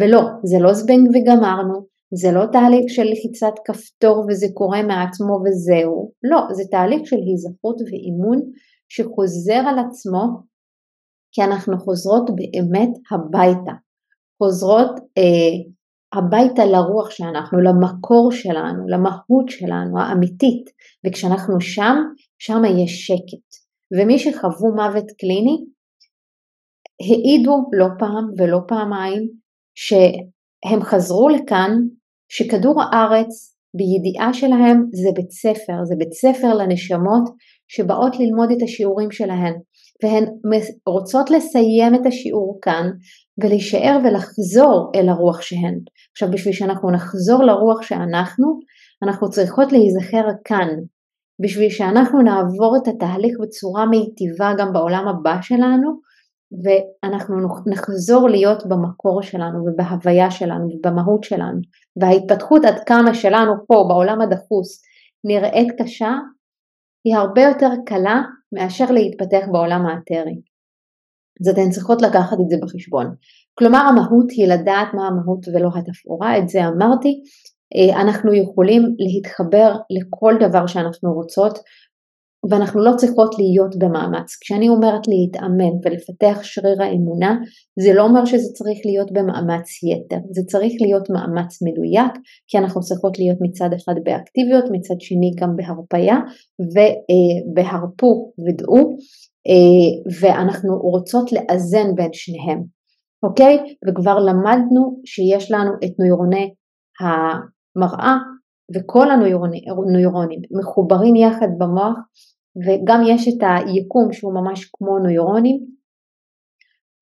ולא, 0.00 0.20
זה 0.44 0.56
לא 0.60 0.72
זבנג 0.72 1.08
וגמרנו, 1.08 1.86
זה 2.14 2.32
לא 2.32 2.46
תהליך 2.52 2.84
של 2.88 3.02
לחיצת 3.02 3.54
כפתור 3.64 4.24
וזה 4.28 4.46
קורה 4.54 4.82
מעצמו 4.82 5.38
וזהו, 5.44 6.12
לא, 6.22 6.40
זה 6.52 6.62
תהליך 6.70 7.00
של 7.04 7.16
היזכרות 7.16 7.80
ואימון 7.80 8.40
שחוזר 8.88 9.62
על 9.68 9.78
עצמו 9.78 10.22
כי 11.32 11.42
אנחנו 11.42 11.78
חוזרות 11.78 12.30
באמת 12.30 12.90
הביתה, 13.10 13.72
חוזרות 14.38 14.90
אה, 15.18 15.56
הביתה 16.12 16.64
לרוח 16.64 17.10
שאנחנו, 17.10 17.60
למקור 17.60 18.32
שלנו, 18.32 18.88
למהות 18.88 19.48
שלנו 19.48 20.00
האמיתית, 20.00 20.70
וכשאנחנו 21.06 21.60
שם, 21.60 21.96
שם 22.38 22.62
יש 22.84 23.06
שקט. 23.06 23.65
ומי 23.92 24.18
שחוו 24.18 24.74
מוות 24.76 25.04
קליני 25.18 25.56
העידו 27.00 27.56
לא 27.72 27.86
פעם 27.98 28.24
ולא 28.38 28.58
פעמיים 28.68 29.28
שהם 29.74 30.82
חזרו 30.82 31.28
לכאן, 31.28 31.72
שכדור 32.28 32.82
הארץ 32.82 33.56
בידיעה 33.76 34.34
שלהם 34.34 34.84
זה 34.92 35.08
בית 35.14 35.30
ספר, 35.30 35.84
זה 35.84 35.94
בית 35.98 36.12
ספר 36.12 36.54
לנשמות 36.54 37.24
שבאות 37.68 38.16
ללמוד 38.18 38.50
את 38.50 38.62
השיעורים 38.62 39.10
שלהן. 39.10 39.54
והן 40.02 40.24
רוצות 40.86 41.30
לסיים 41.30 41.94
את 41.94 42.06
השיעור 42.06 42.58
כאן 42.62 42.90
ולהישאר 43.38 43.98
ולחזור 44.04 44.92
אל 44.94 45.08
הרוח 45.08 45.40
שהן. 45.40 45.78
עכשיו 46.12 46.30
בשביל 46.30 46.54
שאנחנו 46.54 46.90
נחזור 46.90 47.44
לרוח 47.44 47.82
שאנחנו, 47.82 48.60
אנחנו 49.02 49.30
צריכות 49.30 49.72
להיזכר 49.72 50.24
כאן. 50.44 50.68
בשביל 51.42 51.70
שאנחנו 51.70 52.22
נעבור 52.22 52.76
את 52.76 52.88
התהליך 52.88 53.36
בצורה 53.40 53.86
מיטיבה 53.86 54.52
גם 54.58 54.72
בעולם 54.72 55.08
הבא 55.08 55.38
שלנו, 55.42 56.00
ואנחנו 56.64 57.36
נחזור 57.66 58.28
להיות 58.28 58.66
במקור 58.66 59.22
שלנו 59.22 59.64
ובהוויה 59.66 60.30
שלנו 60.30 60.68
ובמהות 60.68 61.24
שלנו. 61.24 61.60
וההתפתחות 62.00 62.64
עד 62.64 62.84
כמה 62.86 63.14
שלנו 63.14 63.52
פה 63.66 63.84
בעולם 63.88 64.20
הדחוס 64.20 64.82
נראית 65.24 65.68
קשה, 65.82 66.12
היא 67.04 67.16
הרבה 67.16 67.42
יותר 67.42 67.70
קלה 67.86 68.22
מאשר 68.52 68.84
להתפתח 68.90 69.46
בעולם 69.52 69.86
האתרי. 69.86 70.40
אז 71.40 71.48
אתן 71.48 71.70
צריכות 71.70 72.02
לקחת 72.02 72.36
את 72.44 72.48
זה 72.50 72.56
בחשבון. 72.62 73.14
כלומר 73.58 73.78
המהות 73.78 74.30
היא 74.30 74.48
לדעת 74.48 74.88
מה 74.94 75.06
המהות 75.06 75.48
ולא 75.48 75.68
התפאורה, 75.76 76.38
את 76.38 76.48
זה 76.48 76.58
אמרתי. 76.66 77.22
אה, 77.74 78.00
אנחנו 78.02 78.34
יכולים 78.34 78.82
להתחבר 78.98 79.76
לכל 79.90 80.34
דבר 80.40 80.66
שאנחנו 80.66 81.12
רוצות 81.12 81.58
ואנחנו 82.50 82.80
לא 82.84 82.92
צריכות 82.96 83.34
להיות 83.38 83.76
במאמץ. 83.78 84.36
כשאני 84.40 84.68
אומרת 84.68 85.08
להתאמן 85.08 85.74
ולפתח 85.84 86.38
שריר 86.42 86.82
האמונה, 86.82 87.36
זה 87.80 87.94
לא 87.94 88.02
אומר 88.02 88.24
שזה 88.24 88.52
צריך 88.52 88.78
להיות 88.84 89.12
במאמץ 89.12 89.68
יתר, 89.82 90.16
זה 90.30 90.42
צריך 90.46 90.72
להיות 90.80 91.10
מאמץ 91.10 91.62
מדויק, 91.62 92.12
כי 92.48 92.58
אנחנו 92.58 92.80
צריכות 92.80 93.18
להיות 93.18 93.38
מצד 93.40 93.70
אחד 93.76 93.94
באקטיביות, 94.04 94.64
מצד 94.72 94.94
שני 95.00 95.30
גם 95.40 95.56
בהרפייה 95.56 96.16
ובהרפו 96.60 98.32
ודעו, 98.46 98.96
אה, 99.48 100.12
ואנחנו 100.20 100.78
רוצות 100.78 101.32
לאזן 101.32 101.94
בין 101.94 102.10
שניהם, 102.12 102.62
אוקיי? 103.22 103.58
וכבר 103.88 104.18
למדנו 104.18 105.00
שיש 105.04 105.50
לנו 105.50 105.70
את 105.84 105.92
נוירוני 105.98 106.50
המראה 107.76 108.16
וכל 108.74 109.10
הנוירונים 109.10 110.40
מחוברים 110.58 111.16
יחד 111.16 111.48
במוח 111.58 111.96
וגם 112.66 113.00
יש 113.06 113.28
את 113.28 113.42
היקום 113.42 114.12
שהוא 114.12 114.34
ממש 114.34 114.64
כמו 114.64 114.98
נוירונים 114.98 115.66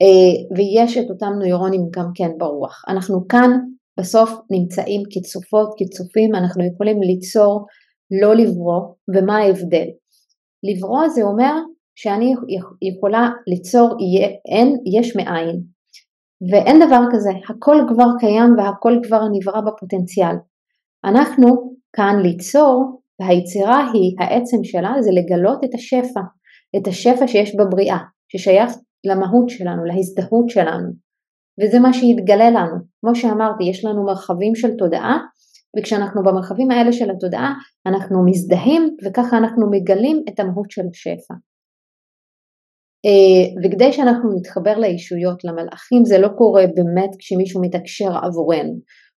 אה, 0.02 0.56
ויש 0.56 0.98
את 0.98 1.10
אותם 1.10 1.32
נוירונים 1.38 1.80
גם 1.90 2.10
כן 2.14 2.30
ברוח. 2.38 2.84
אנחנו 2.88 3.28
כאן 3.28 3.50
בסוף 4.00 4.30
נמצאים 4.50 5.02
כצופות, 5.10 5.74
כצופים, 5.78 6.34
אנחנו 6.34 6.64
יכולים 6.64 7.02
ליצור, 7.02 7.66
לא 8.22 8.34
לברוא, 8.34 8.80
ומה 9.14 9.36
ההבדל? 9.36 9.86
לברוא 10.62 11.08
זה 11.08 11.22
אומר 11.22 11.54
שאני 11.94 12.34
יכולה 12.82 13.30
ליצור 13.46 13.96
אין, 14.48 14.76
יש 14.98 15.16
מאין, 15.16 15.62
ואין 16.50 16.86
דבר 16.86 17.00
כזה, 17.12 17.30
הכל 17.48 17.76
כבר 17.88 18.08
קיים 18.18 18.54
והכל 18.58 18.98
כבר 19.02 19.22
נברא 19.32 19.60
בפוטנציאל. 19.60 20.34
אנחנו 21.04 21.74
כאן 21.96 22.16
ליצור 22.22 23.00
והיצירה 23.20 23.90
היא, 23.92 24.16
העצם 24.20 24.64
שלה 24.64 24.92
זה 25.00 25.10
לגלות 25.12 25.64
את 25.64 25.74
השפע, 25.74 26.20
את 26.76 26.86
השפע 26.86 27.26
שיש 27.26 27.56
בבריאה, 27.56 27.98
ששייך 28.28 28.72
למהות 29.06 29.48
שלנו, 29.48 29.84
להזדהות 29.84 30.48
שלנו, 30.48 30.88
וזה 31.60 31.78
מה 31.78 31.92
שיתגלה 31.92 32.50
לנו. 32.50 32.76
כמו 33.00 33.14
שאמרתי, 33.14 33.64
יש 33.64 33.84
לנו 33.84 34.04
מרחבים 34.04 34.54
של 34.54 34.76
תודעה, 34.78 35.18
וכשאנחנו 35.78 36.22
במרחבים 36.22 36.70
האלה 36.70 36.92
של 36.92 37.10
התודעה, 37.10 37.54
אנחנו 37.86 38.24
מזדהים 38.26 38.96
וככה 39.04 39.36
אנחנו 39.36 39.70
מגלים 39.70 40.22
את 40.28 40.40
המהות 40.40 40.70
של 40.70 40.82
השפע. 40.90 41.34
אה, 43.06 43.64
וכדי 43.64 43.92
שאנחנו 43.92 44.36
נתחבר 44.36 44.78
לישויות, 44.78 45.44
למלאכים, 45.44 46.04
זה 46.04 46.18
לא 46.18 46.28
קורה 46.28 46.64
באמת 46.74 47.10
כשמישהו 47.18 47.62
מתקשר 47.62 48.10
עבורנו. 48.22 48.74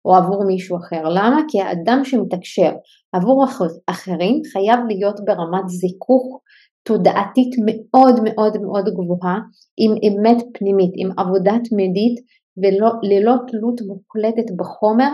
או 0.06 0.16
עבור 0.16 0.46
מישהו 0.46 0.78
אחר. 0.78 1.04
למה? 1.04 1.42
כי 1.48 1.62
האדם 1.62 2.02
שמתקשר 2.04 2.72
עבור 3.14 3.46
אחרים 3.88 4.42
חייב 4.54 4.80
להיות 4.88 5.20
ברמת 5.26 5.70
זיכוך 5.70 6.42
תודעתית 6.84 7.56
מאוד 7.66 8.16
מאוד 8.24 8.58
מאוד 8.62 8.86
גבוהה, 8.86 9.40
עם 9.78 9.92
אמת 10.08 10.44
פנימית, 10.54 10.92
עם 10.96 11.10
עבודה 11.18 11.54
תמידית 11.70 12.16
וללא 12.58 13.36
תלות 13.48 13.82
מוחלטת 13.88 14.52
בחומר 14.58 15.12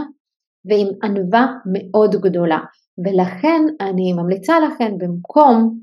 ועם 0.66 0.88
ענווה 1.04 1.48
מאוד 1.74 2.16
גדולה. 2.16 2.60
ולכן 3.06 3.62
אני 3.82 4.14
ממליצה 4.14 4.54
לכם 4.60 4.98
במקום 4.98 5.80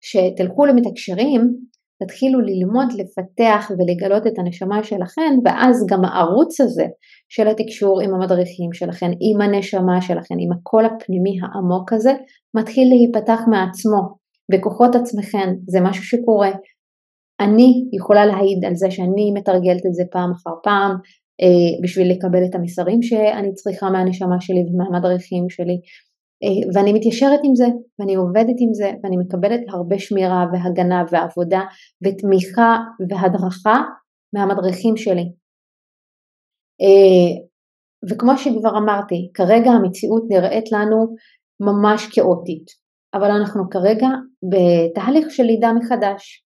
שתלכו 0.00 0.66
למתקשרים, 0.66 1.56
תתחילו 2.02 2.40
ללמוד 2.40 2.88
לפתח 2.92 3.70
ולגלות 3.70 4.26
את 4.26 4.38
הנשמה 4.38 4.84
שלכם 4.84 5.32
ואז 5.44 5.86
גם 5.90 6.04
הערוץ 6.04 6.60
הזה 6.60 6.84
של 7.28 7.48
התקשור 7.48 8.00
עם 8.00 8.14
המדריכים 8.14 8.72
שלכם, 8.72 9.10
עם 9.20 9.40
הנשמה 9.40 10.00
שלכם, 10.00 10.34
עם 10.38 10.52
הקול 10.52 10.84
הפנימי 10.84 11.38
העמוק 11.42 11.92
הזה, 11.92 12.12
מתחיל 12.56 12.88
להיפתח 12.88 13.40
מעצמו 13.50 14.00
בכוחות 14.52 14.94
עצמכם, 14.94 15.54
זה 15.68 15.80
משהו 15.80 16.04
שקורה. 16.04 16.50
אני 17.40 17.88
יכולה 17.92 18.26
להעיד 18.26 18.64
על 18.64 18.74
זה 18.74 18.90
שאני 18.90 19.32
מתרגלת 19.34 19.86
את 19.86 19.94
זה 19.94 20.02
פעם 20.12 20.30
אחר 20.32 20.50
פעם 20.62 20.90
אה, 21.42 21.82
בשביל 21.82 22.10
לקבל 22.10 22.44
את 22.50 22.54
המסרים 22.54 23.02
שאני 23.02 23.54
צריכה 23.54 23.90
מהנשמה 23.90 24.36
שלי 24.40 24.62
ומהמדריכים 24.68 25.44
שלי 25.48 25.80
ואני 26.74 26.92
מתיישרת 26.92 27.40
עם 27.44 27.54
זה 27.54 27.66
ואני 27.98 28.14
עובדת 28.14 28.56
עם 28.58 28.74
זה 28.74 28.90
ואני 29.02 29.16
מקבלת 29.16 29.60
הרבה 29.68 29.98
שמירה 29.98 30.44
והגנה 30.52 31.04
ועבודה 31.10 31.60
ותמיכה 32.04 32.76
והדרכה 33.08 33.82
מהמדריכים 34.34 34.96
שלי. 34.96 35.32
אה, 36.82 37.46
וכמו 38.10 38.38
שכבר 38.38 38.78
אמרתי, 38.78 39.30
כרגע 39.34 39.70
המציאות 39.70 40.22
נראית 40.28 40.72
לנו 40.72 41.14
ממש 41.60 42.06
כאוטית, 42.12 42.66
אבל 43.14 43.30
אנחנו 43.30 43.70
כרגע 43.70 44.08
בתהליך 44.42 45.30
של 45.30 45.42
לידה 45.42 45.72
מחדש. 45.72 46.46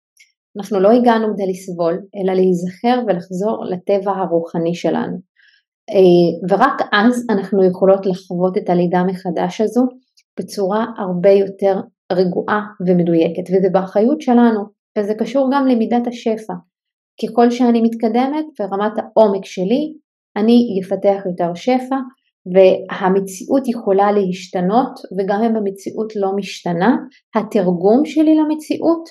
אנחנו 0.57 0.79
לא 0.79 0.91
הגענו 0.91 1.27
כדי 1.33 1.47
לסבול, 1.49 1.93
אלא 1.93 2.33
להיזכר 2.33 3.01
ולחזור 3.07 3.65
לטבע 3.65 4.11
הרוחני 4.11 4.75
שלנו. 4.75 5.17
אה, 5.89 6.55
ורק 6.55 6.81
אז 6.93 7.25
אנחנו 7.29 7.63
יכולות 7.63 8.05
לחוות 8.05 8.57
את 8.57 8.69
הלידה 8.69 9.03
מחדש 9.03 9.61
הזו 9.61 9.81
בצורה 10.39 10.85
הרבה 10.97 11.29
יותר 11.29 11.79
רגועה 12.11 12.61
ומדויקת, 12.87 13.43
וזה 13.49 13.67
באחריות 13.71 14.21
שלנו, 14.21 14.61
וזה 14.97 15.13
קשור 15.19 15.49
גם 15.53 15.67
למידת 15.67 16.07
השפע. 16.07 16.53
ככל 17.21 17.49
שאני 17.49 17.81
מתקדמת 17.81 18.45
ברמת 18.59 18.91
העומק 18.97 19.45
שלי, 19.45 19.93
אני 20.37 20.79
אפתח 20.83 21.25
יותר 21.25 21.53
שפע, 21.55 21.95
והמציאות 22.53 23.67
יכולה 23.67 24.11
להשתנות, 24.11 24.93
וגם 25.17 25.43
אם 25.43 25.55
המציאות 25.55 26.13
לא 26.15 26.29
משתנה, 26.35 26.95
התרגום 27.35 28.05
שלי 28.05 28.35
למציאות 28.35 29.09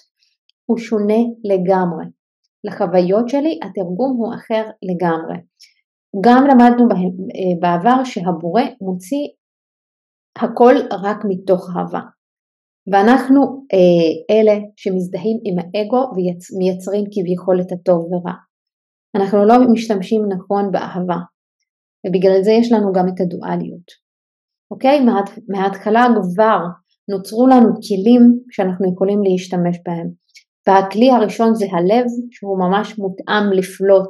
הוא 0.67 0.79
שונה 0.79 1.21
לגמרי. 1.45 2.05
לחוויות 2.65 3.29
שלי 3.29 3.59
התרגום 3.63 4.17
הוא 4.19 4.35
אחר 4.35 4.65
לגמרי. 4.83 5.37
גם 6.21 6.47
למדנו 6.47 6.89
בעבר 7.61 8.05
שהבורא 8.05 8.63
מוציא 8.81 9.27
הכל 10.37 10.75
רק 10.93 11.19
מתוך 11.29 11.69
אהבה. 11.77 12.01
ואנחנו 12.93 13.67
אה, 13.73 14.37
אלה 14.37 14.59
שמזדהים 14.77 15.39
עם 15.45 15.57
האגו 15.59 16.11
ומייצרים 16.13 17.05
כביכול 17.13 17.61
את 17.61 17.73
הטוב 17.73 18.13
ורע. 18.13 18.35
אנחנו 19.17 19.45
לא 19.45 19.55
משתמשים 19.73 20.23
נכון 20.29 20.73
באהבה, 20.73 21.19
ובגלל 22.07 22.43
זה 22.43 22.53
יש 22.53 22.73
לנו 22.73 22.93
גם 22.93 23.09
את 23.09 23.21
הדואליות. 23.21 23.89
אוקיי? 24.71 25.01
מההתחלה 25.49 26.07
כבר 26.23 26.59
נוצרו 27.09 27.47
לנו 27.47 27.69
כלים 27.75 28.23
שאנחנו 28.51 28.93
יכולים 28.93 29.23
להשתמש 29.23 29.77
בהם. 29.87 30.09
והכלי 30.67 31.11
הראשון 31.11 31.55
זה 31.55 31.67
הלב, 31.73 32.07
שהוא 32.31 32.59
ממש 32.59 32.99
מותאם 32.99 33.53
לפלוט 33.53 34.09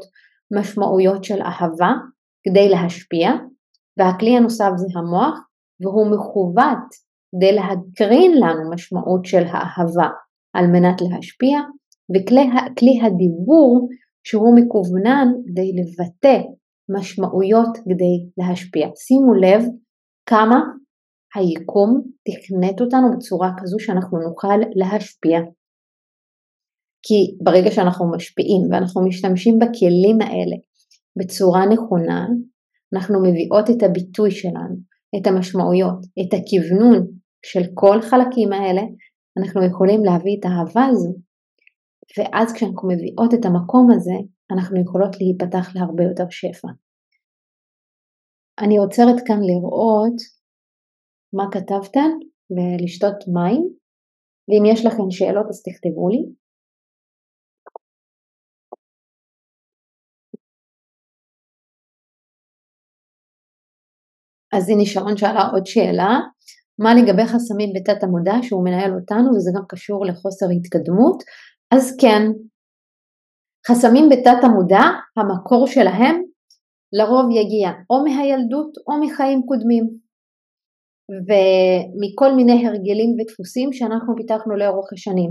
משמעויות 0.55 1.25
של 1.25 1.43
אהבה 1.43 1.93
כדי 2.45 2.69
להשפיע, 2.69 3.31
והכלי 3.99 4.37
הנוסף 4.37 4.71
זה 4.77 4.87
המוח, 4.99 5.39
והוא 5.81 6.07
מכוות 6.07 6.89
כדי 7.37 7.53
להקרין 7.53 8.33
לנו 8.37 8.71
משמעות 8.71 9.25
של 9.25 9.45
האהבה 9.47 10.09
על 10.53 10.67
מנת 10.67 11.01
להשפיע, 11.01 11.61
וכלי 12.15 13.01
הדיבור 13.03 13.89
שהוא 14.27 14.57
מקוונן 14.59 15.29
כדי 15.47 15.73
לבטא 15.73 16.43
משמעויות 16.99 17.77
כדי 17.77 18.17
להשפיע. 18.39 18.89
שימו 18.97 19.35
לב 19.35 19.65
כמה 20.27 20.61
היקום 21.35 22.03
תכנת 22.29 22.81
אותנו 22.81 23.17
בצורה 23.17 23.51
כזו 23.59 23.77
שאנחנו 23.79 24.19
נוכל 24.19 24.59
להשפיע. 24.77 25.39
כי 27.07 27.45
ברגע 27.45 27.71
שאנחנו 27.71 28.11
משפיעים 28.17 28.63
ואנחנו 28.71 29.05
משתמשים 29.09 29.59
בכלים 29.59 30.21
האלה 30.21 30.57
בצורה 31.19 31.67
נכונה, 31.67 32.27
אנחנו 32.95 33.23
מביאות 33.23 33.71
את 33.71 33.83
הביטוי 33.83 34.31
שלנו, 34.31 34.77
את 35.17 35.27
המשמעויות, 35.27 35.99
את 36.21 36.31
הכוונון 36.35 37.07
של 37.47 37.63
כל 37.75 38.03
חלקים 38.03 38.53
האלה, 38.53 38.83
אנחנו 39.39 39.67
יכולים 39.67 40.05
להביא 40.05 40.37
את 40.41 40.45
האהבה 40.45 40.85
הזו, 40.85 41.13
ואז 42.19 42.53
כשאנחנו 42.53 42.89
מביאות 42.89 43.35
את 43.35 43.45
המקום 43.45 43.87
הזה, 43.91 44.19
אנחנו 44.53 44.81
יכולות 44.83 45.17
להיפתח 45.21 45.67
להרבה 45.75 46.05
יותר 46.05 46.25
שפע. 46.31 46.69
אני 48.59 48.77
עוצרת 48.77 49.19
כאן 49.27 49.41
לראות 49.41 50.19
מה 51.33 51.45
כתבתן 51.53 52.11
ולשתות 52.55 53.19
מים, 53.35 53.63
ואם 54.49 54.65
יש 54.73 54.87
לכם 54.87 55.11
שאלות 55.11 55.47
אז 55.49 55.63
תכתבו 55.63 56.09
לי. 56.09 56.44
אז 64.57 64.69
הנה 64.69 64.87
שרון 64.87 65.17
שאלה 65.17 65.49
עוד 65.53 65.67
שאלה, 65.67 66.21
מה 66.79 66.95
לגבי 66.95 67.25
חסמים 67.25 67.73
בתת 67.75 68.03
המודע 68.03 68.35
שהוא 68.43 68.65
מנהל 68.65 68.95
אותנו 68.95 69.31
וזה 69.37 69.51
גם 69.57 69.63
קשור 69.69 70.07
לחוסר 70.07 70.47
התקדמות? 70.57 71.23
אז 71.71 71.97
כן, 72.01 72.23
חסמים 73.69 74.09
בתת 74.09 74.45
המודע, 74.45 74.83
המקור 75.17 75.67
שלהם 75.67 76.23
לרוב 76.93 77.31
יגיע 77.31 77.71
או 77.91 78.05
מהילדות 78.05 78.73
או 78.87 79.01
מחיים 79.01 79.43
קודמים 79.47 79.85
ומכל 81.27 82.33
מיני 82.33 82.67
הרגלים 82.67 83.11
ודפוסים 83.19 83.73
שאנחנו 83.73 84.17
פיתחנו 84.17 84.57
לאורך 84.57 84.93
השנים. 84.93 85.31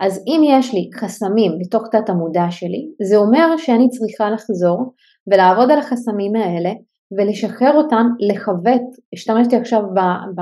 אז 0.00 0.24
אם 0.26 0.40
יש 0.44 0.74
לי 0.74 0.90
חסמים 0.94 1.52
בתוך 1.60 1.82
תת 1.92 2.08
המודע 2.08 2.46
שלי, 2.50 2.82
זה 3.08 3.16
אומר 3.16 3.56
שאני 3.56 3.88
צריכה 3.88 4.30
לחזור 4.30 4.94
ולעבוד 5.26 5.70
על 5.70 5.78
החסמים 5.78 6.36
האלה 6.36 6.70
ולשחרר 7.18 7.72
אותם, 7.74 8.06
לכבט, 8.20 8.82
השתמשתי 9.14 9.56
עכשיו 9.56 9.80
ב, 9.80 10.00
ב, 10.36 10.40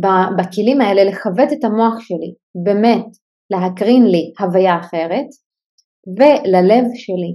ב, 0.00 0.06
בכלים 0.38 0.80
האלה, 0.80 1.04
לכבט 1.04 1.52
את 1.52 1.64
המוח 1.64 2.00
שלי, 2.00 2.34
באמת 2.64 3.06
להקרין 3.50 4.06
לי 4.06 4.32
הוויה 4.40 4.80
אחרת, 4.80 5.26
וללב 6.18 6.84
שלי 6.94 7.32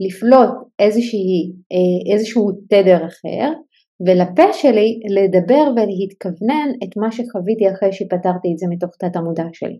לפלוט 0.00 0.50
איזושהי, 0.78 1.52
אה, 1.72 2.14
איזשהו 2.14 2.52
תדר 2.70 3.06
אחר, 3.06 3.52
ולפה 4.06 4.52
שלי 4.52 5.00
לדבר 5.16 5.64
ולהתכוונן 5.76 6.68
את 6.84 6.96
מה 6.96 7.12
שחוויתי 7.12 7.64
אחרי 7.72 7.92
שפתרתי 7.92 8.48
את 8.52 8.58
זה 8.58 8.66
מתוך 8.70 8.90
תת 8.98 9.16
המודע 9.16 9.44
שלי. 9.52 9.78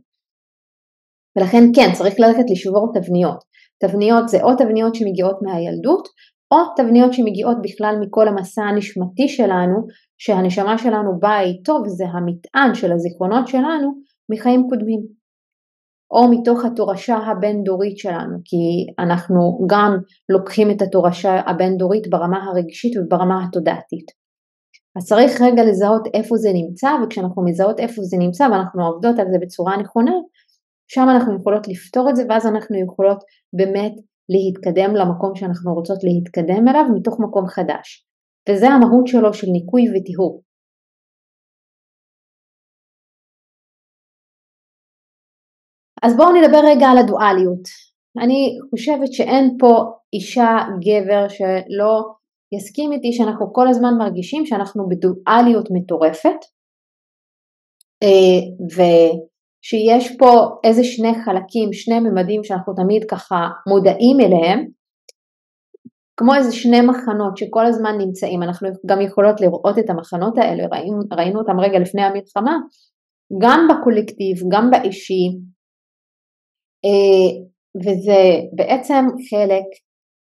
ולכן 1.38 1.64
כן, 1.74 1.92
צריך 1.92 2.20
ללכת 2.20 2.50
לשבור 2.50 2.92
תבניות. 2.94 3.44
תבניות 3.80 4.28
זה 4.28 4.42
או 4.42 4.56
תבניות 4.56 4.94
שמגיעות 4.94 5.38
מהילדות, 5.42 6.08
או 6.52 6.56
תבניות 6.76 7.12
שמגיעות 7.12 7.56
בכלל 7.62 7.96
מכל 8.00 8.28
המסע 8.28 8.62
הנשמתי 8.62 9.28
שלנו, 9.28 9.86
שהנשמה 10.18 10.78
שלנו 10.78 11.18
באה 11.18 11.40
איתו 11.40 11.80
וזה 11.84 12.04
המטען 12.04 12.74
של 12.74 12.92
הזיכרונות 12.92 13.48
שלנו 13.48 13.94
מחיים 14.32 14.66
קודמים. 14.68 15.00
או 16.10 16.30
מתוך 16.30 16.64
התורשה 16.64 17.16
הבין-דורית 17.16 17.98
שלנו, 17.98 18.38
כי 18.44 18.86
אנחנו 18.98 19.66
גם 19.70 19.96
לוקחים 20.28 20.70
את 20.70 20.82
התורשה 20.82 21.40
הבין-דורית 21.46 22.10
ברמה 22.10 22.44
הרגשית 22.44 22.92
וברמה 22.96 23.44
התודעתית. 23.44 24.06
אז 24.96 25.04
צריך 25.04 25.40
רגע 25.40 25.64
לזהות 25.64 26.06
איפה 26.14 26.36
זה 26.36 26.48
נמצא, 26.54 26.88
וכשאנחנו 27.04 27.44
מזהות 27.44 27.80
איפה 27.80 28.02
זה 28.02 28.16
נמצא 28.16 28.44
ואנחנו 28.52 28.86
עובדות 28.86 29.18
על 29.18 29.26
זה 29.32 29.38
בצורה 29.40 29.76
נכונה, 29.76 30.12
שם 30.88 31.06
אנחנו 31.14 31.36
יכולות 31.40 31.68
לפתור 31.68 32.10
את 32.10 32.16
זה 32.16 32.24
ואז 32.28 32.46
אנחנו 32.46 32.76
יכולות 32.76 33.18
באמת 33.52 33.92
להתקדם 34.28 34.94
למקום 34.94 35.34
שאנחנו 35.34 35.74
רוצות 35.74 35.98
להתקדם 36.04 36.68
אליו 36.68 36.84
מתוך 36.96 37.20
מקום 37.20 37.46
חדש. 37.46 38.06
וזה 38.48 38.66
המהות 38.68 39.06
שלו 39.06 39.34
של 39.34 39.46
ניקוי 39.46 39.82
וטיהור. 39.88 40.42
אז 46.02 46.16
בואו 46.16 46.32
נדבר 46.32 46.58
רגע 46.70 46.86
על 46.86 46.98
הדואליות. 46.98 47.64
אני 48.24 48.58
חושבת 48.70 49.12
שאין 49.12 49.56
פה 49.58 49.72
אישה, 50.12 50.56
גבר, 50.80 51.28
שלא 51.28 51.92
יסכים 52.54 52.92
איתי 52.92 53.12
שאנחנו 53.12 53.52
כל 53.52 53.68
הזמן 53.68 53.94
מרגישים 53.98 54.46
שאנחנו 54.46 54.88
בדואליות 54.88 55.68
מטורפת, 55.72 56.40
אה, 58.02 58.64
ושיש 59.64 60.16
פה 60.18 60.58
איזה 60.64 60.84
שני 60.84 61.14
חלקים, 61.24 61.72
שני 61.72 62.00
ממדים 62.00 62.44
שאנחנו 62.44 62.74
תמיד 62.74 63.04
ככה 63.10 63.36
מודעים 63.68 64.20
אליהם, 64.20 64.66
כמו 66.16 66.34
איזה 66.34 66.52
שני 66.52 66.80
מחנות 66.80 67.36
שכל 67.36 67.66
הזמן 67.66 67.98
נמצאים, 67.98 68.42
אנחנו 68.42 68.68
גם 68.86 69.00
יכולות 69.00 69.40
לראות 69.40 69.78
את 69.78 69.90
המחנות 69.90 70.38
האלה, 70.38 70.64
ראינו, 70.72 70.98
ראינו 71.12 71.40
אותם 71.40 71.60
רגע 71.60 71.78
לפני 71.78 72.02
המלחמה, 72.02 72.56
גם 73.42 73.68
בקולקטיב, 73.70 74.36
גם 74.52 74.70
באישי, 74.70 75.28
אה, 76.84 77.44
וזה 77.76 78.22
בעצם 78.56 79.04
חלק 79.30 79.64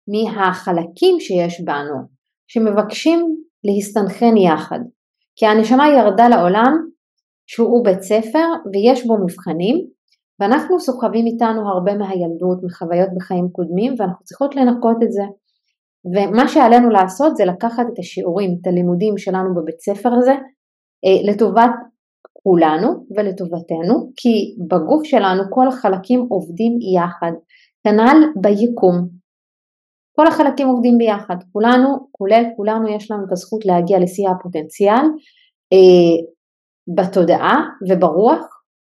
מהחלקים 0.08 1.20
שיש 1.20 1.62
בנו 1.62 1.98
שמבקשים 2.48 3.36
להסתנכן 3.64 4.38
יחד. 4.38 4.80
כי 5.36 5.46
הנשמה 5.46 5.88
ירדה 5.88 6.28
לעולם 6.30 6.90
שהוא 7.52 7.86
בית 7.86 8.02
ספר 8.02 8.48
ויש 8.74 9.08
בו 9.08 9.18
מבחנים 9.18 9.76
ואנחנו 10.40 10.80
סוחבים 10.80 11.26
איתנו 11.26 11.70
הרבה 11.70 11.94
מהילדות, 11.94 12.64
מחוויות 12.64 13.10
בחיים 13.16 13.50
קודמים 13.52 13.94
ואנחנו 13.98 14.26
צריכות 14.26 14.56
לנקות 14.56 14.98
את 15.04 15.12
זה. 15.12 15.24
ומה 16.14 16.48
שעלינו 16.48 16.90
לעשות 16.90 17.36
זה 17.36 17.46
לקחת 17.46 17.86
את 17.94 18.00
השיעורים, 18.00 18.58
את 18.62 18.68
הלימודים 18.68 19.18
שלנו 19.18 19.56
בבית 19.56 19.80
ספר 19.80 20.10
הזה 20.14 20.32
אה, 21.06 21.32
לטובת 21.32 21.72
כולנו 22.44 22.88
ולטובתנו, 23.16 24.12
כי 24.16 24.56
בגוף 24.68 25.04
שלנו 25.04 25.44
כל 25.50 25.68
החלקים 25.68 26.20
עובדים 26.30 26.74
יחד, 26.96 27.32
כנ"ל 27.84 28.18
ביקום. 28.42 29.08
כל 30.16 30.28
החלקים 30.28 30.68
עובדים 30.68 30.98
ביחד, 30.98 31.36
כולנו, 31.52 31.88
כולל 32.12 32.44
כולנו 32.56 32.88
יש 32.88 33.12
לנו 33.12 33.26
את 33.28 33.32
הזכות 33.32 33.66
להגיע 33.66 34.00
לשיא 34.00 34.30
הפוטנציאל 34.30 35.06
אה, 35.74 36.39
בתודעה 36.96 37.58
וברוח, 37.90 38.46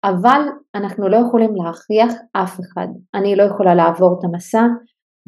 אבל 0.04 0.42
אנחנו 0.76 1.10
לא 1.10 1.18
יכולים 1.18 1.56
להכריח 1.56 2.14
אף 2.34 2.60
אחד. 2.60 2.88
אני 3.16 3.36
לא 3.36 3.44
יכולה 3.44 3.76
לעבור 3.76 4.16
את 4.20 4.24
המסע 4.24 4.64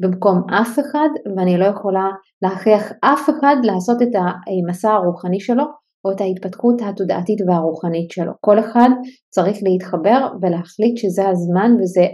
במקום 0.00 0.42
אף 0.60 0.78
אחד 0.78 1.08
ואני 1.36 1.58
לא 1.58 1.64
יכולה 1.64 2.08
להכריח 2.42 2.92
אף 3.04 3.30
אחד 3.30 3.56
לעשות 3.64 4.02
את 4.02 4.08
המסע 4.14 4.90
הרוחני 4.90 5.40
שלו 5.40 5.64
או 6.04 6.12
את 6.12 6.20
ההתפתחות 6.20 6.74
התודעתית 6.82 7.38
והרוחנית 7.48 8.10
שלו. 8.10 8.32
כל 8.40 8.58
אחד 8.58 8.88
צריך 9.30 9.58
להתחבר 9.62 10.28
ולהחליט 10.42 10.96
שזה 10.96 11.28
הזמן 11.28 11.70
וזה 11.80 12.06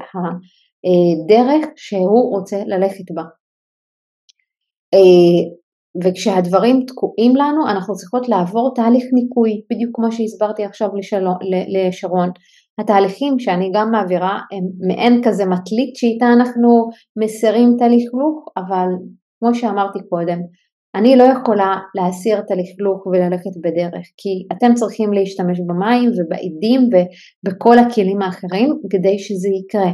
הדרך 0.87 1.67
שהוא 1.77 2.37
רוצה 2.37 2.57
ללכת 2.67 3.05
בה. 3.15 3.23
וכשהדברים 6.05 6.85
תקועים 6.87 7.37
לנו 7.37 7.69
אנחנו 7.69 7.95
צריכות 7.95 8.29
לעבור 8.29 8.73
תהליך 8.75 9.05
ניקוי, 9.13 9.61
בדיוק 9.73 9.91
כמו 9.97 10.13
שהסברתי 10.13 10.65
עכשיו 10.65 10.89
לשלו, 10.99 11.31
לשרון. 11.69 12.31
התהליכים 12.79 13.39
שאני 13.39 13.71
גם 13.75 13.91
מעבירה 13.91 14.39
הם 14.53 14.89
מעין 14.89 15.21
כזה 15.25 15.47
מטלית 15.47 15.97
שאיתה 15.97 16.33
אנחנו 16.33 16.89
מסירים 17.17 17.75
את 17.77 17.83
הלכלוך, 17.83 18.45
אבל 18.57 18.89
כמו 19.41 19.55
שאמרתי 19.55 19.99
קודם, 20.09 20.39
אני 20.95 21.17
לא 21.17 21.25
יכולה 21.25 21.77
להסיר 21.95 22.39
את 22.39 22.51
הלכלוך 22.51 23.07
וללכת 23.07 23.57
בדרך, 23.61 24.07
כי 24.17 24.47
אתם 24.53 24.75
צריכים 24.75 25.13
להשתמש 25.13 25.61
במים 25.61 26.11
ובעדים 26.11 26.81
ובכל 26.91 27.79
הכלים 27.79 28.23
האחרים 28.23 28.81
כדי 28.91 29.19
שזה 29.19 29.49
יקרה. 29.49 29.93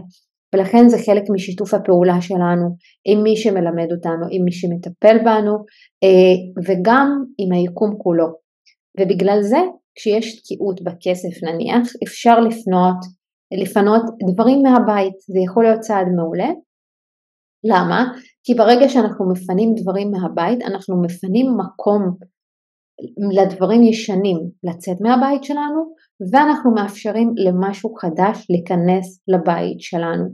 ולכן 0.57 0.88
זה 0.88 0.96
חלק 1.07 1.22
משיתוף 1.34 1.74
הפעולה 1.74 2.20
שלנו 2.20 2.76
עם 3.04 3.22
מי 3.22 3.36
שמלמד 3.36 3.92
אותנו, 3.92 4.26
עם 4.30 4.44
מי 4.44 4.52
שמטפל 4.52 5.18
בנו 5.24 5.54
אה, 6.04 6.36
וגם 6.66 7.24
עם 7.38 7.52
היקום 7.52 7.94
כולו. 7.98 8.26
ובגלל 9.00 9.38
זה 9.42 9.59
כשיש 9.94 10.40
תקיעות 10.40 10.82
בכסף 10.82 11.42
נניח 11.42 11.88
אפשר 12.02 12.40
לפנות, 12.40 12.96
לפנות 13.62 14.02
דברים 14.32 14.62
מהבית, 14.62 15.14
זה 15.32 15.40
יכול 15.44 15.64
להיות 15.64 15.80
צעד 15.80 16.07
מעולה. 16.16 16.50
למה? 17.64 18.04
כי 18.44 18.54
ברגע 18.54 18.88
שאנחנו 18.88 19.30
מפנים 19.32 19.74
דברים 19.82 20.11
מהבית 20.11 20.62
אנחנו 20.62 21.02
מפנים 21.02 21.46
מקום 21.59 22.16
לדברים 23.42 23.82
ישנים 23.82 24.38
לצאת 24.64 24.96
מהבית 25.00 25.44
שלנו 25.44 25.94
ואנחנו 26.32 26.74
מאפשרים 26.74 27.32
למשהו 27.36 27.94
חדש 27.94 28.46
להיכנס 28.50 29.20
לבית 29.28 29.80
שלנו. 29.80 30.24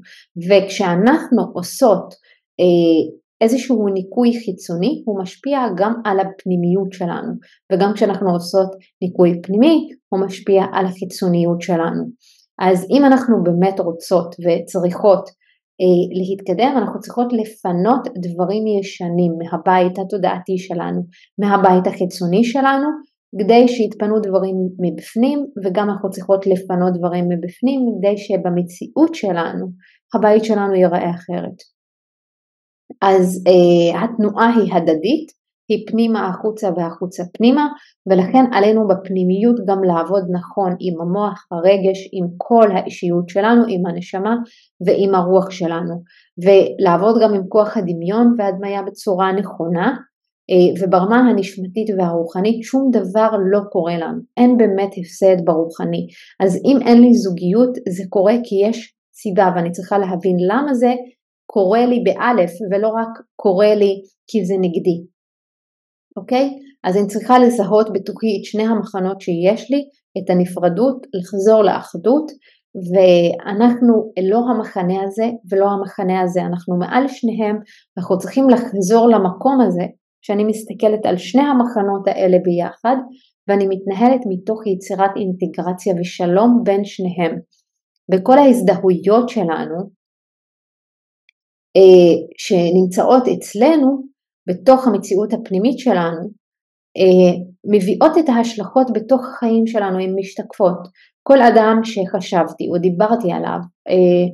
וכשאנחנו 0.49 1.43
עושות 1.55 2.15
אה, 2.61 3.23
איזשהו 3.41 3.89
ניקוי 3.89 4.31
חיצוני 4.45 5.03
הוא 5.07 5.21
משפיע 5.23 5.59
גם 5.77 5.95
על 6.05 6.21
הפנימיות 6.21 6.93
שלנו. 6.93 7.33
וגם 7.73 7.93
כשאנחנו 7.95 8.31
עושות 8.31 8.71
ניקוי 9.03 9.43
פנימי 9.43 9.89
הוא 10.09 10.21
משפיע 10.21 10.65
על 10.73 10.87
החיצוניות 10.87 11.61
שלנו. 11.61 12.03
אז 12.61 12.87
אם 12.91 13.05
אנחנו 13.05 13.43
באמת 13.43 13.81
רוצות 13.81 14.35
וצריכות 14.45 15.25
אה, 15.81 16.05
להתקדם 16.19 16.79
אנחנו 16.79 17.01
צריכות 17.01 17.33
לפנות 17.33 18.09
דברים 18.23 18.67
ישנים 18.67 19.33
מהבית 19.39 19.99
התודעתי 19.99 20.59
שלנו 20.59 21.01
מהבית 21.39 21.87
החיצוני 21.87 22.45
שלנו 22.45 22.89
כדי 23.41 23.69
שיתפנו 23.69 24.21
דברים 24.21 24.57
מבפנים 24.81 25.47
וגם 25.65 25.91
אנחנו 25.91 26.11
צריכות 26.11 26.47
לפנות 26.47 26.93
דברים 26.99 27.25
מבפנים 27.25 27.81
כדי 27.99 28.17
שבמציאות 28.17 29.15
שלנו 29.15 29.67
הבית 30.15 30.45
שלנו 30.45 30.75
ייראה 30.75 31.11
אחרת. 31.11 31.57
אז 33.03 33.45
אה, 33.47 34.05
התנועה 34.05 34.55
היא 34.57 34.75
הדדית, 34.75 35.33
היא 35.69 35.87
פנימה 35.87 36.29
החוצה 36.29 36.69
והחוצה 36.77 37.23
פנימה 37.33 37.69
ולכן 38.11 38.45
עלינו 38.53 38.89
בפנימיות 38.89 39.57
גם 39.69 39.85
לעבוד 39.85 40.23
נכון 40.33 40.77
עם 40.81 41.01
המוח, 41.01 41.47
הרגש, 41.51 42.09
עם 42.13 42.27
כל 42.37 42.69
האישיות 42.77 43.29
שלנו, 43.29 43.63
עם 43.69 43.87
הנשמה 43.87 44.37
ועם 44.87 45.15
הרוח 45.15 45.51
שלנו 45.51 46.03
ולעבוד 46.45 47.15
גם 47.23 47.35
עם 47.35 47.43
כוח 47.49 47.77
הדמיון 47.77 48.35
והדמיה 48.39 48.83
בצורה 48.83 49.33
נכונה 49.33 49.97
וברמה 50.81 51.17
הנשמתית 51.17 51.89
והרוחנית 51.99 52.63
שום 52.63 52.91
דבר 52.93 53.31
לא 53.51 53.61
קורה 53.73 53.97
לנו, 53.99 54.21
אין 54.37 54.57
באמת 54.57 54.91
הפסד 54.99 55.45
ברוחני. 55.45 56.07
אז 56.41 56.57
אם 56.57 56.89
אין 56.89 57.01
לי 57.01 57.15
זוגיות 57.15 57.75
זה 57.89 58.05
קורה 58.09 58.35
כי 58.45 58.55
יש 58.69 58.95
סיבה 59.15 59.51
ואני 59.57 59.71
צריכה 59.71 59.99
להבין 59.99 60.37
למה 60.51 60.75
זה 60.75 60.93
קורה 61.47 61.87
לי 61.87 62.03
באלף 62.05 62.51
ולא 62.71 62.89
רק 62.89 63.09
קורה 63.37 63.75
לי 63.75 64.03
כי 64.31 64.45
זה 64.45 64.55
נגדי. 64.55 64.99
אוקיי? 66.17 66.51
אז 66.85 66.97
אני 66.97 67.07
צריכה 67.07 67.39
לזהות 67.39 67.93
בתוכי 67.93 68.27
את 68.39 68.45
שני 68.45 68.63
המחנות 68.63 69.21
שיש 69.21 69.71
לי, 69.71 69.83
את 70.19 70.31
הנפרדות, 70.31 71.07
לחזור 71.15 71.63
לאחדות 71.63 72.31
ואנחנו 72.91 74.13
לא 74.31 74.39
המחנה 74.51 75.03
הזה 75.05 75.27
ולא 75.51 75.67
המחנה 75.71 76.21
הזה, 76.21 76.41
אנחנו 76.43 76.77
מעל 76.79 77.09
שניהם, 77.09 77.57
אנחנו 77.99 78.19
צריכים 78.19 78.51
לחזור 78.51 79.09
למקום 79.09 79.61
הזה 79.61 79.83
שאני 80.23 80.45
מסתכלת 80.45 81.07
על 81.07 81.17
שני 81.17 81.43
המחנות 81.43 82.07
האלה 82.07 82.37
ביחד 82.45 82.97
ואני 83.49 83.67
מתנהלת 83.69 84.21
מתוך 84.29 84.67
יצירת 84.67 85.11
אינטגרציה 85.17 85.95
ושלום 86.01 86.61
בין 86.65 86.85
שניהם. 86.85 87.39
וכל 88.13 88.39
ההזדהויות 88.39 89.29
שלנו 89.29 89.79
אה, 91.77 92.15
שנמצאות 92.39 93.23
אצלנו 93.29 94.03
בתוך 94.49 94.87
המציאות 94.87 95.33
הפנימית 95.33 95.79
שלנו 95.79 96.23
אה, 96.99 97.33
מביאות 97.75 98.19
את 98.19 98.29
ההשלכות 98.29 98.87
בתוך 98.95 99.21
החיים 99.29 99.67
שלנו, 99.67 99.99
הן 99.99 100.15
משתקפות. 100.19 100.79
כל 101.23 101.43
אדם 101.43 101.81
שחשבתי 101.85 102.65
או 102.69 102.79
דיברתי 102.79 103.33
עליו 103.33 103.59
אה, 103.89 104.27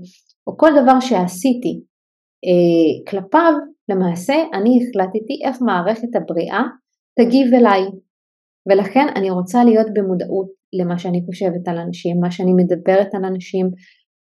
או 0.46 0.56
כל 0.56 0.70
דבר 0.82 1.00
שעשיתי 1.00 1.80
כלפיו 3.08 3.52
למעשה 3.88 4.34
אני 4.54 4.78
החלטתי 4.82 5.36
איך 5.44 5.62
מערכת 5.62 6.16
הבריאה 6.16 6.62
תגיב 7.18 7.54
אליי 7.54 7.82
ולכן 8.68 9.06
אני 9.16 9.30
רוצה 9.30 9.64
להיות 9.64 9.86
במודעות 9.94 10.48
למה 10.72 10.98
שאני 10.98 11.22
חושבת 11.26 11.68
על 11.68 11.78
אנשים, 11.78 12.20
מה 12.20 12.30
שאני 12.30 12.52
מדברת 12.52 13.14
על 13.14 13.24
אנשים, 13.24 13.70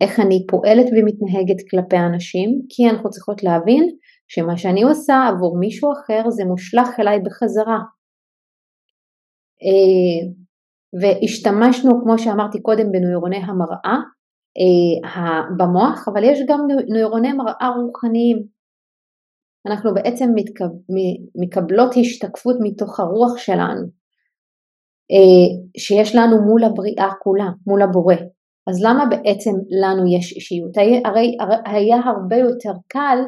איך 0.00 0.20
אני 0.20 0.46
פועלת 0.48 0.86
ומתנהגת 0.86 1.60
כלפי 1.70 1.96
אנשים, 1.96 2.60
כי 2.68 2.90
אנחנו 2.90 3.10
צריכות 3.10 3.42
להבין 3.42 3.84
שמה 4.28 4.56
שאני 4.56 4.82
עושה 4.82 5.14
עבור 5.28 5.58
מישהו 5.58 5.92
אחר 5.92 6.30
זה 6.30 6.44
מושלך 6.44 6.88
אליי 7.00 7.20
בחזרה. 7.20 7.78
אה, 9.64 10.20
והשתמשנו, 11.00 11.90
כמו 12.02 12.18
שאמרתי 12.18 12.62
קודם, 12.62 12.92
בנוירוני 12.92 13.36
המראה 13.36 13.96
אה, 14.58 15.40
במוח, 15.58 16.08
אבל 16.08 16.24
יש 16.24 16.38
גם 16.48 16.60
נוירוני 16.88 17.32
מראה 17.32 17.68
רוחניים. 17.76 18.53
אנחנו 19.66 19.94
בעצם 19.94 20.30
מקבלות 21.36 21.94
השתקפות 22.00 22.56
מתוך 22.62 23.00
הרוח 23.00 23.38
שלנו, 23.38 23.82
אה, 25.12 25.64
שיש 25.76 26.14
לנו 26.14 26.42
מול 26.42 26.64
הבריאה 26.64 27.10
כולה, 27.22 27.48
מול 27.66 27.82
הבורא. 27.82 28.14
אז 28.66 28.84
למה 28.84 29.06
בעצם 29.06 29.50
לנו 29.82 30.16
יש 30.18 30.32
אישיות? 30.32 30.76
הרי 31.04 31.36
היה 31.66 31.96
הרבה 31.96 32.36
יותר 32.36 32.72
קל 32.88 33.18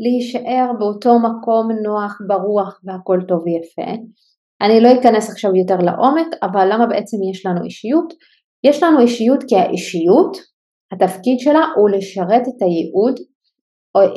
להישאר 0.00 0.70
באותו 0.78 1.18
מקום 1.18 1.68
נוח 1.84 2.18
ברוח 2.28 2.80
והכל 2.84 3.18
טוב 3.28 3.42
ויפה. 3.44 3.92
אני 4.62 4.80
לא 4.80 4.88
אכנס 5.00 5.30
עכשיו 5.30 5.56
יותר 5.56 5.76
לעומק, 5.76 6.26
אבל 6.42 6.68
למה 6.72 6.86
בעצם 6.86 7.16
יש 7.30 7.46
לנו 7.46 7.64
אישיות? 7.64 8.14
יש 8.64 8.82
לנו 8.82 9.00
אישיות 9.00 9.44
כי 9.48 9.56
האישיות, 9.56 10.36
התפקיד 10.92 11.38
שלה 11.38 11.64
הוא 11.76 11.90
לשרת 11.90 12.42
את 12.42 12.62
הייעוד, 12.62 13.20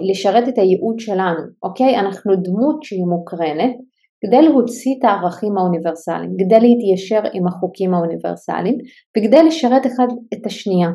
לשרת 0.09 0.47
את 0.47 0.57
הייעוד 0.57 0.99
שלנו, 0.99 1.43
אוקיי? 1.63 1.99
אנחנו 1.99 2.36
דמות 2.36 2.84
שהיא 2.84 3.05
מוקרנת, 3.05 3.76
כדי 4.26 4.41
להוציא 4.41 4.95
את 4.99 5.03
הערכים 5.03 5.57
האוניברסליים, 5.57 6.32
כדי 6.39 6.59
להתיישר 6.59 7.21
עם 7.34 7.47
החוקים 7.47 7.93
האוניברסליים 7.93 8.78
וכדי 9.17 9.43
לשרת 9.43 9.86
אחד 9.86 10.07
את 10.34 10.45
השנייה. 10.45 10.89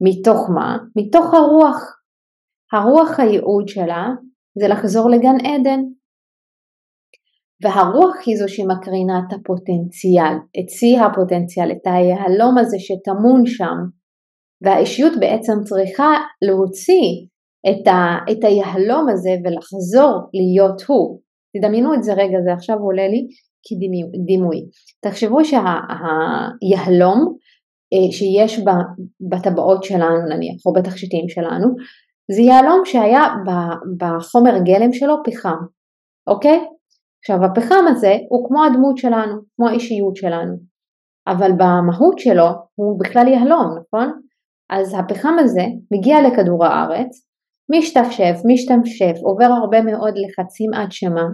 מתוך 0.00 0.50
מה? 0.54 0.76
מתוך 0.96 1.34
הרוח. 1.34 1.78
הרוח 2.72 3.20
הייעוד 3.20 3.68
שלה 3.68 4.06
זה 4.58 4.68
לחזור 4.68 5.10
לגן 5.10 5.36
עדן. 5.46 5.80
והרוח 7.62 8.16
היא 8.26 8.36
זו 8.36 8.48
שמקרינה 8.48 9.18
את 9.18 9.32
הפוטנציאל, 9.32 10.34
את 10.58 10.68
שיא 10.68 11.00
הפוטנציאל, 11.00 11.72
את 11.72 11.86
היהלום 11.86 12.58
הזה 12.58 12.76
שטמון 12.78 13.46
שם. 13.46 13.78
והאישיות 14.62 15.12
בעצם 15.20 15.52
צריכה 15.64 16.10
להוציא 16.42 17.26
את, 17.70 17.86
ה, 17.86 18.16
את 18.32 18.44
היהלום 18.44 19.08
הזה 19.08 19.30
ולחזור 19.44 20.20
להיות 20.34 20.82
הוא. 20.82 21.20
תדמיינו 21.56 21.94
את 21.94 22.02
זה 22.02 22.12
רגע, 22.12 22.38
זה 22.44 22.52
עכשיו 22.52 22.76
עולה 22.78 23.08
לי 23.08 23.26
כדימוי. 23.66 24.58
תחשבו 25.04 25.44
שהיהלום 25.44 27.36
אה, 27.92 28.12
שיש 28.12 28.60
בטבעות 29.30 29.84
שלנו 29.84 30.28
נניח, 30.28 30.56
או 30.66 30.72
בתכשיטים 30.72 31.28
שלנו, 31.28 31.68
זה 32.30 32.42
יהלום 32.42 32.80
שהיה 32.84 33.22
בחומר 33.98 34.58
גלם 34.64 34.92
שלו 34.92 35.14
פחם, 35.24 35.56
אוקיי? 36.26 36.64
עכשיו 37.20 37.44
הפחם 37.44 37.84
הזה 37.88 38.16
הוא 38.28 38.48
כמו 38.48 38.64
הדמות 38.64 38.98
שלנו, 38.98 39.40
כמו 39.56 39.68
האישיות 39.68 40.16
שלנו, 40.16 40.54
אבל 41.26 41.52
במהות 41.52 42.18
שלו 42.18 42.46
הוא 42.74 43.00
בכלל 43.00 43.28
יהלום, 43.28 43.78
נכון? 43.80 44.20
אז 44.70 44.94
הפחם 44.98 45.34
הזה 45.38 45.62
מגיע 45.90 46.16
לכדור 46.22 46.64
הארץ, 46.64 47.26
משתפשף, 47.70 48.34
משתפשף, 48.44 49.14
עובר 49.22 49.44
הרבה 49.44 49.82
מאוד 49.82 50.14
לחצים 50.16 50.74
עד 50.74 50.92
שמה, 50.92 51.26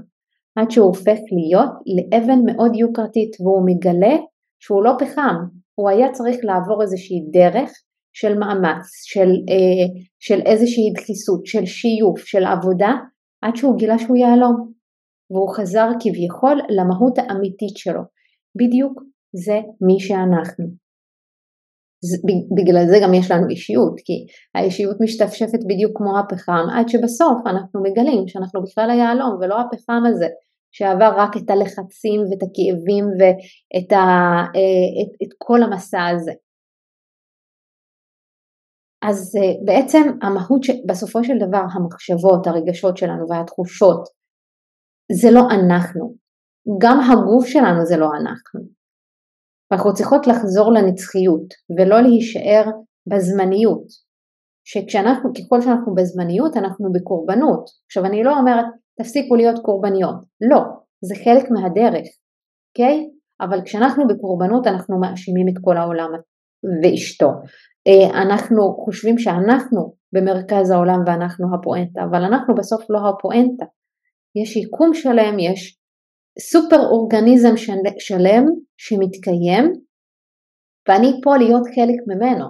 עד 0.56 0.70
שהוא 0.70 0.86
הופך 0.86 1.18
להיות 1.32 1.70
לאבן 1.96 2.38
מאוד 2.46 2.76
יוקרתית 2.76 3.40
והוא 3.40 3.66
מגלה 3.66 4.16
שהוא 4.62 4.84
לא 4.84 4.92
פחם, 4.98 5.36
הוא 5.74 5.90
היה 5.90 6.12
צריך 6.12 6.36
לעבור 6.42 6.82
איזושהי 6.82 7.20
דרך 7.32 7.70
של 8.12 8.38
מאמץ, 8.38 8.84
של, 9.04 9.28
אה, 9.50 9.86
של 10.18 10.40
איזושהי 10.46 10.92
דחיסות, 10.96 11.46
של 11.46 11.66
שיוף, 11.66 12.18
של 12.18 12.44
עבודה, 12.44 12.92
עד 13.42 13.56
שהוא 13.56 13.78
גילה 13.78 13.98
שהוא 13.98 14.16
יהלום, 14.16 14.72
והוא 15.30 15.54
חזר 15.56 15.88
כביכול 16.00 16.60
למהות 16.68 17.18
האמיתית 17.18 17.76
שלו. 17.76 18.00
בדיוק 18.58 19.02
זה 19.44 19.60
מי 19.86 20.00
שאנחנו. 20.00 20.89
בגלל 22.56 22.86
זה 22.86 22.98
גם 23.02 23.14
יש 23.14 23.30
לנו 23.30 23.48
אישיות, 23.48 23.94
כי 24.04 24.26
האישיות 24.54 24.96
משתפשפת 25.00 25.62
בדיוק 25.68 25.92
כמו 25.98 26.18
הפחם, 26.18 26.66
עד 26.74 26.88
שבסוף 26.88 27.38
אנחנו 27.46 27.82
מגלים 27.82 28.28
שאנחנו 28.28 28.62
בכלל 28.62 28.90
היהלום 28.90 29.38
ולא 29.40 29.60
הפחם 29.60 30.02
הזה, 30.10 30.26
שעבר 30.72 31.12
רק 31.16 31.36
את 31.36 31.50
הלחצים 31.50 32.20
ואת 32.20 32.42
הכאבים 32.42 33.04
ואת 33.18 33.92
ה, 33.92 34.04
אה, 34.56 34.90
את, 35.02 35.12
את 35.22 35.32
כל 35.38 35.62
המסע 35.62 36.06
הזה. 36.06 36.32
אז 39.02 39.36
אה, 39.36 39.52
בעצם 39.64 40.02
המהות 40.22 40.62
שבסופו 40.64 41.24
של 41.24 41.38
דבר 41.38 41.64
המחשבות, 41.74 42.46
הרגשות 42.46 42.96
שלנו 42.96 43.24
והתחושות 43.28 44.08
זה 45.12 45.30
לא 45.30 45.40
אנחנו, 45.54 46.14
גם 46.82 47.00
הגוף 47.00 47.46
שלנו 47.46 47.86
זה 47.86 47.96
לא 47.96 48.06
אנחנו. 48.20 48.79
אנחנו 49.72 49.94
צריכות 49.94 50.26
לחזור 50.26 50.72
לנצחיות 50.72 51.54
ולא 51.78 52.00
להישאר 52.00 52.64
בזמניות. 53.06 53.86
שכשאנחנו, 54.64 55.30
ככל 55.34 55.60
שאנחנו 55.60 55.94
בזמניות 55.94 56.56
אנחנו 56.56 56.92
בקורבנות. 56.92 57.70
עכשיו 57.86 58.04
אני 58.04 58.22
לא 58.22 58.38
אומרת 58.38 58.64
תפסיקו 58.98 59.36
להיות 59.36 59.58
קורבניות, 59.62 60.16
לא, 60.50 60.60
זה 61.04 61.14
חלק 61.24 61.50
מהדרך, 61.50 62.06
אוקיי? 62.70 62.98
Okay? 62.98 63.20
אבל 63.44 63.60
כשאנחנו 63.64 64.06
בקורבנות 64.08 64.66
אנחנו 64.66 65.00
מאשימים 65.00 65.48
את 65.48 65.54
כל 65.64 65.76
העולם 65.76 66.10
ואשתו. 66.82 67.30
אה, 67.86 68.22
אנחנו 68.22 68.74
חושבים 68.84 69.18
שאנחנו 69.18 69.94
במרכז 70.12 70.70
העולם 70.70 70.98
ואנחנו 71.06 71.54
הפואנטה, 71.54 72.00
אבל 72.10 72.22
אנחנו 72.22 72.54
בסוף 72.54 72.82
לא 72.90 72.98
הפואנטה. 73.08 73.64
יש 74.42 74.56
יקום 74.56 74.94
שלם, 74.94 75.38
יש 75.38 75.79
סופר 76.40 76.80
אורגניזם 76.90 77.56
שלם 77.98 78.44
שמתקיים 78.76 79.64
ואני 80.88 81.20
פה 81.22 81.36
להיות 81.36 81.66
חלק 81.74 81.98
ממנו. 82.10 82.46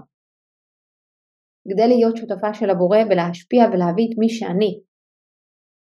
כדי 1.68 1.88
להיות 1.88 2.16
שותפה 2.16 2.54
של 2.54 2.70
הבורא 2.70 2.98
ולהשפיע 3.10 3.64
ולהביא 3.72 4.04
את 4.10 4.18
מי 4.18 4.28
שאני 4.28 4.80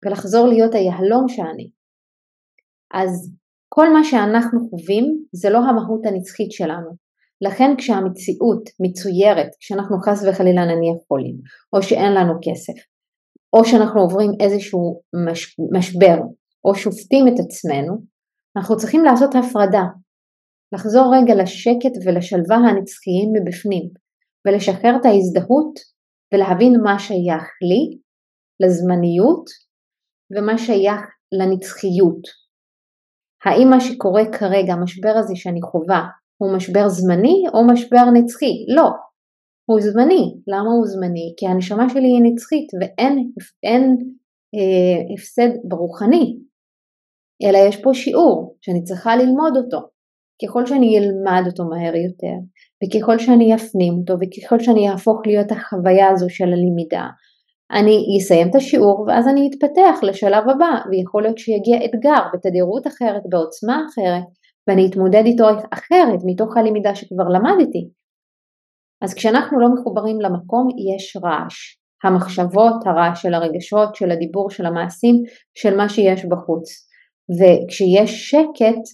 ולחזור 0.04 0.46
להיות 0.46 0.74
היהלום 0.74 1.28
שאני. 1.28 1.70
אז 2.94 3.34
כל 3.68 3.92
מה 3.92 4.04
שאנחנו 4.04 4.58
חווים 4.70 5.04
זה 5.32 5.50
לא 5.50 5.58
המהות 5.58 6.06
הנצחית 6.06 6.52
שלנו. 6.52 6.90
לכן 7.40 7.70
כשהמציאות 7.78 8.62
מצוירת, 8.80 9.50
כשאנחנו 9.60 9.96
חס 9.98 10.24
וחלילה 10.24 10.64
נניח 10.64 10.98
חולים, 11.08 11.36
או 11.72 11.82
שאין 11.82 12.12
לנו 12.14 12.34
כסף, 12.42 12.78
או 13.52 13.64
שאנחנו 13.64 14.00
עוברים 14.00 14.30
איזשהו 14.40 15.02
מש, 15.26 15.56
משבר, 15.78 16.16
או 16.66 16.74
שופטים 16.74 17.28
את 17.28 17.38
עצמנו, 17.44 17.92
אנחנו 18.56 18.76
צריכים 18.76 19.04
לעשות 19.04 19.30
הפרדה, 19.34 19.84
לחזור 20.74 21.14
רגע 21.16 21.34
לשקט 21.42 21.94
ולשלווה 22.04 22.56
הנצחיים 22.56 23.28
מבפנים, 23.34 23.84
ולשחרר 24.46 24.96
את 25.00 25.04
ההזדהות 25.06 25.74
ולהבין 26.34 26.80
מה 26.82 26.98
שייך 26.98 27.44
לי, 27.68 27.82
לזמניות, 28.60 29.44
ומה 30.32 30.58
שייך 30.58 31.00
לנצחיות. 31.32 32.22
האם 33.44 33.70
מה 33.70 33.80
שקורה 33.80 34.22
כרגע, 34.38 34.72
המשבר 34.72 35.14
הזה 35.16 35.36
שאני 35.36 35.62
חווה, 35.62 36.02
הוא 36.38 36.56
משבר 36.56 36.88
זמני 36.88 37.44
או 37.54 37.66
משבר 37.72 38.04
נצחי? 38.14 38.54
לא, 38.76 38.88
הוא 39.70 39.80
זמני. 39.80 40.34
למה 40.46 40.70
הוא 40.76 40.86
זמני? 40.86 41.34
כי 41.36 41.46
הנשמה 41.46 41.88
שלי 41.88 42.08
היא 42.08 42.22
נצחית 42.22 42.68
ואין 42.80 43.30
אין, 43.62 43.82
אה, 44.54 45.14
הפסד 45.14 45.48
ברוחני, 45.68 46.36
אלא 47.42 47.58
יש 47.58 47.76
פה 47.82 47.94
שיעור 47.94 48.56
שאני 48.60 48.82
צריכה 48.84 49.16
ללמוד 49.16 49.56
אותו. 49.56 49.78
ככל 50.42 50.66
שאני 50.66 50.98
אלמד 50.98 51.46
אותו 51.46 51.64
מהר 51.64 51.96
יותר, 51.96 52.36
וככל 52.80 53.18
שאני 53.18 53.54
אפנים 53.54 53.94
אותו, 53.98 54.14
וככל 54.14 54.60
שאני 54.60 54.90
אהפוך 54.90 55.20
להיות 55.26 55.52
החוויה 55.52 56.08
הזו 56.08 56.30
של 56.30 56.44
הלמידה, 56.44 57.06
אני 57.70 58.18
אסיים 58.18 58.50
את 58.50 58.54
השיעור 58.54 59.04
ואז 59.08 59.28
אני 59.28 59.48
אתפתח 59.50 60.02
לשלב 60.02 60.48
הבא, 60.48 60.80
ויכול 60.90 61.22
להיות 61.22 61.38
שיגיע 61.38 61.84
אתגר 61.84 62.22
בתדירות 62.32 62.86
אחרת, 62.86 63.22
בעוצמה 63.28 63.82
אחרת, 63.90 64.24
ואני 64.68 64.86
אתמודד 64.90 65.22
איתו 65.26 65.44
אחרת 65.70 66.20
מתוך 66.24 66.56
הלמידה 66.56 66.94
שכבר 66.94 67.28
למדתי. 67.28 67.88
אז 69.02 69.14
כשאנחנו 69.14 69.60
לא 69.60 69.68
מחוברים 69.74 70.20
למקום 70.20 70.68
יש 70.94 71.16
רעש. 71.24 71.76
המחשבות, 72.04 72.86
הרעש 72.86 73.22
של 73.22 73.34
הרגשות, 73.34 73.94
של 73.94 74.10
הדיבור, 74.10 74.50
של 74.50 74.66
המעשים, 74.66 75.22
של 75.54 75.76
מה 75.76 75.88
שיש 75.88 76.24
בחוץ. 76.24 76.85
וכשיש 77.30 78.30
שקט, 78.30 78.84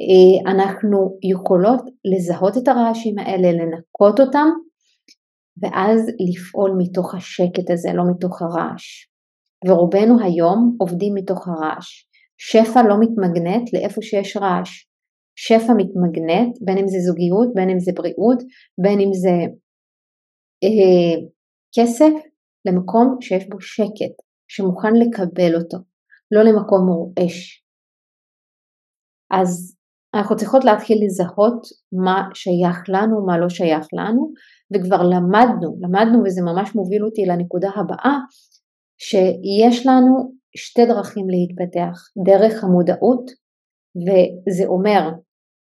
אה, 0.00 0.52
אנחנו 0.52 1.18
יכולות 1.22 1.82
לזהות 2.04 2.56
את 2.56 2.68
הרעשים 2.68 3.18
האלה, 3.18 3.52
לנקות 3.52 4.20
אותם, 4.20 4.48
ואז 5.62 6.00
לפעול 6.28 6.74
מתוך 6.78 7.14
השקט 7.14 7.70
הזה, 7.70 7.92
לא 7.94 8.02
מתוך 8.10 8.42
הרעש. 8.42 9.06
ורובנו 9.68 10.20
היום 10.24 10.76
עובדים 10.80 11.14
מתוך 11.14 11.48
הרעש. 11.48 12.06
שפע 12.38 12.82
לא 12.82 12.94
מתמגנט 13.00 13.72
לאיפה 13.72 14.02
שיש 14.02 14.36
רעש. 14.36 14.86
שפע 15.36 15.72
מתמגנט, 15.76 16.58
בין 16.60 16.78
אם 16.78 16.88
זה 16.88 16.98
זוגיות, 16.98 17.48
בין 17.54 17.70
אם 17.70 17.80
זה 17.80 17.92
בריאות, 17.94 18.42
בין 18.78 19.00
אם 19.00 19.12
זה 19.12 19.36
אה, 20.64 21.26
כסף, 21.74 22.12
למקום 22.64 23.16
שיש 23.20 23.48
בו 23.48 23.60
שקט, 23.60 24.14
שמוכן 24.48 24.94
לקבל 24.94 25.54
אותו, 25.54 25.78
לא 26.30 26.42
למקום 26.42 26.88
רועש. 26.88 27.59
אז 29.30 29.76
אנחנו 30.14 30.36
צריכות 30.36 30.64
להתחיל 30.64 30.98
לזהות 31.04 31.62
מה 31.92 32.28
שייך 32.34 32.84
לנו, 32.88 33.26
מה 33.26 33.38
לא 33.38 33.48
שייך 33.48 33.86
לנו, 33.92 34.32
וכבר 34.74 35.02
למדנו, 35.02 35.76
למדנו 35.80 36.22
וזה 36.24 36.42
ממש 36.42 36.74
מוביל 36.74 37.04
אותי 37.04 37.24
לנקודה 37.26 37.70
הבאה, 37.76 38.16
שיש 38.98 39.86
לנו 39.86 40.32
שתי 40.56 40.86
דרכים 40.86 41.26
להתפתח, 41.30 41.98
דרך 42.26 42.64
המודעות, 42.64 43.30
וזה 44.06 44.64
אומר 44.66 45.10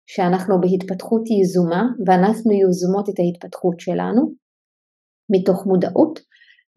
שאנחנו 0.09 0.61
בהתפתחות 0.61 1.21
יזומה 1.41 1.83
ואנחנו 2.05 2.51
יוזמות 2.51 3.09
את 3.09 3.19
ההתפתחות 3.19 3.79
שלנו 3.79 4.33
מתוך 5.29 5.65
מודעות, 5.65 6.19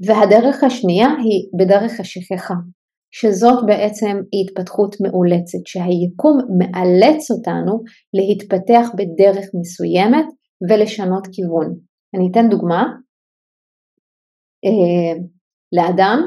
והדרך 0.06 0.64
השנייה 0.64 1.08
היא 1.08 1.50
בדרך 1.58 2.00
השכחה, 2.00 2.54
שזאת 3.12 3.66
בעצם 3.66 4.16
התפתחות 4.38 4.96
מאולצת, 5.00 5.66
שהיקום 5.66 6.38
מאלץ 6.58 7.30
אותנו 7.30 7.72
להתפתח 8.14 8.88
בדרך 8.96 9.46
מסוימת 9.60 10.26
ולשנות 10.68 11.26
כיוון. 11.32 11.74
אני 12.14 12.28
אתן 12.30 12.48
דוגמה 12.50 12.82
אה, 14.64 15.22
לאדם 15.72 16.18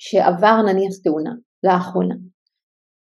שעבר 0.00 0.56
נניח 0.66 0.92
תאונה 1.04 1.32
לאחרונה. 1.64 2.14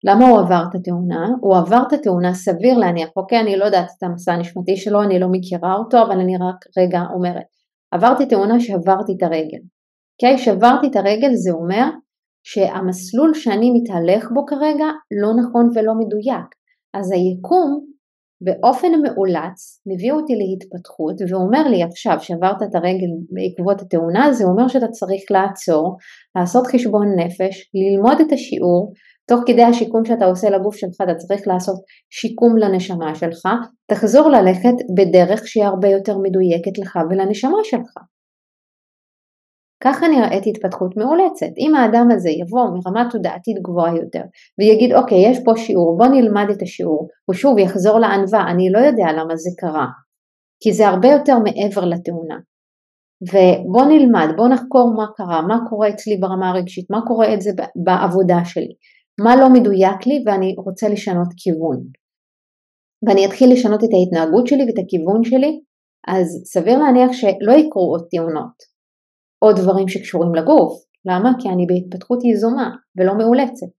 למה 0.05 0.29
הוא 0.29 0.41
עבר 0.41 0.63
את 0.71 0.75
התאונה? 0.75 1.29
הוא 1.41 1.57
עבר 1.57 1.83
את 1.89 1.93
התאונה 1.93 2.35
סביר 2.35 2.79
להניח, 2.79 3.09
אוקיי, 3.17 3.41
אני 3.41 3.57
לא 3.57 3.65
יודעת 3.65 3.89
את 3.99 4.03
המסע 4.03 4.33
הנשמתי 4.33 4.77
שלו, 4.77 5.03
אני 5.03 5.21
לא 5.21 5.27
מכירה 5.31 5.75
אותו, 5.75 6.03
אבל 6.03 6.21
אני 6.21 6.37
רק 6.37 6.65
רגע 6.79 7.01
אומרת, 7.15 7.47
עברתי 7.91 8.27
תאונה 8.27 8.61
שעברתי 8.61 9.13
את 9.17 9.23
הרגל. 9.23 9.63
אוקיי, 10.23 10.39
שעברתי 10.39 10.87
את 10.87 10.97
הרגל 10.97 11.35
זה 11.35 11.51
אומר 11.51 11.85
שהמסלול 12.43 13.35
שאני 13.35 13.71
מתהלך 13.71 14.31
בו 14.35 14.47
כרגע 14.47 14.87
לא 15.23 15.31
נכון 15.43 15.71
ולא 15.75 15.93
מדויק. 15.95 16.49
אז 16.95 17.13
היקום 17.13 17.87
באופן 18.41 18.89
מאולץ 19.03 19.83
מביא 19.87 20.13
אותי 20.13 20.33
להתפתחות 20.41 21.15
ואומר 21.29 21.69
לי 21.69 21.83
עכשיו 21.83 22.17
שעברת 22.21 22.63
את 22.63 22.75
הרגל 22.75 23.11
בעקבות 23.31 23.83
התאונה 23.83 24.33
זה 24.33 24.45
אומר 24.45 24.69
שאתה 24.69 24.89
צריך 24.89 25.23
לעצור, 25.31 25.97
לעשות 26.39 26.67
חשבון 26.67 27.07
נפש, 27.17 27.71
ללמוד 27.75 28.21
את 28.21 28.33
השיעור, 28.33 28.93
תוך 29.29 29.41
כדי 29.47 29.63
השיקום 29.63 30.05
שאתה 30.05 30.25
עושה 30.25 30.51
לגוף 30.51 30.77
שלך 30.77 31.01
אתה 31.05 31.15
צריך 31.15 31.43
לעשות 31.47 31.77
שיקום 32.11 32.57
לנשמה 32.57 33.15
שלך, 33.15 33.49
תחזור 33.87 34.29
ללכת 34.29 34.77
בדרך 34.97 35.47
שהיא 35.47 35.65
הרבה 35.65 35.89
יותר 35.89 36.19
מדויקת 36.19 36.79
לך 36.79 36.99
ולנשמה 37.11 37.59
שלך. 37.65 37.95
ככה 39.85 40.09
נראית 40.09 40.45
התפתחות 40.47 40.97
מאולצת. 40.97 41.53
אם 41.59 41.75
האדם 41.75 42.09
הזה 42.13 42.31
יבוא 42.31 42.65
מרמה 42.75 43.09
תודעתית 43.11 43.57
גבוהה 43.63 43.97
יותר 43.97 44.23
ויגיד 44.59 44.93
אוקיי 44.93 45.31
יש 45.31 45.39
פה 45.45 45.53
שיעור 45.57 45.99
בוא 45.99 46.07
נלמד 46.07 46.47
את 46.51 46.63
השיעור 46.63 47.09
הוא 47.25 47.35
שוב 47.35 47.59
יחזור 47.59 47.99
לענווה 47.99 48.51
אני 48.51 48.71
לא 48.71 48.79
יודע 48.79 49.07
למה 49.13 49.37
זה 49.37 49.51
קרה 49.59 49.87
כי 50.63 50.73
זה 50.73 50.89
הרבה 50.89 51.09
יותר 51.09 51.39
מעבר 51.39 51.85
לתאונה. 51.85 52.39
ובוא 53.33 53.85
נלמד 53.85 54.29
בוא 54.37 54.49
נחקור 54.49 54.95
מה 54.97 55.07
קרה 55.17 55.43
מה 55.43 55.59
קורה 55.69 55.89
אצלי 55.89 56.17
ברמה 56.17 56.51
הרגשית 56.51 56.91
מה 56.91 57.01
קורה 57.07 57.35
את 57.35 57.41
זה 57.41 57.51
בעבודה 57.85 58.45
שלי. 58.45 58.75
מה 59.25 59.37
לא 59.37 59.49
מדויק 59.53 60.07
לי 60.07 60.23
ואני 60.27 60.55
רוצה 60.59 60.89
לשנות 60.89 61.29
כיוון. 61.37 61.81
ואני 63.07 63.27
אתחיל 63.27 63.53
לשנות 63.53 63.85
את 63.85 63.89
ההתנהגות 63.93 64.47
שלי 64.47 64.65
ואת 64.65 64.85
הכיוון 64.85 65.25
שלי 65.25 65.61
אז 66.09 66.43
סביר 66.45 66.79
להניח 66.79 67.13
שלא 67.13 67.53
יקרו 67.53 67.91
עוד 67.91 68.05
תאונות 68.11 68.70
או 69.43 69.53
דברים 69.53 69.89
שקשורים 69.89 70.35
לגוף. 70.35 70.73
למה? 71.05 71.31
כי 71.39 71.49
אני 71.49 71.67
בהתפתחות 71.67 72.25
יזומה 72.25 72.71
ולא 72.97 73.19
מאולצת. 73.19 73.71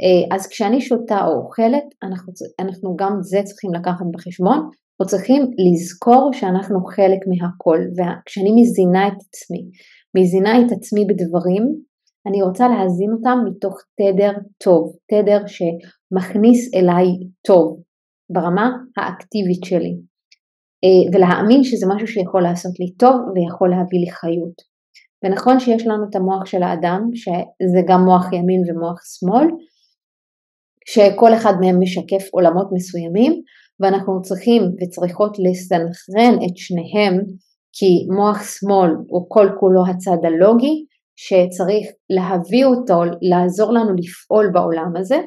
אה, 0.00 0.36
אז 0.36 0.46
כשאני 0.46 0.80
שותה 0.80 1.18
או 1.26 1.32
אוכלת, 1.42 1.84
אנחנו, 2.02 2.32
אנחנו 2.60 2.96
גם 2.96 3.12
זה 3.20 3.40
צריכים 3.44 3.74
לקחת 3.74 4.06
בחשבון, 4.12 4.70
או 5.00 5.06
צריכים 5.06 5.42
לזכור 5.42 6.30
שאנחנו 6.32 6.84
חלק 6.84 7.20
מהכל, 7.28 7.78
וכשאני 7.96 8.50
מזינה 8.60 9.08
את 9.08 9.18
עצמי, 9.28 9.62
מזינה 10.18 10.60
את 10.60 10.72
עצמי 10.72 11.04
בדברים, 11.04 11.64
אני 12.26 12.42
רוצה 12.42 12.68
להזין 12.68 13.10
אותם 13.12 13.38
מתוך 13.46 13.74
תדר 13.98 14.32
טוב, 14.64 14.96
תדר 15.10 15.40
שמכניס 15.46 16.74
אליי 16.74 17.06
טוב, 17.46 17.82
ברמה 18.32 18.70
האקטיבית 18.96 19.64
שלי. 19.64 20.07
אה, 20.84 21.12
ולהאמין 21.12 21.64
שזה 21.64 21.86
משהו 21.94 22.06
שיכול 22.06 22.42
לעשות 22.42 22.72
לי 22.80 22.92
טוב 22.92 23.16
ויכול 23.34 23.70
להביא 23.70 24.00
לי 24.00 24.10
חיות. 24.10 24.78
ונכון 25.24 25.60
שיש 25.60 25.86
לנו 25.86 26.04
את 26.10 26.16
המוח 26.16 26.46
של 26.46 26.62
האדם, 26.62 27.00
שזה 27.14 27.80
גם 27.88 28.00
מוח 28.04 28.32
ימין 28.32 28.62
ומוח 28.66 28.98
שמאל, 29.04 29.46
שכל 30.86 31.34
אחד 31.34 31.52
מהם 31.60 31.80
משקף 31.80 32.28
עולמות 32.32 32.68
מסוימים, 32.72 33.32
ואנחנו 33.80 34.22
צריכים 34.22 34.62
וצריכות 34.62 35.36
לסנכרן 35.38 36.34
את 36.34 36.56
שניהם, 36.56 37.14
כי 37.72 38.06
מוח 38.16 38.42
שמאל 38.42 38.90
הוא 39.08 39.26
כל 39.28 39.48
כולו 39.60 39.82
הצד 39.90 40.24
הלוגי, 40.24 40.84
שצריך 41.16 41.86
להביא 42.10 42.64
אותו, 42.64 43.00
לעזור 43.30 43.72
לנו 43.72 43.94
לפעול 43.96 44.50
בעולם 44.52 44.92
הזה, 44.96 45.18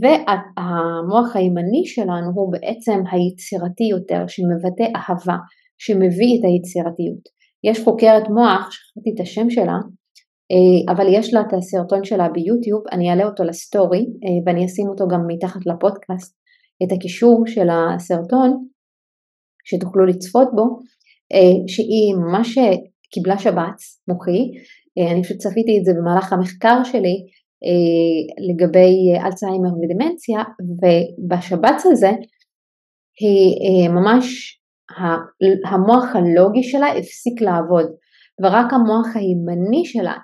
והמוח 0.00 1.36
הימני 1.36 1.86
שלנו 1.86 2.30
הוא 2.34 2.52
בעצם 2.52 3.02
היצירתי 3.12 3.84
יותר, 3.84 4.24
שמבטא 4.28 4.86
אהבה, 4.96 5.36
שמביא 5.78 6.38
את 6.38 6.44
היצירתיות. 6.44 7.24
יש 7.64 7.84
חוקרת 7.84 8.28
מוח, 8.28 8.70
שכחתי 8.70 9.10
את 9.14 9.20
השם 9.20 9.50
שלה, 9.50 9.78
אה, 10.52 10.94
אבל 10.94 11.06
יש 11.10 11.34
לה 11.34 11.40
את 11.40 11.52
הסרטון 11.52 12.04
שלה 12.04 12.28
ביוטיוב, 12.28 12.82
אני 12.92 13.10
אעלה 13.10 13.24
אותו 13.24 13.44
לסטורי 13.44 13.98
אה, 13.98 14.38
ואני 14.46 14.66
אשים 14.66 14.88
אותו 14.88 15.08
גם 15.08 15.20
מתחת 15.26 15.60
לפודקאסט, 15.66 16.36
את 16.82 16.92
הקישור 16.92 17.42
של 17.46 17.68
הסרטון, 17.70 18.66
שתוכלו 19.64 20.06
לצפות 20.06 20.48
בו, 20.54 20.78
אה, 21.32 21.68
שהיא 21.68 22.14
ממש 22.14 22.58
קיבלה 23.12 23.38
שבץ 23.38 24.02
מוחי, 24.08 24.42
אני 25.12 25.22
פשוט 25.22 25.36
צפיתי 25.36 25.78
את 25.78 25.84
זה 25.84 25.92
במהלך 25.98 26.32
המחקר 26.32 26.84
שלי, 26.84 27.16
לגבי 28.48 28.92
אה, 29.14 29.26
אלצהיימר 29.26 29.70
ודמנציה, 29.82 30.42
ובשבץ 30.80 31.86
הזה 31.86 32.10
היא 33.20 33.54
אה, 33.62 33.92
ממש, 33.92 34.58
המוח 35.70 36.04
הלוגי 36.16 36.62
שלה 36.62 36.86
הפסיק 36.86 37.40
לעבוד, 37.40 37.86
ורק 38.42 38.72
המוח 38.72 39.16
הימני 39.16 39.84
שלה 39.84 40.14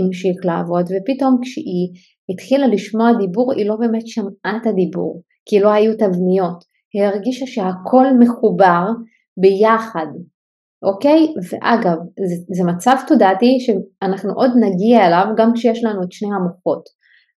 המשיך 0.00 0.36
לעבוד, 0.44 0.84
ופתאום 0.84 1.38
כשהיא 1.42 1.88
התחילה 2.30 2.66
לשמוע 2.66 3.12
דיבור 3.18 3.52
היא 3.52 3.66
לא 3.66 3.76
באמת 3.76 4.06
שמעה 4.06 4.56
את 4.62 4.66
הדיבור, 4.66 5.22
כי 5.48 5.60
לא 5.60 5.72
היו 5.72 5.92
תבניות, 5.94 6.64
היא 6.94 7.02
הרגישה 7.02 7.46
שהכל 7.46 8.06
מחובר 8.20 8.84
ביחד, 9.40 10.06
אוקיי? 10.82 11.26
ואגב, 11.50 11.96
זה, 12.28 12.34
זה 12.56 12.64
מצב 12.64 12.96
תודעתי 13.08 13.58
שאנחנו 13.60 14.32
עוד 14.32 14.50
נגיע 14.60 15.06
אליו 15.06 15.26
גם 15.36 15.52
כשיש 15.54 15.84
לנו 15.84 16.02
את 16.02 16.12
שני 16.12 16.28
המוחות. 16.34 16.82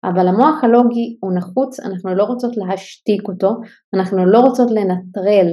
אבל 0.05 0.29
המוח 0.29 0.65
הלוגי 0.65 1.17
הוא 1.21 1.33
נחוץ, 1.37 1.81
אנחנו 1.81 2.15
לא 2.15 2.25
רוצות 2.25 2.53
להשתיק 2.57 3.29
אותו, 3.29 3.51
אנחנו 3.95 4.27
לא 4.27 4.41
רוצות 4.41 4.71
לנטרל 4.71 5.47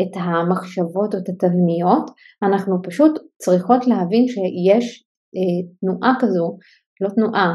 את 0.00 0.16
המחשבות 0.16 1.14
או 1.14 1.18
את 1.18 1.28
התבניות, 1.28 2.10
אנחנו 2.42 2.76
פשוט 2.82 3.12
צריכות 3.42 3.86
להבין 3.86 4.28
שיש 4.28 5.04
אה, 5.36 5.68
תנועה 5.80 6.14
כזו, 6.20 6.58
לא 7.00 7.08
תנועה, 7.08 7.52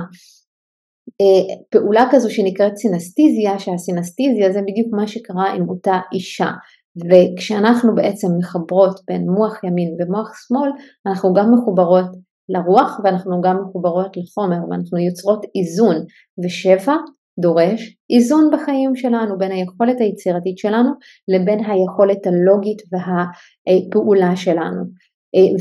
אה, 1.22 1.56
פעולה 1.70 2.06
כזו 2.12 2.30
שנקראת 2.30 2.78
סינסטיזיה, 2.78 3.60
שהסינסטיזיה 3.60 4.52
זה 4.52 4.60
בדיוק 4.62 4.88
מה 4.92 5.08
שקרה 5.08 5.50
עם 5.52 5.70
אותה 5.70 6.00
אישה. 6.14 6.52
וכשאנחנו 6.98 7.96
בעצם 7.96 8.28
מחברות 8.40 9.00
בין 9.08 9.30
מוח 9.30 9.64
ימין 9.64 9.96
ומוח 10.00 10.32
שמאל, 10.48 10.70
אנחנו 11.08 11.34
גם 11.34 11.54
מחוברות 11.54 12.10
לרוח 12.50 13.00
ואנחנו 13.04 13.42
גם 13.42 13.58
מחוברות 13.62 14.18
לחומר 14.18 14.70
ואנחנו 14.70 14.98
יוצרות 14.98 15.46
איזון. 15.56 15.96
ושפע 16.44 16.96
דורש 17.40 17.98
איזון 18.10 18.50
בחיים 18.54 18.96
שלנו 18.96 19.38
בין 19.38 19.52
היכולת 19.52 20.00
היצירתית 20.00 20.58
שלנו 20.58 20.90
לבין 21.28 21.60
היכולת 21.60 22.28
הלוגית 22.28 22.82
והפעולה 22.92 24.36
שלנו. 24.36 24.84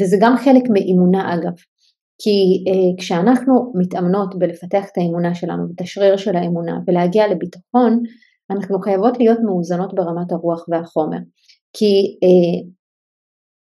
וזה 0.01 0.16
גם 0.20 0.37
חלק 0.37 0.62
מאמונה 0.70 1.35
אגב. 1.35 1.55
כי 2.22 2.64
אה, 2.70 2.99
כשאנחנו 2.99 3.72
מתאמנות 3.74 4.39
בלפתח 4.39 4.85
את 4.93 4.99
האמונה 4.99 5.35
שלנו, 5.35 5.62
את 5.74 5.81
השריר 5.81 6.16
של 6.16 6.37
האמונה 6.37 6.78
ולהגיע 6.87 7.28
לביטחון, 7.28 8.03
אנחנו 8.51 8.79
חייבות 8.81 9.19
להיות 9.19 9.39
מאוזנות 9.47 9.95
ברמת 9.95 10.33
הרוח 10.33 10.65
והחומר. 10.69 11.19
כי 11.73 12.19
אה, 12.23 12.71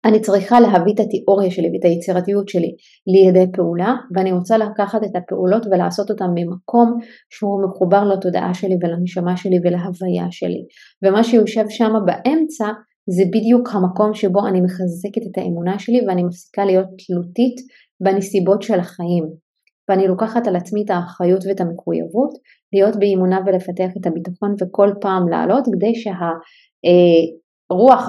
אני 0.06 0.22
צריכה 0.22 0.60
להביא 0.60 0.94
את 0.94 1.00
התיאוריה 1.00 1.52
שלי 1.52 1.70
ואת 1.74 1.86
היצירתיות 1.86 2.50
שלי 2.50 2.76
לידי 3.08 3.52
פעולה, 3.54 3.96
ואני 4.16 4.32
רוצה 4.32 4.58
לקחת 4.58 5.04
את 5.04 5.16
הפעולות 5.16 5.66
ולעשות 5.66 6.10
אותן 6.10 6.30
ממקום 6.36 6.98
שהוא 7.30 7.64
מחובר 7.66 8.04
לתודעה 8.04 8.54
שלי 8.54 8.76
ולנשמה 8.82 9.38
שלי 9.38 9.60
ולהוויה 9.64 10.32
שלי. 10.32 10.66
ומה 11.06 11.24
שיושב 11.24 11.66
שם 11.70 11.94
באמצע 12.06 12.66
זה 13.10 13.24
בדיוק 13.30 13.70
המקום 13.74 14.14
שבו 14.14 14.48
אני 14.48 14.62
מחזקת 14.62 15.28
את 15.32 15.38
האמונה 15.38 15.80
שלי 15.80 16.02
ואני 16.08 16.24
מפסיקה 16.24 16.66
להיות 16.66 16.88
תלותית 17.08 17.56
בנסיבות 18.04 18.62
של 18.62 18.80
החיים. 18.80 19.51
ואני 19.90 20.08
לוקחת 20.08 20.48
על 20.48 20.56
עצמי 20.56 20.84
את 20.86 20.90
האחריות 20.90 21.44
ואת 21.46 21.62
המחויבות 21.62 22.34
להיות 22.74 22.96
באמונה 22.96 23.40
ולפתח 23.46 23.90
את 23.98 24.06
הביטחון 24.06 24.56
וכל 24.62 24.90
פעם 25.02 25.30
לעלות 25.30 25.66
כדי 25.66 25.94
שהרוח 25.96 26.16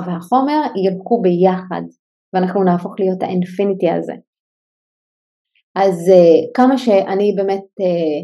והחומר 0.06 0.60
ילכו 0.84 1.22
ביחד 1.22 1.82
ואנחנו 2.32 2.64
נהפוך 2.64 2.94
להיות 2.98 3.22
האינפיניטי 3.22 3.90
הזה. 3.90 4.12
אז 5.76 6.08
אה, 6.08 6.52
כמה 6.54 6.78
שאני 6.78 7.34
באמת 7.36 7.64
אה, 7.80 8.20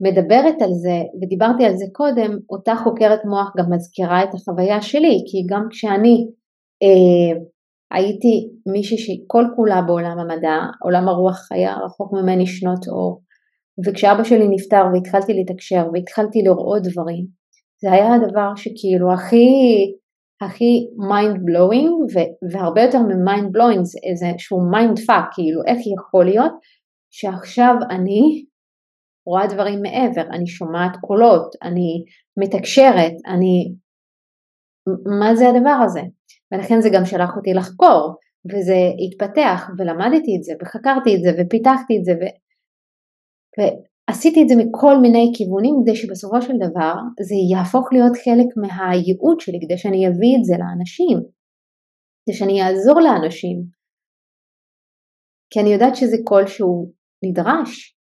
מדברת 0.00 0.62
על 0.62 0.72
זה 0.72 0.96
ודיברתי 1.22 1.64
על 1.64 1.76
זה 1.76 1.84
קודם, 1.92 2.38
אותה 2.50 2.74
חוקרת 2.84 3.20
מוח 3.24 3.52
גם 3.58 3.72
מזכירה 3.72 4.24
את 4.24 4.34
החוויה 4.34 4.82
שלי 4.82 5.22
כי 5.26 5.46
גם 5.50 5.66
כשאני 5.70 6.26
אה, 6.82 7.40
הייתי 7.90 8.48
מישהי 8.72 8.98
שכל 8.98 9.44
כולה 9.56 9.82
בעולם 9.82 10.18
המדע, 10.18 10.56
עולם 10.82 11.08
הרוח 11.08 11.48
היה 11.52 11.76
רחוק 11.84 12.12
ממני 12.12 12.46
שנות 12.46 12.88
אור, 12.88 13.22
וכשאבא 13.86 14.24
שלי 14.24 14.48
נפטר 14.48 14.84
והתחלתי 14.92 15.32
להתקשר 15.34 15.86
והתחלתי 15.92 16.38
לראות 16.42 16.82
דברים, 16.82 17.26
זה 17.82 17.92
היה 17.92 18.14
הדבר 18.14 18.54
שכאילו 18.56 19.12
הכי, 19.12 19.46
הכי 20.42 20.86
mind 21.10 21.36
blowing, 21.36 22.20
והרבה 22.52 22.82
יותר 22.82 22.98
מ-mind 22.98 23.48
blowing 23.56 23.82
זה 23.82 23.98
איזשהו 24.10 24.58
mind 24.72 24.98
fuck, 24.98 25.34
כאילו 25.34 25.60
איך 25.66 25.78
יכול 25.96 26.24
להיות 26.24 26.52
שעכשיו 27.10 27.74
אני 27.90 28.44
רואה 29.26 29.46
דברים 29.46 29.82
מעבר, 29.82 30.30
אני 30.30 30.46
שומעת 30.46 30.96
קולות, 31.00 31.50
אני 31.62 32.04
מתקשרת, 32.40 33.12
אני... 33.26 33.74
מה 35.20 35.34
זה 35.34 35.48
הדבר 35.48 35.78
הזה? 35.84 36.00
ולכן 36.52 36.80
זה 36.80 36.88
גם 36.94 37.04
שלח 37.04 37.36
אותי 37.36 37.52
לחקור, 37.54 38.16
וזה 38.50 38.80
התפתח, 39.04 39.70
ולמדתי 39.78 40.36
את 40.36 40.42
זה, 40.42 40.52
וחקרתי 40.60 41.10
את 41.14 41.20
זה, 41.24 41.30
ופיתחתי 41.38 41.94
את 41.98 42.04
זה, 42.04 42.12
ו... 42.18 42.22
ועשיתי 43.56 44.42
את 44.42 44.48
זה 44.48 44.54
מכל 44.62 44.96
מיני 45.02 45.32
כיוונים, 45.36 45.74
כדי 45.82 45.96
שבסופו 45.96 46.42
של 46.42 46.56
דבר 46.66 46.94
זה 47.28 47.34
יהפוך 47.50 47.92
להיות 47.92 48.16
חלק 48.24 48.50
מהייעוד 48.62 49.40
שלי, 49.40 49.58
כדי 49.62 49.78
שאני 49.78 50.08
אביא 50.08 50.34
את 50.38 50.44
זה 50.44 50.54
לאנשים, 50.62 51.18
כדי 52.20 52.36
שאני 52.38 52.62
אעזור 52.62 53.00
לאנשים. 53.00 53.56
כי 55.50 55.60
אני 55.60 55.70
יודעת 55.72 55.96
שזה 55.96 56.16
קול 56.24 56.46
שהוא 56.46 56.92
נדרש. 57.24 57.96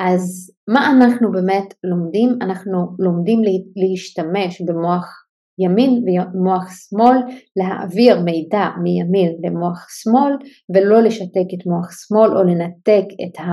אז 0.00 0.52
מה 0.68 0.80
אנחנו 0.92 1.32
באמת 1.32 1.74
לומדים? 1.84 2.28
אנחנו 2.42 2.78
לומדים 2.98 3.40
להשתמש 3.76 4.62
במוח 4.62 5.27
ימין 5.58 6.04
ומוח 6.04 6.64
שמאל, 6.72 7.18
להעביר 7.56 8.20
מידע 8.20 8.64
מימין 8.82 9.32
למוח 9.44 9.86
שמאל 9.90 10.32
ולא 10.74 11.02
לשתק 11.02 11.48
את 11.54 11.66
מוח 11.66 11.90
שמאל 11.90 12.36
או 12.36 12.42
לנתק 12.42 13.06
את 13.22 13.44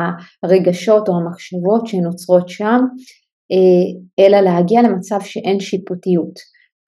הרגשות 0.43 1.09
או 1.09 1.13
המחשבות 1.15 1.87
שנוצרות 1.87 2.49
שם, 2.49 2.79
אה, 3.51 4.25
אלא 4.25 4.39
להגיע 4.39 4.81
למצב 4.81 5.17
שאין 5.21 5.59
שיפוטיות 5.59 6.39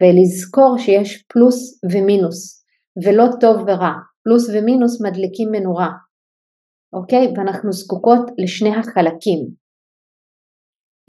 ולזכור 0.01 0.77
שיש 0.77 1.23
פלוס 1.27 1.79
ומינוס 1.91 2.65
ולא 3.05 3.25
טוב 3.39 3.57
ורע, 3.67 3.93
פלוס 4.23 4.49
ומינוס 4.53 5.01
מדליקים 5.01 5.49
מנורה, 5.51 5.89
אוקיי? 6.93 7.33
ואנחנו 7.37 7.71
זקוקות 7.71 8.31
לשני 8.37 8.75
החלקים. 8.75 9.39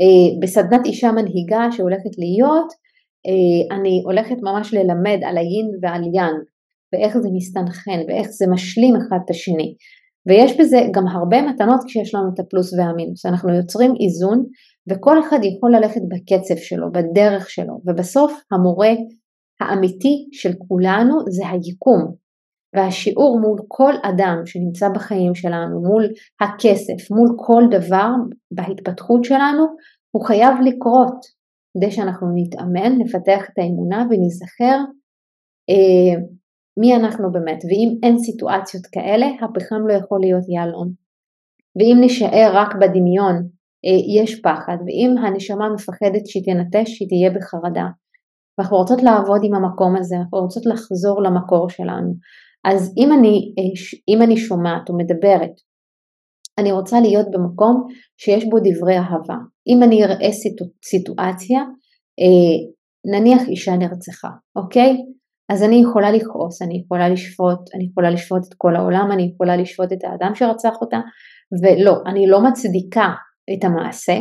אה, 0.01 0.41
בסדנת 0.43 0.87
אישה 0.87 1.13
מנהיגה 1.13 1.73
שהולכת 1.73 2.19
להיות, 2.19 2.73
אני 3.71 4.03
הולכת 4.05 4.37
ממש 4.43 4.75
ללמד 4.75 5.19
על 5.25 5.39
היין 5.39 5.71
ועל 5.83 6.03
יאן, 6.15 6.35
ואיך 6.93 7.19
זה 7.19 7.29
מסתנכן, 7.33 8.01
ואיך 8.09 8.29
זה 8.31 8.47
משלים 8.51 8.97
אחד 8.97 9.19
את 9.25 9.31
השני. 9.31 9.75
ויש 10.27 10.61
בזה 10.61 10.79
גם 10.95 11.07
הרבה 11.07 11.43
מתנות 11.43 11.81
כשיש 11.87 12.15
לנו 12.15 12.31
את 12.35 12.41
הפלוס 12.41 12.73
והמינוס. 12.73 13.27
אנחנו 13.27 13.55
יוצרים 13.55 13.95
איזון, 14.01 14.45
וכל 14.91 15.21
אחד 15.21 15.39
יכול 15.43 15.77
ללכת 15.77 16.01
בקצב 16.09 16.57
שלו, 16.57 16.93
בדרך 16.93 17.51
שלו, 17.51 17.81
ובסוף 17.87 18.33
המורה 18.53 18.91
האמיתי 19.61 20.29
של 20.33 20.53
כולנו 20.69 21.15
זה 21.29 21.49
היקום. 21.49 22.15
והשיעור 22.77 23.41
מול 23.41 23.59
כל 23.69 23.93
אדם 24.03 24.43
שנמצא 24.47 24.89
בחיים 24.89 25.35
שלנו, 25.35 25.81
מול 25.81 26.05
הכסף, 26.41 27.11
מול 27.11 27.29
כל 27.37 27.63
דבר 27.71 28.09
בהתפתחות 28.51 29.25
שלנו, 29.25 29.67
הוא 30.11 30.25
חייב 30.25 30.55
לקרות. 30.65 31.38
כדי 31.77 31.91
שאנחנו 31.91 32.27
נתאמן, 32.35 32.99
נפתח 32.99 33.51
את 33.53 33.59
האמונה 33.59 34.07
וניזכר 34.11 34.79
אה, 35.71 36.21
מי 36.81 36.97
אנחנו 36.97 37.33
באמת, 37.33 37.65
ואם 37.65 37.99
אין 38.03 38.19
סיטואציות 38.19 38.87
כאלה, 38.87 39.27
הפחם 39.27 39.87
לא 39.89 39.93
יכול 39.93 40.21
להיות 40.21 40.45
יהלום. 40.49 40.89
ואם 41.77 41.97
נשאר 42.01 42.51
רק 42.55 42.75
בדמיון, 42.75 43.35
אה, 43.85 44.23
יש 44.23 44.41
פחד, 44.41 44.77
ואם 44.87 45.15
הנשמה 45.19 45.69
מפחדת 45.75 46.27
שהיא 46.27 46.43
תנטש, 46.45 46.91
שהיא 46.91 47.09
תהיה 47.09 47.31
בחרדה. 47.31 47.87
ואנחנו 48.59 48.77
רוצות 48.77 49.03
לעבוד 49.03 49.41
עם 49.45 49.55
המקום 49.55 49.97
הזה, 49.97 50.17
אנחנו 50.17 50.39
רוצות 50.39 50.67
לחזור 50.67 51.23
למקור 51.23 51.69
שלנו. 51.69 52.13
אז 52.65 52.95
אם 52.99 53.13
אני, 53.13 53.55
אה, 53.59 53.73
אם 54.09 54.23
אני 54.23 54.37
שומעת 54.37 54.89
או 54.89 54.97
מדברת, 54.97 55.55
אני 56.59 56.73
רוצה 56.73 57.01
להיות 57.01 57.27
במקום 57.31 57.87
שיש 58.17 58.45
בו 58.45 58.57
דברי 58.59 58.99
אהבה. 58.99 59.37
אם 59.69 59.83
אני 59.83 60.05
אראה 60.05 60.33
סיטואציה, 60.85 61.61
אה, 62.21 62.59
נניח 63.13 63.49
אישה 63.49 63.73
נרצחה, 63.77 64.29
אוקיי? 64.57 64.97
אז 65.53 65.63
אני 65.63 65.77
יכולה 65.77 66.11
לכעוס, 66.11 66.63
אני 66.63 66.81
יכולה 66.85 67.09
לשפוט, 67.09 67.75
אני 67.75 67.85
יכולה 67.91 68.11
לשפוט 68.11 68.43
את 68.49 68.55
כל 68.57 68.77
העולם, 68.77 69.09
אני 69.13 69.31
יכולה 69.33 69.57
לשפוט 69.57 69.93
את 69.93 70.05
האדם 70.05 70.35
שרצח 70.35 70.75
אותה, 70.81 71.01
ולא, 71.63 71.95
אני 72.07 72.27
לא 72.27 72.39
מצדיקה 72.49 73.09
את 73.53 73.65
המעשה, 73.65 74.19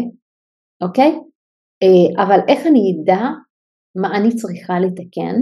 אוקיי? 0.83 1.11
אה, 1.83 2.23
אבל 2.23 2.39
איך 2.47 2.67
אני 2.67 2.79
אדע 3.03 3.21
מה 4.01 4.17
אני 4.17 4.35
צריכה 4.35 4.79
לתקן 4.79 5.35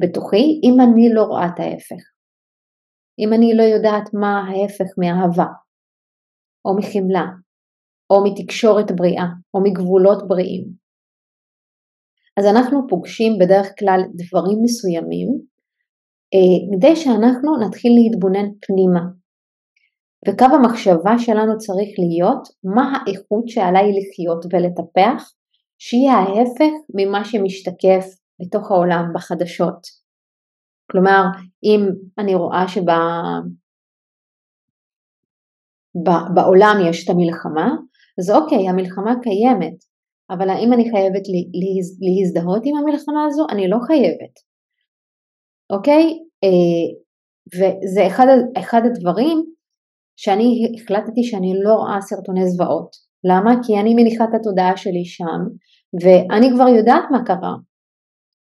בתוכי 0.00 0.60
אם 0.64 0.80
אני 0.80 1.14
לא 1.14 1.22
רואה 1.22 1.46
את 1.46 1.60
ההפך? 1.60 2.02
אם 3.18 3.32
אני 3.32 3.54
לא 3.54 3.62
יודעת 3.62 4.14
מה 4.14 4.32
ההפך 4.48 4.90
מאהבה, 4.98 5.50
או 6.64 6.76
מחמלה, 6.78 7.26
או 8.10 8.24
מתקשורת 8.24 8.92
בריאה, 8.96 9.26
או 9.54 9.60
מגבולות 9.62 10.28
בריאים. 10.28 10.64
אז 12.36 12.46
אנחנו 12.46 12.86
פוגשים 12.88 13.32
בדרך 13.40 13.68
כלל 13.78 14.00
דברים 14.14 14.58
מסוימים 14.62 15.28
אה, 16.34 16.76
כדי 16.76 16.96
שאנחנו 16.96 17.56
נתחיל 17.66 17.92
להתבונן 17.94 18.48
פנימה. 18.66 19.00
וקו 20.28 20.44
המחשבה 20.44 21.18
שלנו 21.18 21.58
צריך 21.58 21.88
להיות 21.98 22.48
מה 22.64 22.92
האיכות 22.92 23.48
שעליי 23.48 23.92
לחיות 23.98 24.44
ולטפח, 24.44 25.32
שיהיה 25.78 26.12
ההפך 26.12 26.72
ממה 26.94 27.24
שמשתקף 27.24 28.06
בתוך 28.40 28.70
העולם 28.70 29.04
בחדשות. 29.14 29.80
כלומר, 30.90 31.22
אם 31.64 31.80
אני 32.18 32.34
רואה 32.34 32.64
שבעולם 35.96 36.76
יש 36.88 37.04
את 37.04 37.10
המלחמה, 37.10 37.70
אז 38.20 38.30
אוקיי, 38.30 38.68
המלחמה 38.68 39.14
קיימת, 39.22 39.78
אבל 40.30 40.50
האם 40.50 40.72
אני 40.72 40.90
חייבת 40.90 41.22
להזדהות 42.06 42.62
עם 42.64 42.76
המלחמה 42.76 43.24
הזו? 43.26 43.46
אני 43.52 43.68
לא 43.68 43.78
חייבת. 43.86 44.34
אוקיי? 45.70 46.04
אה, 46.44 46.86
וזה 47.54 48.06
אחד, 48.06 48.26
אחד 48.58 48.82
הדברים 48.84 49.44
שאני 50.16 50.72
החלטתי 50.74 51.24
שאני 51.24 51.52
לא 51.64 51.74
רואה 51.74 52.00
סרטוני 52.00 52.50
זוועות. 52.50 52.90
למה? 53.24 53.54
כי 53.66 53.80
אני 53.80 53.94
מניחה 53.94 54.24
את 54.24 54.34
התודעה 54.34 54.76
שלי 54.76 55.04
שם, 55.04 55.40
ואני 56.02 56.50
כבר 56.54 56.68
יודעת 56.68 57.04
מה 57.10 57.24
קרה. 57.24 57.54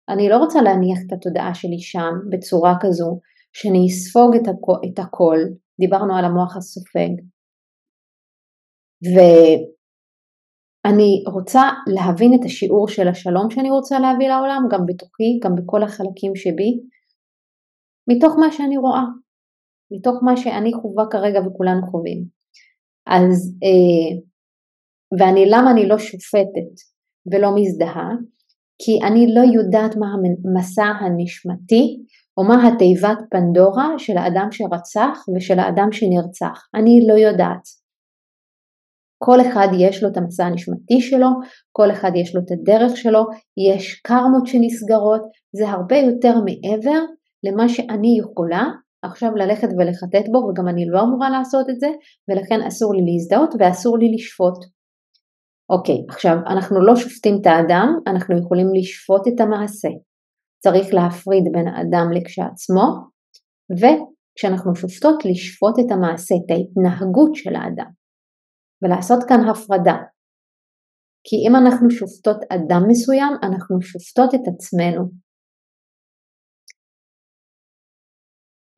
אני 0.09 0.29
לא 0.29 0.37
רוצה 0.37 0.61
להניח 0.61 0.99
את 1.07 1.13
התודעה 1.13 1.53
שלי 1.53 1.79
שם 1.79 2.13
בצורה 2.29 2.75
כזו, 2.81 3.19
שאני 3.53 3.87
אספוג 3.87 4.35
את, 4.35 4.47
הכ... 4.47 4.67
את 4.85 4.99
הכל, 4.99 5.37
דיברנו 5.79 6.17
על 6.17 6.25
המוח 6.25 6.57
הסופג, 6.57 7.13
ו... 9.05 9.17
אני 10.85 11.23
רוצה 11.33 11.61
להבין 11.87 12.31
את 12.33 12.45
השיעור 12.45 12.87
של 12.87 13.07
השלום 13.07 13.49
שאני 13.49 13.69
רוצה 13.69 13.99
להביא 13.99 14.27
לעולם, 14.27 14.61
גם 14.71 14.79
בתוכי, 14.85 15.39
גם 15.43 15.55
בכל 15.55 15.83
החלקים 15.83 16.35
שבי, 16.35 16.79
מתוך 18.09 18.35
מה 18.39 18.51
שאני 18.51 18.77
רואה, 18.77 19.03
מתוך 19.91 20.15
מה 20.23 20.37
שאני 20.37 20.73
חווה 20.73 21.05
כרגע 21.11 21.39
וכולנו 21.39 21.87
חווים. 21.91 22.23
אז, 23.07 23.55
אה, 23.63 24.19
ואני, 25.19 25.45
למה 25.49 25.71
אני 25.71 25.87
לא 25.87 25.97
שופטת 25.97 26.73
ולא 27.31 27.49
מזדהה? 27.55 28.09
כי 28.81 29.07
אני 29.07 29.25
לא 29.35 29.41
יודעת 29.41 29.95
מה 29.95 30.07
המסע 30.13 30.85
הנשמתי 30.85 31.97
או 32.37 32.43
מה 32.43 32.67
התיבת 32.67 33.17
פנדורה 33.31 33.87
של 33.97 34.17
האדם 34.17 34.47
שרצח 34.51 35.17
ושל 35.35 35.59
האדם 35.59 35.91
שנרצח. 35.91 36.67
אני 36.75 37.05
לא 37.07 37.13
יודעת. 37.13 37.86
כל 39.17 39.41
אחד 39.41 39.67
יש 39.79 40.03
לו 40.03 40.09
את 40.09 40.17
המסע 40.17 40.45
הנשמתי 40.45 41.01
שלו, 41.01 41.27
כל 41.71 41.91
אחד 41.91 42.11
יש 42.15 42.35
לו 42.35 42.41
את 42.41 42.51
הדרך 42.51 42.97
שלו, 42.97 43.23
יש 43.71 43.93
קרמות 43.93 44.47
שנסגרות, 44.47 45.21
זה 45.55 45.69
הרבה 45.69 45.97
יותר 45.97 46.33
מעבר 46.45 46.99
למה 47.43 47.69
שאני 47.69 48.17
יכולה 48.19 48.63
עכשיו 49.01 49.35
ללכת 49.35 49.67
ולחטט 49.77 50.29
בו, 50.31 50.37
וגם 50.37 50.67
אני 50.67 50.85
לא 50.87 51.01
אמורה 51.01 51.29
לעשות 51.29 51.69
את 51.69 51.79
זה, 51.79 51.87
ולכן 52.29 52.61
אסור 52.67 52.93
לי 52.95 53.01
להזדהות 53.05 53.53
ואסור 53.59 53.97
לי 53.97 54.15
לשפוט. 54.15 54.59
אוקיי, 55.69 55.95
עכשיו 56.09 56.35
אנחנו 56.47 56.85
לא 56.85 56.95
שופטים 56.95 57.35
את 57.41 57.45
האדם, 57.47 57.87
אנחנו 58.07 58.39
יכולים 58.39 58.67
לשפוט 58.75 59.27
את 59.27 59.39
המעשה. 59.41 59.89
צריך 60.63 60.93
להפריד 60.93 61.43
בין 61.53 61.67
האדם 61.67 62.07
לכשעצמו, 62.15 62.87
וכשאנחנו 63.79 64.75
שופטות 64.75 65.25
לשפוט 65.25 65.75
את 65.79 65.91
המעשה, 65.91 66.35
את 66.35 66.51
ההתנהגות 66.51 67.35
של 67.35 67.55
האדם. 67.55 67.91
ולעשות 68.81 69.19
כאן 69.29 69.41
הפרדה. 69.49 69.97
כי 71.27 71.35
אם 71.45 71.53
אנחנו 71.55 71.89
שופטות 71.89 72.39
אדם 72.55 72.81
מסוים, 72.87 73.33
אנחנו 73.43 73.81
שופטות 73.81 74.31
את 74.35 74.45
עצמנו. 74.51 75.01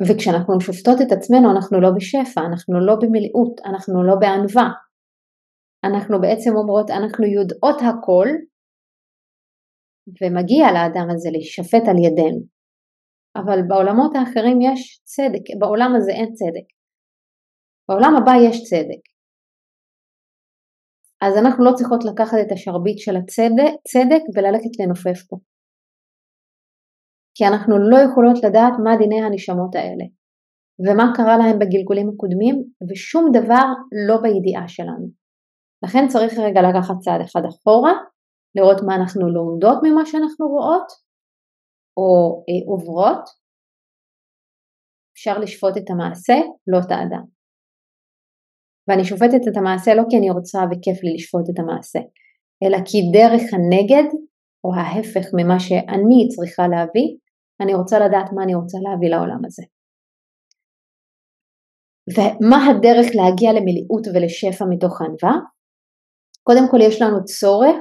וכשאנחנו 0.07 0.61
שופטות 0.61 0.97
את 1.01 1.11
עצמנו 1.17 1.51
אנחנו 1.55 1.81
לא 1.81 1.89
בשפע, 1.97 2.41
אנחנו 2.49 2.75
לא 2.87 2.95
במילאות, 3.01 3.55
אנחנו 3.69 4.03
לא 4.07 4.15
בענווה. 4.21 4.69
אנחנו 5.87 6.15
בעצם 6.21 6.51
אומרות 6.55 6.87
אנחנו 6.89 7.25
יודעות 7.37 7.79
הכל 7.87 8.27
ומגיע 10.19 10.65
לאדם 10.75 11.07
הזה 11.11 11.29
להישפט 11.31 11.85
על 11.89 11.97
ידינו. 12.05 12.41
אבל 13.39 13.59
בעולמות 13.67 14.11
האחרים 14.15 14.57
יש 14.61 15.01
צדק, 15.03 15.45
בעולם 15.59 15.91
הזה 15.97 16.11
אין 16.11 16.29
צדק. 16.39 16.67
בעולם 17.89 18.13
הבא 18.17 18.31
יש 18.47 18.57
צדק. 18.69 19.03
אז 21.21 21.37
אנחנו 21.37 21.65
לא 21.65 21.71
צריכות 21.75 22.05
לקחת 22.05 22.37
את 22.41 22.51
השרביט 22.51 22.97
של 22.97 23.15
הצדק 23.17 24.23
וללכת 24.35 24.73
לנופף 24.79 25.19
פה. 25.29 25.37
כי 27.35 27.43
אנחנו 27.47 27.73
לא 27.91 27.97
יכולות 28.05 28.37
לדעת 28.43 28.73
מה 28.83 28.97
דיני 28.97 29.21
הנשמות 29.23 29.75
האלה, 29.75 30.05
ומה 30.83 31.05
קרה 31.15 31.37
להם 31.37 31.59
בגלגולים 31.59 32.09
הקודמים, 32.09 32.55
ושום 32.89 33.25
דבר 33.33 33.65
לא 34.07 34.15
בידיעה 34.21 34.67
שלנו. 34.67 35.07
לכן 35.83 36.07
צריך 36.07 36.33
רגע 36.47 36.61
לקחת 36.61 36.95
צעד 36.99 37.21
אחד 37.21 37.41
אחורה, 37.49 37.93
לראות 38.55 38.79
מה 38.87 38.95
אנחנו 38.95 39.29
לומדות 39.29 39.77
ממה 39.83 40.05
שאנחנו 40.05 40.47
רואות, 40.47 40.87
או 41.97 42.09
אה, 42.49 42.71
עוברות. 42.71 43.23
אפשר 45.13 45.39
לשפוט 45.39 45.77
את 45.77 45.89
המעשה, 45.89 46.37
לא 46.67 46.77
את 46.85 46.91
האדם. 46.91 47.38
ואני 48.89 49.03
שופטת 49.05 49.47
את 49.47 49.57
המעשה 49.57 49.93
לא 49.93 50.03
כי 50.09 50.17
אני 50.17 50.29
רוצה 50.29 50.59
וכיף 50.71 51.03
לי 51.03 51.13
לשפוט 51.13 51.49
את 51.49 51.59
המעשה, 51.59 51.99
אלא 52.63 52.77
כי 52.85 52.97
דרך 53.13 53.41
הנגד 53.53 54.07
או 54.63 54.75
ההפך 54.75 55.25
ממה 55.37 55.59
שאני 55.59 56.27
צריכה 56.35 56.67
להביא, 56.67 57.09
אני 57.61 57.73
רוצה 57.73 57.99
לדעת 57.99 58.29
מה 58.35 58.43
אני 58.43 58.55
רוצה 58.55 58.77
להביא 58.85 59.09
לעולם 59.09 59.45
הזה. 59.45 59.63
ומה 62.15 62.65
הדרך 62.67 63.07
להגיע 63.15 63.53
למילאות 63.53 64.07
ולשפע 64.07 64.65
מתוך 64.69 65.01
ענווה? 65.01 65.39
קודם 66.43 66.65
כל 66.71 66.81
יש 66.81 67.01
לנו 67.01 67.25
צורך, 67.25 67.75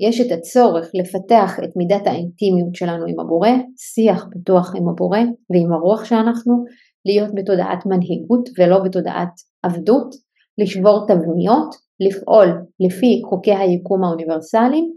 יש 0.00 0.20
את 0.20 0.38
הצורך 0.38 0.86
לפתח 0.94 1.50
את 1.64 1.76
מידת 1.76 2.06
האינטימיות 2.06 2.74
שלנו 2.74 3.04
עם 3.08 3.20
הבורא, 3.20 3.48
שיח 3.76 4.26
פתוח 4.32 4.72
עם 4.76 4.88
הבורא 4.88 5.18
ועם 5.50 5.72
הרוח 5.72 6.04
שאנחנו, 6.04 6.64
להיות 7.04 7.30
בתודעת 7.34 7.86
מנהיגות 7.86 8.48
ולא 8.58 8.78
בתודעת 8.84 9.34
עבדות, 9.62 10.14
לשבור 10.58 11.06
תבניות, 11.08 11.74
לפעול 12.00 12.48
לפי 12.80 13.22
חוקי 13.28 13.54
היקום 13.54 14.04
האוניברסליים 14.04 14.92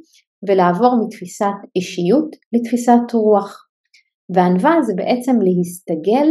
ולעבור 0.47 1.05
מתפיסת 1.05 1.57
אישיות 1.75 2.29
לתפיסת 2.53 3.13
רוח. 3.13 3.65
וענווה 4.35 4.75
זה 4.81 4.93
בעצם 4.95 5.35
להסתגל 5.41 6.27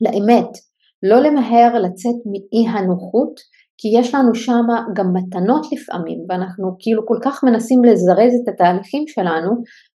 לאמת, 0.00 0.50
לא 1.02 1.20
למהר 1.20 1.78
לצאת 1.78 2.18
מאי 2.30 2.68
הנוחות, 2.68 3.34
כי 3.78 3.88
יש 3.98 4.14
לנו 4.14 4.34
שם 4.34 4.66
גם 4.96 5.06
מתנות 5.14 5.66
לפעמים, 5.72 6.18
ואנחנו 6.28 6.76
כאילו 6.78 7.06
כל 7.06 7.18
כך 7.24 7.44
מנסים 7.44 7.84
לזרז 7.84 8.32
את 8.42 8.48
התהליכים 8.48 9.04
שלנו, 9.06 9.50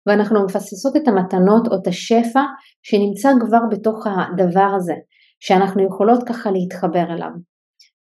ואנחנו 0.08 0.46
מפססות 0.46 0.96
את 0.96 1.08
המתנות 1.08 1.68
או 1.68 1.76
את 1.82 1.88
השפע 1.88 2.44
שנמצא 2.84 3.30
כבר 3.42 3.60
בתוך 3.72 4.08
הדבר 4.08 4.70
הזה, 4.78 4.94
שאנחנו 5.40 5.84
יכולות 5.86 6.24
ככה 6.24 6.52
להתחבר 6.52 7.14
אליו. 7.14 7.32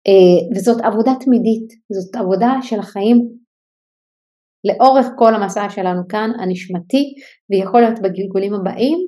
אה, 0.08 0.56
וזאת 0.56 0.82
עבודה 0.84 1.12
תמידית, 1.20 1.68
זאת 1.92 2.16
עבודה 2.16 2.52
של 2.62 2.80
החיים 2.80 3.18
לאורך 4.68 5.08
כל 5.18 5.36
המסע 5.36 5.70
שלנו 5.70 6.02
כאן, 6.10 6.30
הנשמתי, 6.40 7.14
ויכול 7.50 7.82
להיות 7.82 8.00
בגלגולים 8.00 8.54
הבאים, 8.54 9.00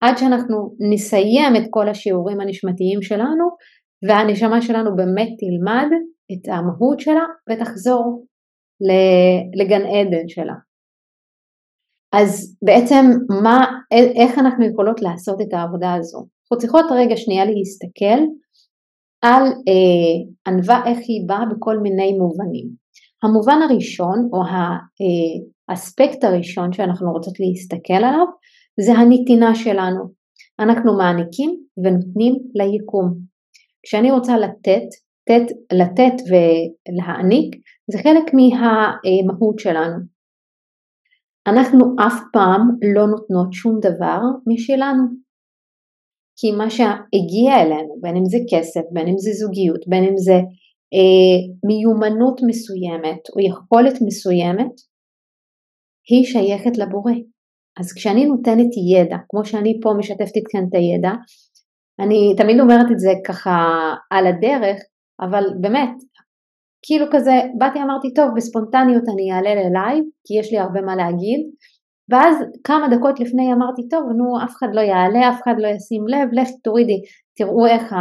עד 0.00 0.18
שאנחנו 0.18 0.76
נסיים 0.92 1.56
את 1.56 1.62
כל 1.70 1.88
השיעורים 1.88 2.40
הנשמתיים 2.40 3.02
שלנו, 3.02 3.44
והנשמה 4.08 4.62
שלנו 4.62 4.96
באמת 4.96 5.28
תלמד 5.40 5.88
את 6.32 6.48
המהות 6.48 7.00
שלה 7.00 7.24
ותחזור 7.50 8.24
לגן 9.54 9.86
עדן 9.86 10.28
שלה. 10.28 10.54
אז 12.12 12.56
בעצם 12.64 13.04
מה, 13.42 13.66
איך 14.22 14.38
אנחנו 14.38 14.66
יכולות 14.66 15.02
לעשות 15.02 15.40
את 15.40 15.52
העבודה 15.52 15.94
הזו? 15.94 16.18
אנחנו 16.18 16.58
צריכות 16.58 16.84
רגע 16.90 17.16
שנייה 17.16 17.44
להסתכל 17.44 18.20
על 19.22 19.42
אה, 19.42 20.52
ענווה 20.52 20.82
איך 20.86 20.98
היא 20.98 21.28
באה 21.28 21.44
בכל 21.46 21.78
מיני 21.78 22.12
מובנים. 22.18 22.68
המובן 23.22 23.58
הראשון 23.62 24.28
או 24.32 24.42
האספקט 25.68 26.24
הראשון 26.24 26.72
שאנחנו 26.72 27.12
רוצות 27.12 27.34
להסתכל 27.40 28.04
עליו 28.04 28.26
זה 28.80 28.92
הנתינה 28.92 29.54
שלנו. 29.54 30.04
אנחנו 30.60 30.96
מעניקים 30.98 31.50
ונותנים 31.84 32.34
ליקום. 32.54 33.14
כשאני 33.82 34.10
רוצה 34.10 34.38
לתת, 34.38 34.88
תת, 35.28 35.54
לתת 35.72 36.22
ולהעניק 36.28 37.56
זה 37.90 37.98
חלק 37.98 38.34
מהמהות 38.34 39.58
שלנו. 39.58 39.96
אנחנו 41.46 41.94
אף 42.06 42.20
פעם 42.32 42.68
לא 42.94 43.06
נותנות 43.06 43.52
שום 43.52 43.78
דבר 43.80 44.20
משלנו. 44.46 45.27
כי 46.40 46.52
מה 46.52 46.70
שהגיע 46.70 47.62
אלינו, 47.62 47.96
בין 48.00 48.16
אם 48.16 48.24
זה 48.24 48.38
כסף, 48.50 48.80
בין 48.92 49.08
אם 49.08 49.18
זה 49.18 49.30
זוגיות, 49.32 49.88
בין 49.88 50.04
אם 50.04 50.16
זה 50.16 50.38
אה, 50.94 51.38
מיומנות 51.68 52.40
מסוימת 52.46 53.22
או 53.34 53.40
יכולת 53.40 53.98
מסוימת, 54.06 54.74
היא 56.10 56.24
שייכת 56.24 56.78
לבורא. 56.78 57.12
אז 57.80 57.92
כשאני 57.92 58.26
נותנת 58.26 58.72
ידע, 58.92 59.16
כמו 59.28 59.44
שאני 59.44 59.80
פה 59.82 59.90
משתפת 59.98 60.36
איתכם 60.36 60.64
את 60.68 60.74
הידע, 60.74 61.12
אני 62.00 62.34
תמיד 62.36 62.60
אומרת 62.60 62.86
את 62.92 62.98
זה 62.98 63.12
ככה 63.26 63.54
על 64.10 64.26
הדרך, 64.26 64.78
אבל 65.20 65.44
באמת, 65.60 65.94
כאילו 66.82 67.06
כזה, 67.12 67.36
באתי 67.58 67.78
אמרתי, 67.78 68.14
טוב, 68.14 68.28
בספונטניות 68.36 69.04
אני 69.14 69.32
אעלה 69.32 69.54
ללייב, 69.54 70.04
כי 70.26 70.38
יש 70.38 70.52
לי 70.52 70.58
הרבה 70.58 70.80
מה 70.80 70.96
להגיד, 70.96 71.40
ואז 72.10 72.36
כמה 72.64 72.88
דקות 72.96 73.20
לפני 73.20 73.52
אמרתי, 73.52 73.88
טוב, 73.88 74.02
נו, 74.16 74.44
אף 74.44 74.54
אחד 74.58 74.68
לא 74.72 74.80
יעלה, 74.80 75.30
אף 75.30 75.42
אחד 75.42 75.54
לא 75.58 75.68
ישים 75.68 76.08
לב, 76.08 76.28
לך 76.32 76.48
תורידי, 76.62 77.00
תראו 77.36 77.66
איך 77.66 77.94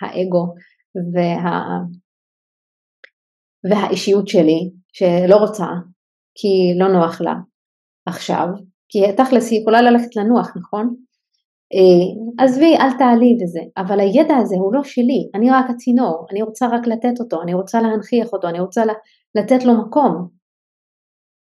האגו 0.00 0.54
וה... 1.14 1.78
והאישיות 3.70 4.28
שלי, 4.28 4.70
שלא 4.92 5.36
רוצה, 5.36 5.66
כי 6.34 6.78
לא 6.78 6.88
נוח 6.88 7.20
לה 7.20 7.34
עכשיו, 8.06 8.46
כי 8.88 8.98
תכלס 9.16 9.50
היא 9.50 9.60
יכולה 9.60 9.82
ללכת 9.82 10.16
לנוח, 10.16 10.56
נכון? 10.56 10.94
אה, 11.74 12.44
עזבי, 12.44 12.76
אל 12.76 12.98
תעלי 12.98 13.38
וזה, 13.42 13.60
אבל 13.76 14.00
הידע 14.00 14.36
הזה 14.36 14.56
הוא 14.56 14.74
לא 14.74 14.84
שלי, 14.84 15.30
אני 15.34 15.50
רק 15.50 15.64
הצינור, 15.70 16.26
אני 16.30 16.42
רוצה 16.42 16.66
רק 16.66 16.86
לתת 16.86 17.20
אותו, 17.20 17.42
אני 17.42 17.54
רוצה 17.54 17.80
להנכיח 17.80 18.32
אותו, 18.32 18.48
אני 18.48 18.60
רוצה 18.60 18.82
לתת 19.34 19.64
לו 19.64 19.72
מקום. 19.82 20.33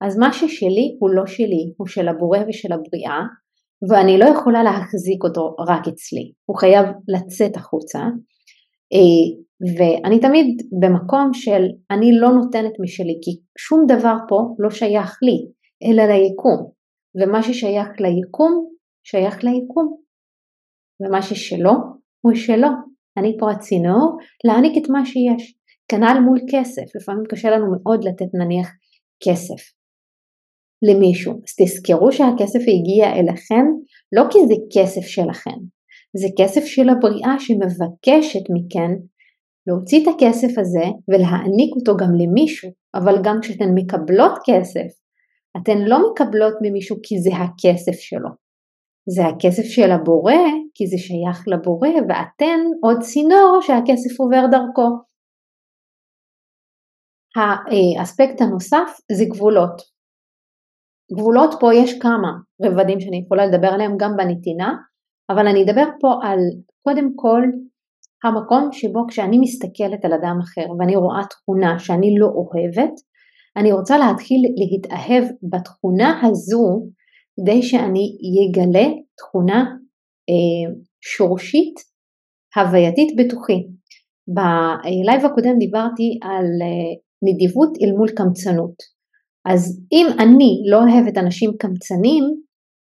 אז 0.02 0.18
מה 0.18 0.34
ששלי 0.34 0.98
הוא 1.00 1.10
לא 1.10 1.26
שלי, 1.26 1.74
הוא 1.78 1.88
של 1.88 2.08
הבורא 2.08 2.40
ושל 2.48 2.74
הבריאה, 2.74 3.22
ואני 3.90 4.18
לא 4.18 4.26
יכולה 4.26 4.64
להחזיק 4.64 5.24
אותו 5.24 5.56
רק 5.60 5.88
אצלי, 5.88 6.32
הוא 6.46 6.58
חייב 6.58 6.86
לצאת 7.08 7.56
החוצה. 7.56 8.00
אה, 8.94 9.28
ואני 9.78 10.20
תמיד 10.20 10.62
במקום 10.82 11.34
של 11.34 11.64
אני 11.92 12.12
לא 12.20 12.30
נותנת 12.30 12.74
משלי, 12.80 13.20
כי 13.24 13.32
שום 13.58 13.86
דבר 13.88 14.16
פה 14.30 14.56
לא 14.60 14.70
שייך 14.70 15.20
לי, 15.22 15.38
אלא 15.84 16.04
ליקום, 16.04 16.72
ומה 17.22 17.44
ששייך 17.44 17.88
ליקום, 18.00 18.68
שייך 19.04 19.44
ליקום. 19.44 19.98
ומה 21.02 21.22
ששלו 21.22 21.72
הוא 22.22 22.36
שלו. 22.36 22.68
אני 23.18 23.38
פה 23.40 23.52
הצינור 23.52 24.18
להעניק 24.46 24.84
את 24.84 24.90
מה 24.90 25.06
שיש. 25.06 25.58
כנ"ל 25.88 26.20
מול 26.26 26.40
כסף, 26.52 26.96
לפעמים 26.96 27.24
קשה 27.30 27.50
לנו 27.50 27.66
מאוד 27.72 28.04
לתת 28.04 28.26
נניח 28.34 28.70
כסף 29.24 29.77
למישהו. 30.82 31.34
אז 31.34 31.56
תזכרו 31.60 32.12
שהכסף 32.12 32.60
הגיע 32.60 33.20
אליכם 33.20 33.66
לא 34.16 34.24
כי 34.32 34.40
זה 34.48 34.54
כסף 34.74 35.02
שלכם, 35.02 35.60
זה 36.18 36.28
כסף 36.40 36.66
של 36.66 36.90
הבריאה 36.90 37.36
שמבקשת 37.40 38.46
מכן 38.56 38.92
להוציא 39.68 40.04
את 40.04 40.08
הכסף 40.16 40.58
הזה 40.58 40.86
ולהעניק 41.08 41.76
אותו 41.76 41.98
גם 41.98 42.12
למישהו, 42.16 42.72
אבל 42.96 43.16
גם 43.24 43.38
כשאתן 43.42 43.70
מקבלות 43.76 44.32
כסף, 44.46 44.90
אתן 45.58 45.78
לא 45.78 45.98
מקבלות 46.12 46.54
ממישהו 46.62 46.96
כי 47.04 47.20
זה 47.20 47.30
הכסף 47.36 48.00
שלו, 48.00 48.30
זה 49.10 49.26
הכסף 49.26 49.64
של 49.64 49.92
הבורא, 49.92 50.34
כי 50.74 50.88
זה 50.88 50.98
שייך 50.98 51.48
לבורא, 51.48 51.90
ואתן 52.10 52.60
עוד 52.84 52.98
צינור 53.02 53.60
שהכסף 53.62 54.20
עובר 54.20 54.44
דרכו. 54.52 54.90
האספקט 57.36 58.42
הנוסף 58.42 58.90
זה 59.12 59.26
גבולות. 59.30 59.97
גבולות 61.14 61.56
פה 61.60 61.74
יש 61.74 62.00
כמה 62.00 62.32
רבדים 62.62 63.00
שאני 63.00 63.22
יכולה 63.26 63.46
לדבר 63.46 63.68
עליהם 63.68 63.96
גם 64.00 64.12
בנתינה, 64.18 64.74
אבל 65.30 65.48
אני 65.48 65.64
אדבר 65.64 65.86
פה 66.00 66.08
על 66.24 66.40
קודם 66.84 67.10
כל 67.16 67.42
המקום 68.24 68.70
שבו 68.72 69.08
כשאני 69.08 69.38
מסתכלת 69.40 70.06
על 70.06 70.14
אדם 70.14 70.40
אחר 70.44 70.72
ואני 70.80 70.96
רואה 70.96 71.22
תכונה 71.30 71.80
שאני 71.80 72.16
לא 72.20 72.28
אוהבת, 72.28 72.94
אני 73.58 73.72
רוצה 73.72 73.98
להתחיל 73.98 74.42
להתאהב 74.58 75.24
בתכונה 75.52 76.22
הזו 76.24 76.82
כדי 77.36 77.62
שאני 77.64 78.18
אגלה 78.50 78.88
תכונה 79.18 79.60
אה, 80.30 80.74
שורשית 81.02 81.76
הווייתית 82.56 83.16
בתוכי. 83.18 83.68
בלייב 84.28 85.26
הקודם 85.26 85.58
דיברתי 85.60 86.20
על 86.22 86.46
אה, 86.62 86.94
נדיבות 87.24 87.70
אל 87.82 87.92
מול 87.98 88.10
קמצנות. 88.10 88.97
אז 89.52 89.82
אם 89.92 90.08
אני 90.20 90.52
לא 90.72 90.78
אוהבת 90.78 91.18
אנשים 91.18 91.52
קמצנים, 91.60 92.24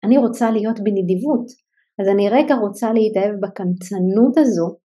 אני 0.04 0.18
רוצה 0.18 0.50
להיות 0.50 0.78
בנדיבות. 0.78 1.46
אז 2.00 2.08
אני 2.14 2.28
רגע 2.28 2.54
רוצה 2.54 2.92
להתאהב 2.92 3.34
בקמצנות 3.42 4.38
הזו, 4.38 4.76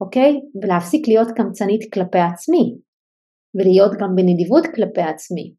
אוקיי? 0.00 0.32
ולהפסיק 0.62 1.08
להיות 1.08 1.28
קמצנית 1.36 1.92
כלפי 1.94 2.18
עצמי, 2.18 2.64
ולהיות 3.54 3.92
גם 4.00 4.10
בנדיבות 4.16 4.64
כלפי 4.74 5.00
עצמי. 5.00 5.54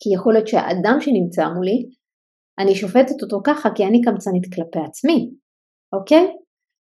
כי 0.00 0.14
יכול 0.14 0.32
להיות 0.32 0.48
שהאדם 0.48 0.96
שנמצא 1.00 1.44
מולי 1.54 1.78
אני 2.58 2.74
שופטת 2.74 3.22
אותו 3.22 3.40
ככה 3.46 3.68
כי 3.74 3.84
אני 3.84 4.00
קמצנית 4.02 4.44
כלפי 4.54 4.78
עצמי, 4.88 5.30
אוקיי? 5.92 6.26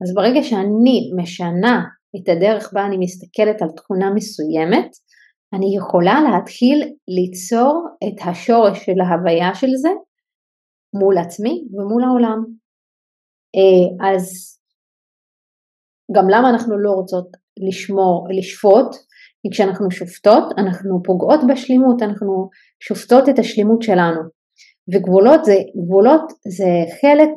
אז 0.04 0.14
ברגע 0.16 0.44
שאני 0.44 1.12
משנה 1.22 1.82
את 2.16 2.30
הדרך 2.30 2.74
בה 2.74 2.86
אני 2.86 2.98
מסתכלת 2.98 3.62
על 3.62 3.70
תכונה 3.78 4.14
מסוימת, 4.16 4.90
אני 5.54 5.76
יכולה 5.78 6.16
להתחיל 6.32 6.94
ליצור 7.08 7.88
את 8.04 8.28
השורש 8.28 8.86
של 8.86 9.00
ההוויה 9.02 9.56
של 9.56 9.76
זה 9.82 9.90
מול 11.00 11.18
עצמי 11.18 11.68
ומול 11.74 12.04
העולם. 12.04 12.46
אה, 13.56 14.10
אז 14.12 14.26
גם 16.16 16.30
למה 16.30 16.50
אנחנו 16.50 16.80
לא 16.80 16.92
רוצות 16.92 17.28
לשמור, 17.68 18.28
לשפוט, 18.38 18.96
כי 19.42 19.50
כשאנחנו 19.52 19.92
שופטות 19.92 20.44
אנחנו 20.58 21.04
פוגעות 21.04 21.40
בשלימות, 21.50 22.02
אנחנו 22.02 22.50
שופטות 22.80 23.30
את 23.30 23.40
השלימות 23.40 23.82
שלנו. 23.82 24.22
וגבולות 24.94 25.46
זה, 25.46 25.56
גבולות 25.78 26.32
זה 26.58 26.70
חלק 27.02 27.30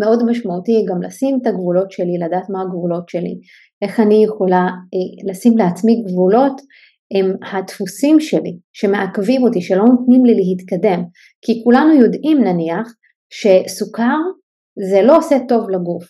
מאוד 0.00 0.18
משמעותי 0.30 0.84
גם 0.88 1.02
לשים 1.02 1.38
את 1.42 1.46
הגבולות 1.46 1.90
שלי, 1.90 2.18
לדעת 2.18 2.50
מה 2.50 2.62
הגבולות 2.62 3.08
שלי, 3.08 3.34
איך 3.82 4.00
אני 4.00 4.24
יכולה 4.24 4.64
אה, 4.94 5.30
לשים 5.30 5.58
לעצמי 5.58 6.02
גבולות 6.06 6.60
הם 7.16 7.26
הדפוסים 7.52 8.20
שלי 8.20 8.58
שמעכבים 8.72 9.42
אותי, 9.42 9.60
שלא 9.60 9.84
נותנים 9.84 10.24
לי 10.24 10.34
להתקדם, 10.34 11.00
כי 11.44 11.52
כולנו 11.64 11.92
יודעים 12.02 12.38
נניח 12.44 12.86
שסוכר 13.32 14.18
זה 14.90 15.02
לא 15.02 15.16
עושה 15.16 15.36
טוב 15.48 15.70
לגוף, 15.70 16.04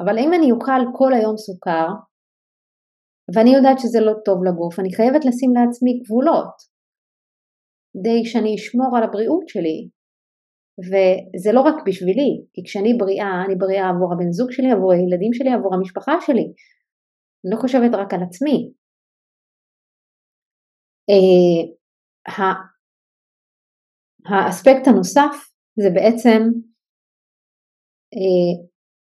אבל 0.00 0.18
אם 0.18 0.34
אני 0.34 0.52
אוכל 0.52 0.82
כל 0.98 1.12
היום 1.14 1.36
סוכר 1.36 1.86
ואני 3.34 3.54
יודעת 3.54 3.78
שזה 3.78 4.00
לא 4.00 4.12
טוב 4.24 4.44
לגוף, 4.44 4.80
אני 4.80 4.94
חייבת 4.94 5.24
לשים 5.24 5.50
לעצמי 5.54 6.00
גבולות, 6.00 6.54
די 8.02 8.24
שאני 8.24 8.54
אשמור 8.54 8.96
על 8.96 9.02
הבריאות 9.02 9.48
שלי, 9.48 9.88
וזה 10.88 11.52
לא 11.52 11.60
רק 11.60 11.74
בשבילי, 11.86 12.32
כי 12.52 12.62
כשאני 12.64 12.94
בריאה, 12.94 13.44
אני 13.46 13.56
בריאה 13.56 13.88
עבור 13.90 14.12
הבן 14.12 14.32
זוג 14.32 14.50
שלי, 14.50 14.70
עבור 14.72 14.92
הילדים 14.92 15.32
שלי, 15.32 15.52
עבור 15.52 15.74
המשפחה 15.74 16.12
שלי. 16.20 16.46
אני 17.44 17.54
לא 17.54 17.56
חושבת 17.60 17.94
רק 17.94 18.14
על 18.14 18.22
עצמי. 18.22 18.72
אה, 21.10 22.52
האספקט 24.26 24.88
הנוסף 24.88 25.34
זה 25.82 25.90
בעצם 25.94 26.42
אה, 28.14 28.54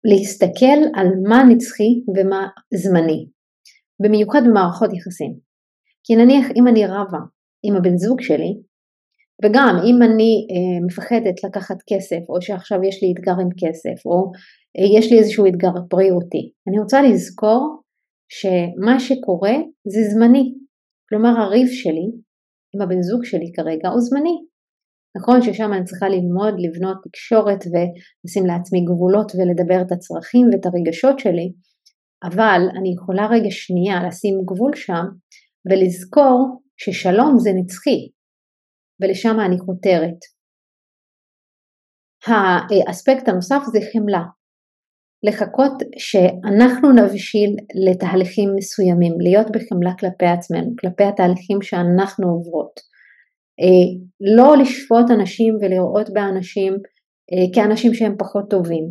להסתכל 0.09 0.99
על 0.99 1.07
מה 1.29 1.43
נצחי 1.49 1.91
ומה 2.15 2.47
זמני, 2.73 3.27
במיוחד 4.03 4.41
במערכות 4.45 4.89
יחסים. 4.93 5.33
כי 6.03 6.15
נניח 6.15 6.45
אם 6.55 6.67
אני 6.67 6.85
רבה 6.85 7.19
עם 7.63 7.75
הבן 7.75 7.97
זוג 7.97 8.21
שלי, 8.21 8.53
וגם 9.43 9.75
אם 9.87 10.03
אני 10.03 10.47
אה, 10.51 10.85
מפחדת 10.85 11.43
לקחת 11.43 11.77
כסף, 11.89 12.29
או 12.29 12.41
שעכשיו 12.41 12.83
יש 12.83 13.03
לי 13.03 13.13
אתגר 13.13 13.35
עם 13.41 13.49
כסף, 13.61 14.05
או 14.05 14.31
אה, 14.77 14.99
יש 14.99 15.11
לי 15.11 15.19
איזשהו 15.19 15.47
אתגר 15.47 15.71
בריאותי, 15.89 16.51
אני 16.67 16.79
רוצה 16.79 17.01
לזכור 17.01 17.81
שמה 18.29 18.99
שקורה 18.99 19.53
זה 19.87 20.01
זמני. 20.13 20.64
כלומר 21.09 21.33
הריב 21.39 21.67
שלי 21.67 22.07
עם 22.73 22.81
הבן 22.81 23.01
זוג 23.01 23.23
שלי 23.23 23.51
כרגע 23.55 23.89
הוא 23.89 24.01
זמני. 24.01 24.37
נכון 25.17 25.41
ששם 25.41 25.73
אני 25.73 25.85
צריכה 25.85 26.07
ללמוד 26.09 26.53
לבנות 26.65 26.97
תקשורת 27.03 27.61
ולשים 27.71 28.45
לעצמי 28.45 28.81
גבולות 28.89 29.31
ולדבר 29.35 29.81
את 29.81 29.91
הצרכים 29.91 30.45
ואת 30.47 30.65
הרגשות 30.65 31.19
שלי, 31.19 31.47
אבל 32.27 32.61
אני 32.77 32.93
יכולה 32.93 33.25
רגע 33.35 33.51
שנייה 33.51 34.07
לשים 34.07 34.35
גבול 34.45 34.73
שם 34.75 35.05
ולזכור 35.67 36.61
ששלום 36.77 37.33
זה 37.39 37.49
נצחי, 37.59 37.99
ולשם 38.99 39.35
אני 39.45 39.57
חותרת. 39.59 40.19
האספקט 42.27 43.27
הנוסף 43.27 43.61
זה 43.73 43.79
חמלה. 43.93 44.23
לחכות 45.25 45.73
שאנחנו 45.97 46.91
נבשיל 46.91 47.55
לתהליכים 47.89 48.49
מסוימים, 48.55 49.13
להיות 49.19 49.47
בחמלה 49.51 49.93
כלפי 49.99 50.25
עצמנו, 50.25 50.73
כלפי 50.79 51.03
התהליכים 51.03 51.61
שאנחנו 51.61 52.27
עוברות. 52.27 52.79
אה, 53.61 53.87
לא 54.35 54.57
לשפוט 54.57 55.11
אנשים 55.11 55.57
ולראות 55.61 56.09
באנשים 56.13 56.73
אה, 57.31 57.53
כאנשים 57.53 57.93
שהם 57.93 58.15
פחות 58.19 58.49
טובים, 58.49 58.85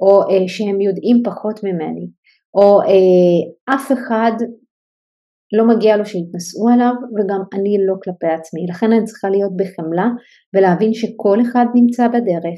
או 0.00 0.22
אה, 0.22 0.48
שהם 0.48 0.80
יודעים 0.80 1.22
פחות 1.24 1.60
ממני, 1.64 2.06
או 2.54 2.80
אף 3.74 3.92
אחד 3.92 4.32
לא 5.52 5.66
מגיע 5.68 5.96
לו 5.96 6.06
שיתנשאו 6.06 6.68
עליו 6.68 6.92
וגם 7.16 7.40
אני 7.54 7.76
לא 7.86 7.94
כלפי 8.02 8.26
עצמי. 8.26 8.66
לכן 8.70 8.92
אני 8.92 9.04
צריכה 9.04 9.28
להיות 9.30 9.52
בחמלה 9.56 10.08
ולהבין 10.54 10.94
שכל 10.94 11.38
אחד 11.42 11.66
נמצא 11.74 12.08
בדרך 12.08 12.54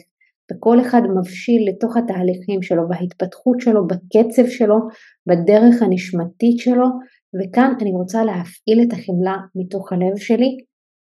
וכל 0.50 0.80
אחד 0.80 1.02
מבשיל 1.16 1.62
לתוך 1.68 1.96
התהליכים 1.96 2.62
שלו, 2.62 2.88
בהתפתחות 2.88 3.60
שלו, 3.60 3.86
בקצב 3.86 4.46
שלו, 4.46 4.76
בדרך 5.28 5.82
הנשמתית 5.82 6.58
שלו, 6.58 6.86
וכאן 7.36 7.72
אני 7.80 7.90
רוצה 7.92 8.24
להפעיל 8.24 8.78
את 8.82 8.92
החמלה 8.92 9.36
מתוך 9.54 9.92
הלב 9.92 10.16
שלי 10.16 10.56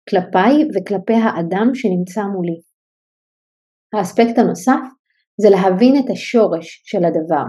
כלפיי 0.09 0.53
וכלפי 0.73 1.13
האדם 1.13 1.67
שנמצא 1.73 2.21
מולי. 2.21 2.59
האספקט 3.93 4.37
הנוסף 4.37 4.83
זה 5.41 5.49
להבין 5.49 5.95
את 5.99 6.09
השורש 6.09 6.81
של 6.85 7.05
הדבר. 7.05 7.45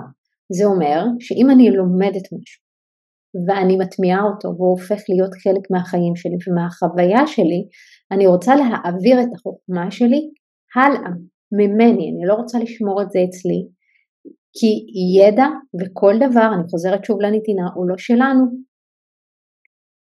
זה 0.52 0.64
אומר 0.64 1.04
שאם 1.20 1.50
אני 1.50 1.70
לומדת 1.70 2.24
משהו 2.32 2.64
ואני 3.46 3.76
מטמיעה 3.76 4.22
אותו 4.22 4.48
והוא 4.48 4.70
הופך 4.70 5.00
להיות 5.08 5.34
חלק 5.42 5.70
מהחיים 5.70 6.16
שלי 6.16 6.36
ומהחוויה 6.48 7.26
שלי, 7.26 7.60
אני 8.12 8.26
רוצה 8.26 8.52
להעביר 8.56 9.20
את 9.20 9.28
החוכמה 9.34 9.90
שלי 9.90 10.30
הלאה, 10.76 11.10
ממני, 11.56 12.12
אני 12.16 12.26
לא 12.26 12.34
רוצה 12.34 12.58
לשמור 12.58 13.02
את 13.02 13.10
זה 13.10 13.18
אצלי, 13.28 13.66
כי 14.52 14.86
ידע 15.18 15.46
וכל 15.80 16.14
דבר, 16.20 16.50
אני 16.54 16.62
חוזרת 16.70 17.04
שוב 17.04 17.20
לנתינה, 17.20 17.68
הוא 17.74 17.88
לא 17.88 17.94
שלנו, 17.98 18.44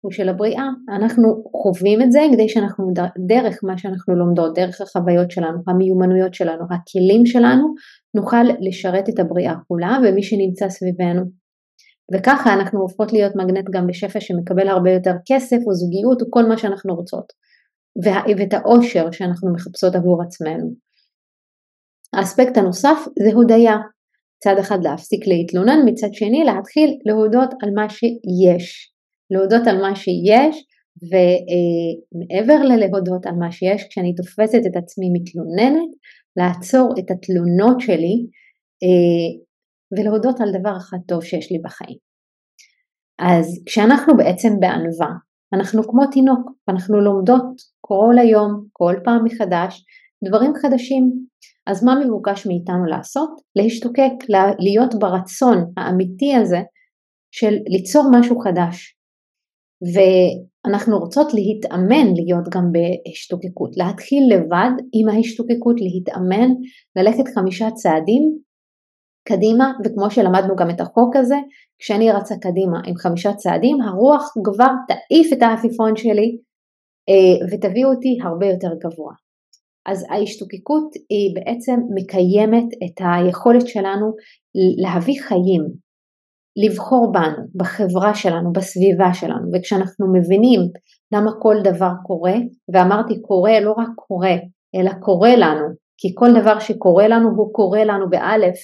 הוא 0.04 0.12
של 0.12 0.28
הבריאה. 0.28 0.68
אנחנו 0.96 1.44
חווים 1.62 2.02
את 2.02 2.12
זה 2.12 2.20
כדי 2.32 2.48
שאנחנו 2.48 2.92
דרך 3.26 3.58
מה 3.62 3.78
שאנחנו 3.78 4.14
לומדות, 4.14 4.54
דרך 4.54 4.80
החוויות 4.80 5.30
שלנו, 5.30 5.58
המיומנויות 5.68 6.34
שלנו, 6.34 6.64
הכלים 6.70 7.26
שלנו, 7.26 7.74
נוכל 8.14 8.44
לשרת 8.60 9.08
את 9.08 9.18
הבריאה 9.18 9.54
כולה 9.68 9.98
ומי 10.02 10.22
שנמצא 10.22 10.68
סביבנו. 10.68 11.22
וככה 12.14 12.54
אנחנו 12.54 12.80
הופכות 12.80 13.12
להיות 13.12 13.32
מגנט 13.36 13.64
גם 13.70 13.86
בשפע 13.86 14.20
שמקבל 14.20 14.68
הרבה 14.68 14.90
יותר 14.90 15.14
כסף 15.26 15.56
או 15.66 15.72
זוגיות 15.74 16.22
או 16.22 16.26
כל 16.30 16.44
מה 16.48 16.58
שאנחנו 16.58 16.94
רוצות. 16.94 17.32
ואת 18.38 18.52
העושר 18.52 19.10
שאנחנו 19.10 19.52
מחפשות 19.52 19.94
עבור 19.94 20.22
עצמנו. 20.22 20.83
האספקט 22.16 22.56
הנוסף 22.56 22.98
זה 23.22 23.34
הודיה. 23.34 23.76
מצד 24.36 24.58
אחד 24.60 24.78
להפסיק 24.82 25.26
להתלונן, 25.26 25.78
מצד 25.86 26.08
שני 26.12 26.44
להתחיל 26.44 26.90
להודות 27.06 27.50
על 27.62 27.70
מה 27.74 27.88
שיש. 27.88 28.92
להודות 29.30 29.66
על 29.66 29.80
מה 29.80 29.96
שיש, 29.96 30.64
ומעבר 31.10 32.62
ללהודות 32.62 33.26
על 33.26 33.34
מה 33.34 33.52
שיש, 33.52 33.84
כשאני 33.90 34.14
תופסת 34.14 34.60
את 34.66 34.76
עצמי 34.76 35.06
מתלוננת, 35.12 35.90
לעצור 36.36 36.94
את 36.98 37.10
התלונות 37.10 37.80
שלי 37.80 38.26
אה, 38.82 39.30
ולהודות 39.96 40.40
על 40.40 40.50
דבר 40.60 40.76
אחד 40.76 40.98
טוב 41.08 41.24
שיש 41.24 41.52
לי 41.52 41.58
בחיים. 41.64 41.98
אז 43.18 43.62
כשאנחנו 43.66 44.16
בעצם 44.16 44.60
בענווה, 44.60 45.12
אנחנו 45.54 45.82
כמו 45.82 46.06
תינוק, 46.06 46.50
אנחנו 46.68 47.00
לומדות 47.00 47.44
כל 47.80 48.14
היום, 48.18 48.66
כל 48.72 48.94
פעם 49.04 49.24
מחדש, 49.24 49.84
דברים 50.28 50.52
חדשים. 50.62 51.12
אז 51.66 51.84
מה 51.84 51.94
מבוקש 52.04 52.46
מאיתנו 52.46 52.84
לעשות? 52.86 53.30
להשתוקק, 53.56 54.12
להיות 54.58 54.94
ברצון 54.94 55.72
האמיתי 55.76 56.34
הזה 56.34 56.60
של 57.34 57.54
ליצור 57.66 58.04
משהו 58.12 58.38
חדש. 58.38 58.96
ואנחנו 59.94 60.98
רוצות 60.98 61.34
להתאמן 61.34 62.14
להיות 62.14 62.48
גם 62.54 62.64
בהשתוקקות, 62.72 63.76
להתחיל 63.76 64.22
לבד 64.34 64.72
עם 64.92 65.08
ההשתוקקות, 65.08 65.76
להתאמן, 65.80 66.50
ללכת 66.96 67.24
חמישה 67.34 67.70
צעדים 67.70 68.38
קדימה, 69.28 69.72
וכמו 69.84 70.10
שלמדנו 70.10 70.56
גם 70.56 70.70
את 70.70 70.80
החוק 70.80 71.16
הזה, 71.16 71.36
כשאני 71.78 72.12
רצה 72.12 72.34
קדימה 72.40 72.80
עם 72.86 72.96
חמישה 72.96 73.34
צעדים, 73.34 73.80
הרוח 73.80 74.32
כבר 74.44 74.70
תעיף 74.88 75.32
את 75.32 75.42
העפיפון 75.42 75.96
שלי 75.96 76.38
אה, 77.08 77.46
ותביא 77.46 77.84
אותי 77.86 78.18
הרבה 78.24 78.46
יותר 78.46 78.68
גבוה. 78.84 79.23
אז 79.86 80.06
ההשתוקקות 80.10 80.90
היא 81.10 81.34
בעצם 81.34 81.80
מקיימת 81.94 82.68
את 82.84 83.00
היכולת 83.00 83.66
שלנו 83.66 84.06
להביא 84.82 85.22
חיים, 85.22 85.62
לבחור 86.56 87.12
בנו, 87.12 87.46
בחברה 87.54 88.14
שלנו, 88.14 88.52
בסביבה 88.52 89.14
שלנו, 89.14 89.50
וכשאנחנו 89.54 90.12
מבינים 90.12 90.60
למה 91.12 91.30
כל 91.42 91.56
דבר 91.64 91.90
קורה, 92.06 92.34
ואמרתי 92.74 93.22
קורה 93.22 93.60
לא 93.60 93.70
רק 93.70 93.88
קורה, 93.96 94.34
אלא 94.74 94.90
קורה 95.00 95.36
לנו, 95.36 95.66
כי 95.98 96.08
כל 96.14 96.40
דבר 96.40 96.58
שקורה 96.58 97.08
לנו 97.08 97.28
הוא 97.36 97.52
קורה 97.52 97.84
לנו 97.84 98.10
באלף, 98.10 98.56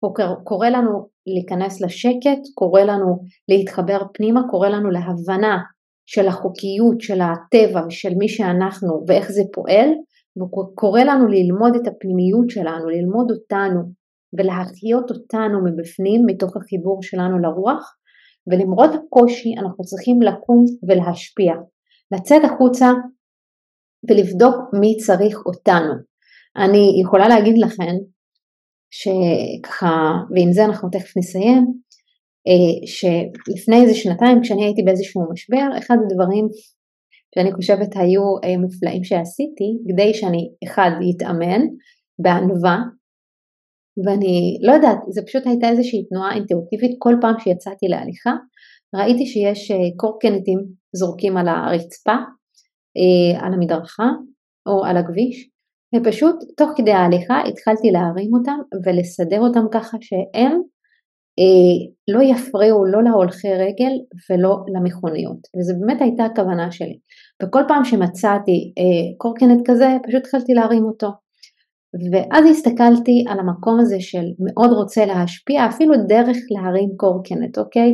הוא 0.00 0.14
קורה 0.44 0.70
לנו 0.70 1.08
להיכנס 1.26 1.80
לשקט, 1.80 2.42
קורה 2.54 2.84
לנו 2.84 3.18
להתחבר 3.48 3.98
פנימה, 4.14 4.40
קורה 4.50 4.68
לנו 4.68 4.90
להבנה 4.90 5.58
של 6.06 6.28
החוקיות 6.28 7.00
של 7.00 7.20
הטבע 7.20 7.86
ושל 7.86 8.14
מי 8.18 8.28
שאנחנו 8.28 9.04
ואיך 9.08 9.32
זה 9.32 9.42
פועל, 9.52 9.88
וקורא 10.38 11.00
לנו 11.00 11.26
ללמוד 11.26 11.74
את 11.74 11.86
הפנימיות 11.86 12.50
שלנו, 12.50 12.88
ללמוד 12.88 13.30
אותנו 13.30 13.80
ולהחיות 14.38 15.10
אותנו 15.10 15.58
מבפנים 15.64 16.20
מתוך 16.26 16.56
החיבור 16.56 17.02
שלנו 17.02 17.38
לרוח 17.38 17.96
ולמרות 18.46 18.90
הקושי 18.94 19.54
אנחנו 19.58 19.84
צריכים 19.84 20.22
לקום 20.22 20.64
ולהשפיע, 20.88 21.52
לצאת 22.14 22.44
החוצה 22.44 22.86
ולבדוק 24.10 24.56
מי 24.80 24.96
צריך 24.96 25.36
אותנו. 25.46 25.92
אני 26.56 27.00
יכולה 27.02 27.28
להגיד 27.28 27.54
לכם 27.58 27.94
שככה, 28.90 30.12
ועם 30.34 30.52
זה 30.52 30.64
אנחנו 30.64 30.88
תכף 30.90 31.16
נסיים, 31.16 31.66
שלפני 32.86 33.82
איזה 33.82 33.94
שנתיים 33.94 34.42
כשאני 34.42 34.64
הייתי 34.64 34.82
באיזשהו 34.82 35.32
משבר, 35.32 35.78
אחד 35.78 35.96
הדברים 36.04 36.48
שאני 37.34 37.52
חושבת 37.52 37.96
היו 37.96 38.22
מופלאים 38.60 39.04
שעשיתי, 39.04 39.78
כדי 39.88 40.14
שאני 40.14 40.50
אחד 40.64 40.90
יתאמן 41.10 41.62
בענווה, 42.18 42.78
ואני 44.04 44.58
לא 44.62 44.72
יודעת, 44.72 44.98
זה 45.08 45.22
פשוט 45.26 45.46
הייתה 45.46 45.68
איזושהי 45.68 46.06
תנועה 46.08 46.34
אינטואיטיבית 46.34 46.96
כל 46.98 47.14
פעם 47.20 47.34
שיצאתי 47.38 47.86
להליכה, 47.88 48.32
ראיתי 48.94 49.26
שיש 49.26 49.72
קורקנטים 49.96 50.58
זורקים 50.96 51.36
על 51.36 51.48
הרצפה, 51.48 52.16
על 53.42 53.54
המדרכה 53.54 54.10
או 54.66 54.84
על 54.84 54.96
הכביש, 54.96 55.50
ופשוט 55.96 56.36
תוך 56.56 56.70
כדי 56.76 56.92
ההליכה 56.92 57.40
התחלתי 57.48 57.90
להרים 57.90 58.30
אותם 58.34 58.58
ולסדר 58.84 59.40
אותם 59.40 59.64
ככה 59.72 59.96
שהם 60.00 60.52
אה, 60.52 60.71
לא 62.08 62.22
יפריעו 62.22 62.84
לא 62.84 63.02
להולכי 63.02 63.48
רגל 63.48 63.92
ולא 64.30 64.56
למכוניות, 64.74 65.38
וזו 65.58 65.74
באמת 65.80 66.00
הייתה 66.00 66.24
הכוונה 66.24 66.70
שלי. 66.70 66.98
וכל 67.42 67.62
פעם 67.68 67.84
שמצאתי 67.84 68.72
אה, 68.78 69.16
קורקינט 69.18 69.60
כזה, 69.66 69.88
פשוט 70.06 70.20
התחלתי 70.24 70.54
להרים 70.54 70.84
אותו. 70.84 71.08
ואז 72.12 72.44
הסתכלתי 72.50 73.24
על 73.28 73.38
המקום 73.38 73.80
הזה 73.80 73.96
של 74.00 74.24
מאוד 74.44 74.70
רוצה 74.72 75.06
להשפיע, 75.06 75.66
אפילו 75.66 75.94
דרך 76.08 76.36
להרים 76.50 76.90
קורקינט, 76.96 77.58
אוקיי? 77.58 77.92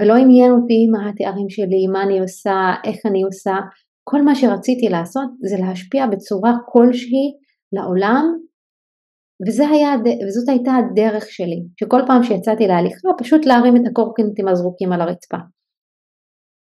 ולא 0.00 0.14
עניין 0.14 0.52
אותי 0.52 0.86
מה 0.92 1.08
התארים 1.08 1.50
שלי, 1.50 1.86
מה 1.92 2.02
אני 2.02 2.20
עושה, 2.20 2.74
איך 2.84 2.96
אני 3.06 3.22
עושה, 3.22 3.54
כל 4.04 4.22
מה 4.22 4.34
שרציתי 4.34 4.88
לעשות 4.88 5.28
זה 5.40 5.56
להשפיע 5.58 6.06
בצורה 6.06 6.52
כלשהי 6.72 7.32
לעולם 7.72 8.24
היה, 9.46 9.90
וזאת 10.26 10.48
הייתה 10.48 10.70
הדרך 10.76 11.24
שלי, 11.28 11.60
שכל 11.80 12.00
פעם 12.06 12.22
שיצאתי 12.22 12.66
להליכה 12.66 13.08
פשוט 13.18 13.46
להרים 13.46 13.76
את 13.76 13.82
הקורקינטים 13.90 14.48
הזרוקים 14.48 14.92
על 14.92 15.00
הרצפה. 15.00 15.36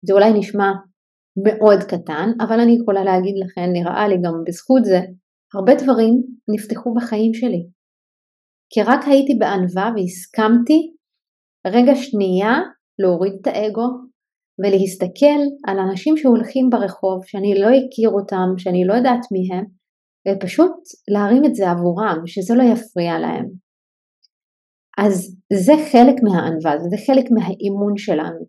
זה 0.07 0.13
אולי 0.13 0.33
נשמע 0.39 0.73
מאוד 1.45 1.83
קטן, 1.83 2.29
אבל 2.41 2.61
אני 2.61 2.77
יכולה 2.81 3.05
להגיד 3.05 3.35
לכם, 3.45 3.73
נראה 3.73 4.09
לי 4.09 4.15
גם 4.15 4.35
בזכות 4.47 4.85
זה, 4.85 5.01
הרבה 5.55 5.75
דברים 5.75 6.23
נפתחו 6.49 6.95
בחיים 6.95 7.35
שלי. 7.35 7.63
כי 8.73 8.83
רק 8.83 9.01
הייתי 9.07 9.35
בענווה 9.39 9.93
והסכמתי 9.97 10.81
רגע 11.67 11.93
שנייה 11.95 12.55
להוריד 12.99 13.33
את 13.41 13.47
האגו 13.47 13.89
ולהסתכל 14.59 15.41
על 15.67 15.79
אנשים 15.79 16.17
שהולכים 16.17 16.71
ברחוב, 16.71 17.25
שאני 17.27 17.55
לא 17.61 17.67
אכיר 17.67 18.11
אותם, 18.11 18.49
שאני 18.59 18.85
לא 18.85 18.95
יודעת 18.95 19.21
מי 19.33 19.57
הם, 19.57 19.65
ופשוט 20.29 20.77
להרים 21.09 21.45
את 21.45 21.55
זה 21.55 21.71
עבורם, 21.71 22.23
שזה 22.27 22.55
לא 22.55 22.63
יפריע 22.63 23.19
להם. 23.19 23.47
אז 24.99 25.37
זה 25.53 25.73
חלק 25.93 26.17
מהענווה, 26.23 26.73
זה 26.91 26.97
חלק 27.07 27.27
מהאימון 27.31 27.97
שלנו. 27.97 28.41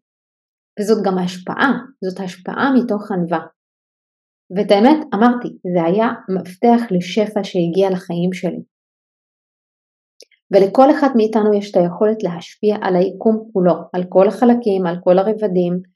וזאת 0.79 1.05
גם 1.05 1.17
השפעה, 1.17 1.71
זאת 2.03 2.19
השפעה 2.19 2.73
מתוך 2.77 3.11
ענווה. 3.11 3.43
ואת 4.55 4.71
האמת, 4.71 4.99
אמרתי, 5.15 5.49
זה 5.73 5.83
היה 5.85 6.07
מפתח 6.35 6.81
לשפע 6.91 7.43
שהגיע 7.43 7.89
לחיים 7.91 8.33
שלי. 8.33 8.63
ולכל 10.51 10.91
אחד 10.91 11.07
מאיתנו 11.17 11.53
יש 11.53 11.71
את 11.71 11.77
היכולת 11.77 12.23
להשפיע 12.23 12.75
על 12.81 12.95
היקום 12.95 13.49
כולו, 13.53 13.73
על 13.93 14.03
כל 14.09 14.27
החלקים, 14.27 14.85
על 14.85 14.97
כל 15.03 15.17
הרבדים, 15.17 15.92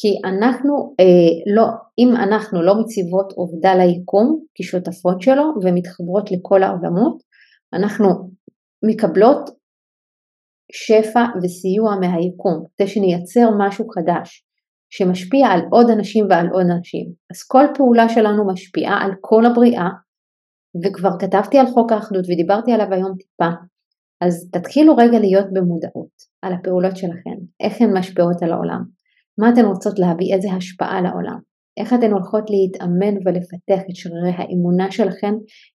כי 0.00 0.08
אנחנו 0.24 0.94
אה, 1.00 1.54
לא, 1.54 1.66
אם 1.98 2.08
אנחנו 2.16 2.62
לא 2.62 2.74
מציבות 2.80 3.32
עובדה 3.32 3.74
ליקום 3.74 4.44
כשותפות 4.54 5.22
שלו 5.22 5.44
ומתחברות 5.62 6.30
לכל 6.32 6.62
העולמות, 6.62 7.22
אנחנו 7.72 8.08
מקבלות 8.84 9.50
שפע 10.72 11.24
וסיוע 11.42 11.96
מהיקום, 12.00 12.64
כדי 12.76 12.88
שנייצר 12.88 13.48
משהו 13.58 13.86
חדש 13.88 14.44
שמשפיע 14.90 15.46
על 15.46 15.60
עוד 15.70 15.90
אנשים 15.90 16.26
ועל 16.30 16.48
עוד 16.52 16.66
אנשים. 16.76 17.06
אז 17.32 17.42
כל 17.42 17.64
פעולה 17.74 18.08
שלנו 18.08 18.46
משפיעה 18.52 19.04
על 19.04 19.10
כל 19.20 19.46
הבריאה, 19.46 19.88
וכבר 20.84 21.10
כתבתי 21.18 21.58
על 21.58 21.66
חוק 21.66 21.92
האחדות 21.92 22.24
ודיברתי 22.24 22.72
עליו 22.72 22.92
היום 22.92 23.12
טיפה, 23.18 23.50
אז 24.20 24.50
תתחילו 24.52 24.96
רגע 24.96 25.18
להיות 25.18 25.46
במודעות 25.52 26.16
על 26.42 26.52
הפעולות 26.52 26.96
שלכם, 26.96 27.36
איך 27.60 27.80
הן 27.80 27.98
משפיעות 27.98 28.42
על 28.42 28.52
העולם. 28.52 28.97
מה 29.38 29.50
אתן 29.50 29.64
רוצות 29.64 29.98
להביא, 29.98 30.34
איזה 30.34 30.48
השפעה 30.52 31.00
לעולם, 31.00 31.38
איך 31.76 31.92
אתן 31.92 32.12
הולכות 32.12 32.44
להתאמן 32.50 33.14
ולפתח 33.24 33.82
את 33.90 33.96
שרירי 33.96 34.30
האמונה 34.36 34.90
שלכם 34.90 35.34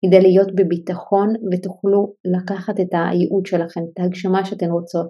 כדי 0.06 0.22
להיות 0.22 0.56
בביטחון 0.56 1.34
ותוכלו 1.52 2.14
לקחת 2.26 2.80
את 2.80 2.88
הייעוד 2.92 3.46
שלכם, 3.46 3.82
את 3.94 4.00
ההגשמה 4.00 4.46
שאתן 4.46 4.72
רוצות, 4.72 5.08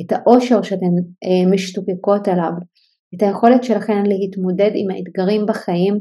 את 0.00 0.12
האושר 0.12 0.62
שאתן 0.62 0.94
אה, 1.24 1.50
משתוקקות 1.52 2.28
עליו, 2.28 2.52
את 3.14 3.22
היכולת 3.22 3.64
שלכם 3.64 4.02
להתמודד 4.06 4.70
עם 4.74 4.90
האתגרים 4.90 5.46
בחיים 5.46 5.94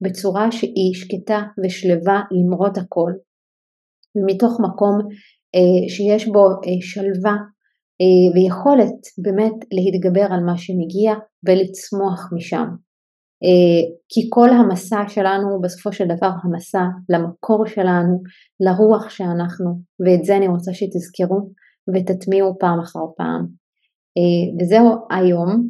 בצורה 0.00 0.52
שהיא 0.52 0.94
שקטה 0.94 1.42
ושלווה 1.64 2.20
למרות 2.30 2.78
הכל, 2.78 3.12
ומתוך 4.16 4.60
מקום 4.60 4.98
אה, 5.54 5.88
שיש 5.88 6.28
בו 6.28 6.48
אה, 6.48 6.80
שלווה 6.80 7.36
ויכולת 8.34 9.00
באמת 9.18 9.54
להתגבר 9.72 10.26
על 10.34 10.40
מה 10.46 10.58
שמגיע 10.58 11.12
ולצמוח 11.46 12.30
משם. 12.32 12.66
אה, 13.44 13.82
כי 14.08 14.20
כל 14.30 14.48
המסע 14.50 15.02
שלנו 15.08 15.60
בסופו 15.60 15.92
של 15.92 16.04
דבר 16.04 16.30
המסע 16.44 16.84
למקור 17.08 17.66
שלנו, 17.66 18.22
לרוח 18.60 19.10
שאנחנו, 19.10 19.78
ואת 20.00 20.24
זה 20.24 20.36
אני 20.36 20.48
רוצה 20.48 20.74
שתזכרו 20.74 21.50
ותטמיעו 21.94 22.58
פעם 22.58 22.80
אחר 22.80 23.06
פעם. 23.16 23.46
אה, 24.18 24.64
וזהו 24.64 25.06
היום. 25.10 25.68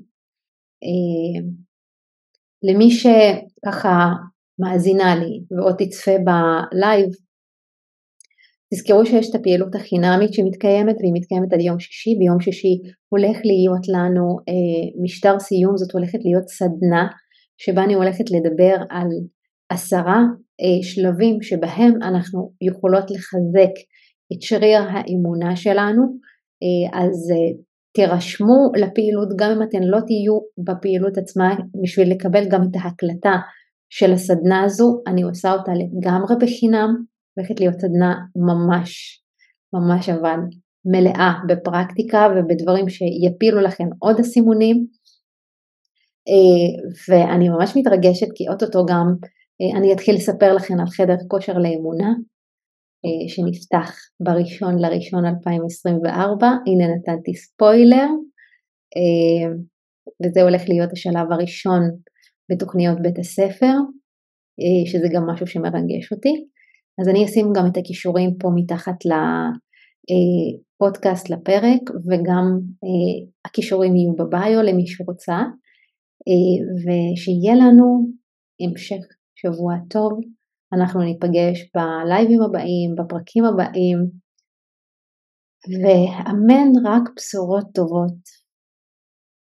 למי 2.62 2.90
שככה 2.90 4.12
מאזינה 4.58 5.16
לי 5.16 5.44
ועוד 5.50 5.74
תצפה 5.78 6.10
בלייב, 6.10 7.08
תזכרו 8.74 9.06
שיש 9.06 9.30
את 9.30 9.34
הפעילות 9.34 9.74
החינמית 9.74 10.32
שמתקיימת 10.32 10.96
והיא 11.00 11.12
מתקיימת 11.14 11.52
עד 11.52 11.60
יום 11.60 11.80
שישי, 11.80 12.14
ביום 12.18 12.40
שישי 12.40 12.74
הולך 13.08 13.36
להיות 13.44 13.88
לנו 13.88 14.38
אה, 14.48 15.02
משטר 15.02 15.38
סיום, 15.38 15.76
זאת 15.76 15.92
הולכת 15.92 16.18
להיות 16.24 16.48
סדנה 16.48 17.06
שבה 17.58 17.84
אני 17.84 17.94
הולכת 17.94 18.24
לדבר 18.30 18.74
על 18.90 19.08
עשרה 19.68 20.20
אה, 20.60 20.82
שלבים 20.82 21.42
שבהם 21.42 21.92
אנחנו 22.02 22.52
יכולות 22.60 23.10
לחזק 23.10 23.74
את 24.32 24.42
שריר 24.42 24.82
האמונה 24.82 25.56
שלנו, 25.56 26.02
אה, 26.62 27.00
אז 27.00 27.30
אה, 27.30 27.62
תירשמו 27.94 28.70
לפעילות 28.76 29.28
גם 29.36 29.50
אם 29.50 29.62
אתן 29.62 29.82
לא 29.82 29.98
תהיו 30.00 30.38
בפעילות 30.66 31.18
עצמה 31.18 31.54
בשביל 31.82 32.10
לקבל 32.10 32.44
גם 32.48 32.62
את 32.62 32.76
ההקלטה 32.82 33.36
של 33.90 34.12
הסדנה 34.12 34.64
הזו, 34.64 35.02
אני 35.06 35.22
עושה 35.22 35.52
אותה 35.52 35.72
לגמרי 35.72 36.34
בחינם, 36.40 37.11
הולכת 37.36 37.60
להיות 37.60 37.80
סדנה 37.80 38.14
ממש, 38.36 39.22
ממש 39.72 40.08
אבל 40.08 40.38
מלאה 40.84 41.32
בפרקטיקה 41.48 42.26
ובדברים 42.30 42.88
שיפילו 42.88 43.60
לכם 43.60 43.84
עוד 43.98 44.20
הסימונים. 44.20 44.86
אה, 46.28 46.92
ואני 47.08 47.48
ממש 47.48 47.72
מתרגשת 47.76 48.26
כי 48.34 48.48
אוטוטו 48.48 48.86
גם 48.86 49.06
אה, 49.60 49.78
אני 49.78 49.92
אתחיל 49.92 50.14
לספר 50.14 50.54
לכם 50.54 50.74
על 50.80 50.86
חדר 50.86 51.16
כושר 51.28 51.52
לאמונה 51.52 52.08
אה, 53.04 53.28
שנפתח 53.28 53.96
בראשון 54.20 54.78
לראשון 54.78 55.24
2024, 55.26 56.46
הנה 56.46 56.84
נתתי 56.94 57.34
ספוילר, 57.34 58.08
וזה 60.24 60.42
הולך 60.42 60.62
להיות 60.68 60.92
השלב 60.92 61.32
הראשון 61.32 61.80
בתוכניות 62.52 62.98
בית 63.02 63.18
הספר, 63.18 63.74
שזה 64.86 65.06
גם 65.14 65.22
משהו 65.30 65.46
שמרגש 65.46 66.12
אותי. 66.12 66.44
אז 67.00 67.08
אני 67.08 67.24
אשים 67.24 67.46
גם 67.56 67.64
את 67.66 67.76
הכישורים 67.76 68.30
פה 68.40 68.48
מתחת 68.54 68.96
לפודקאסט 70.10 71.30
לפרק 71.30 71.84
וגם 72.10 72.44
אה, 72.84 73.28
הכישורים 73.44 73.96
יהיו 73.96 74.12
בביו 74.12 74.62
למי 74.62 74.86
שרוצה 74.86 75.38
אה, 76.28 76.54
ושיהיה 76.82 77.54
לנו 77.54 78.06
המשך 78.60 79.04
שבוע 79.34 79.74
טוב, 79.90 80.12
אנחנו 80.74 81.02
ניפגש 81.02 81.70
בלייבים 81.74 82.42
הבאים, 82.42 82.94
בפרקים 82.98 83.44
הבאים 83.44 83.98
ואמן 85.82 86.68
רק 86.86 87.02
בשורות 87.16 87.66
טובות 87.74 88.41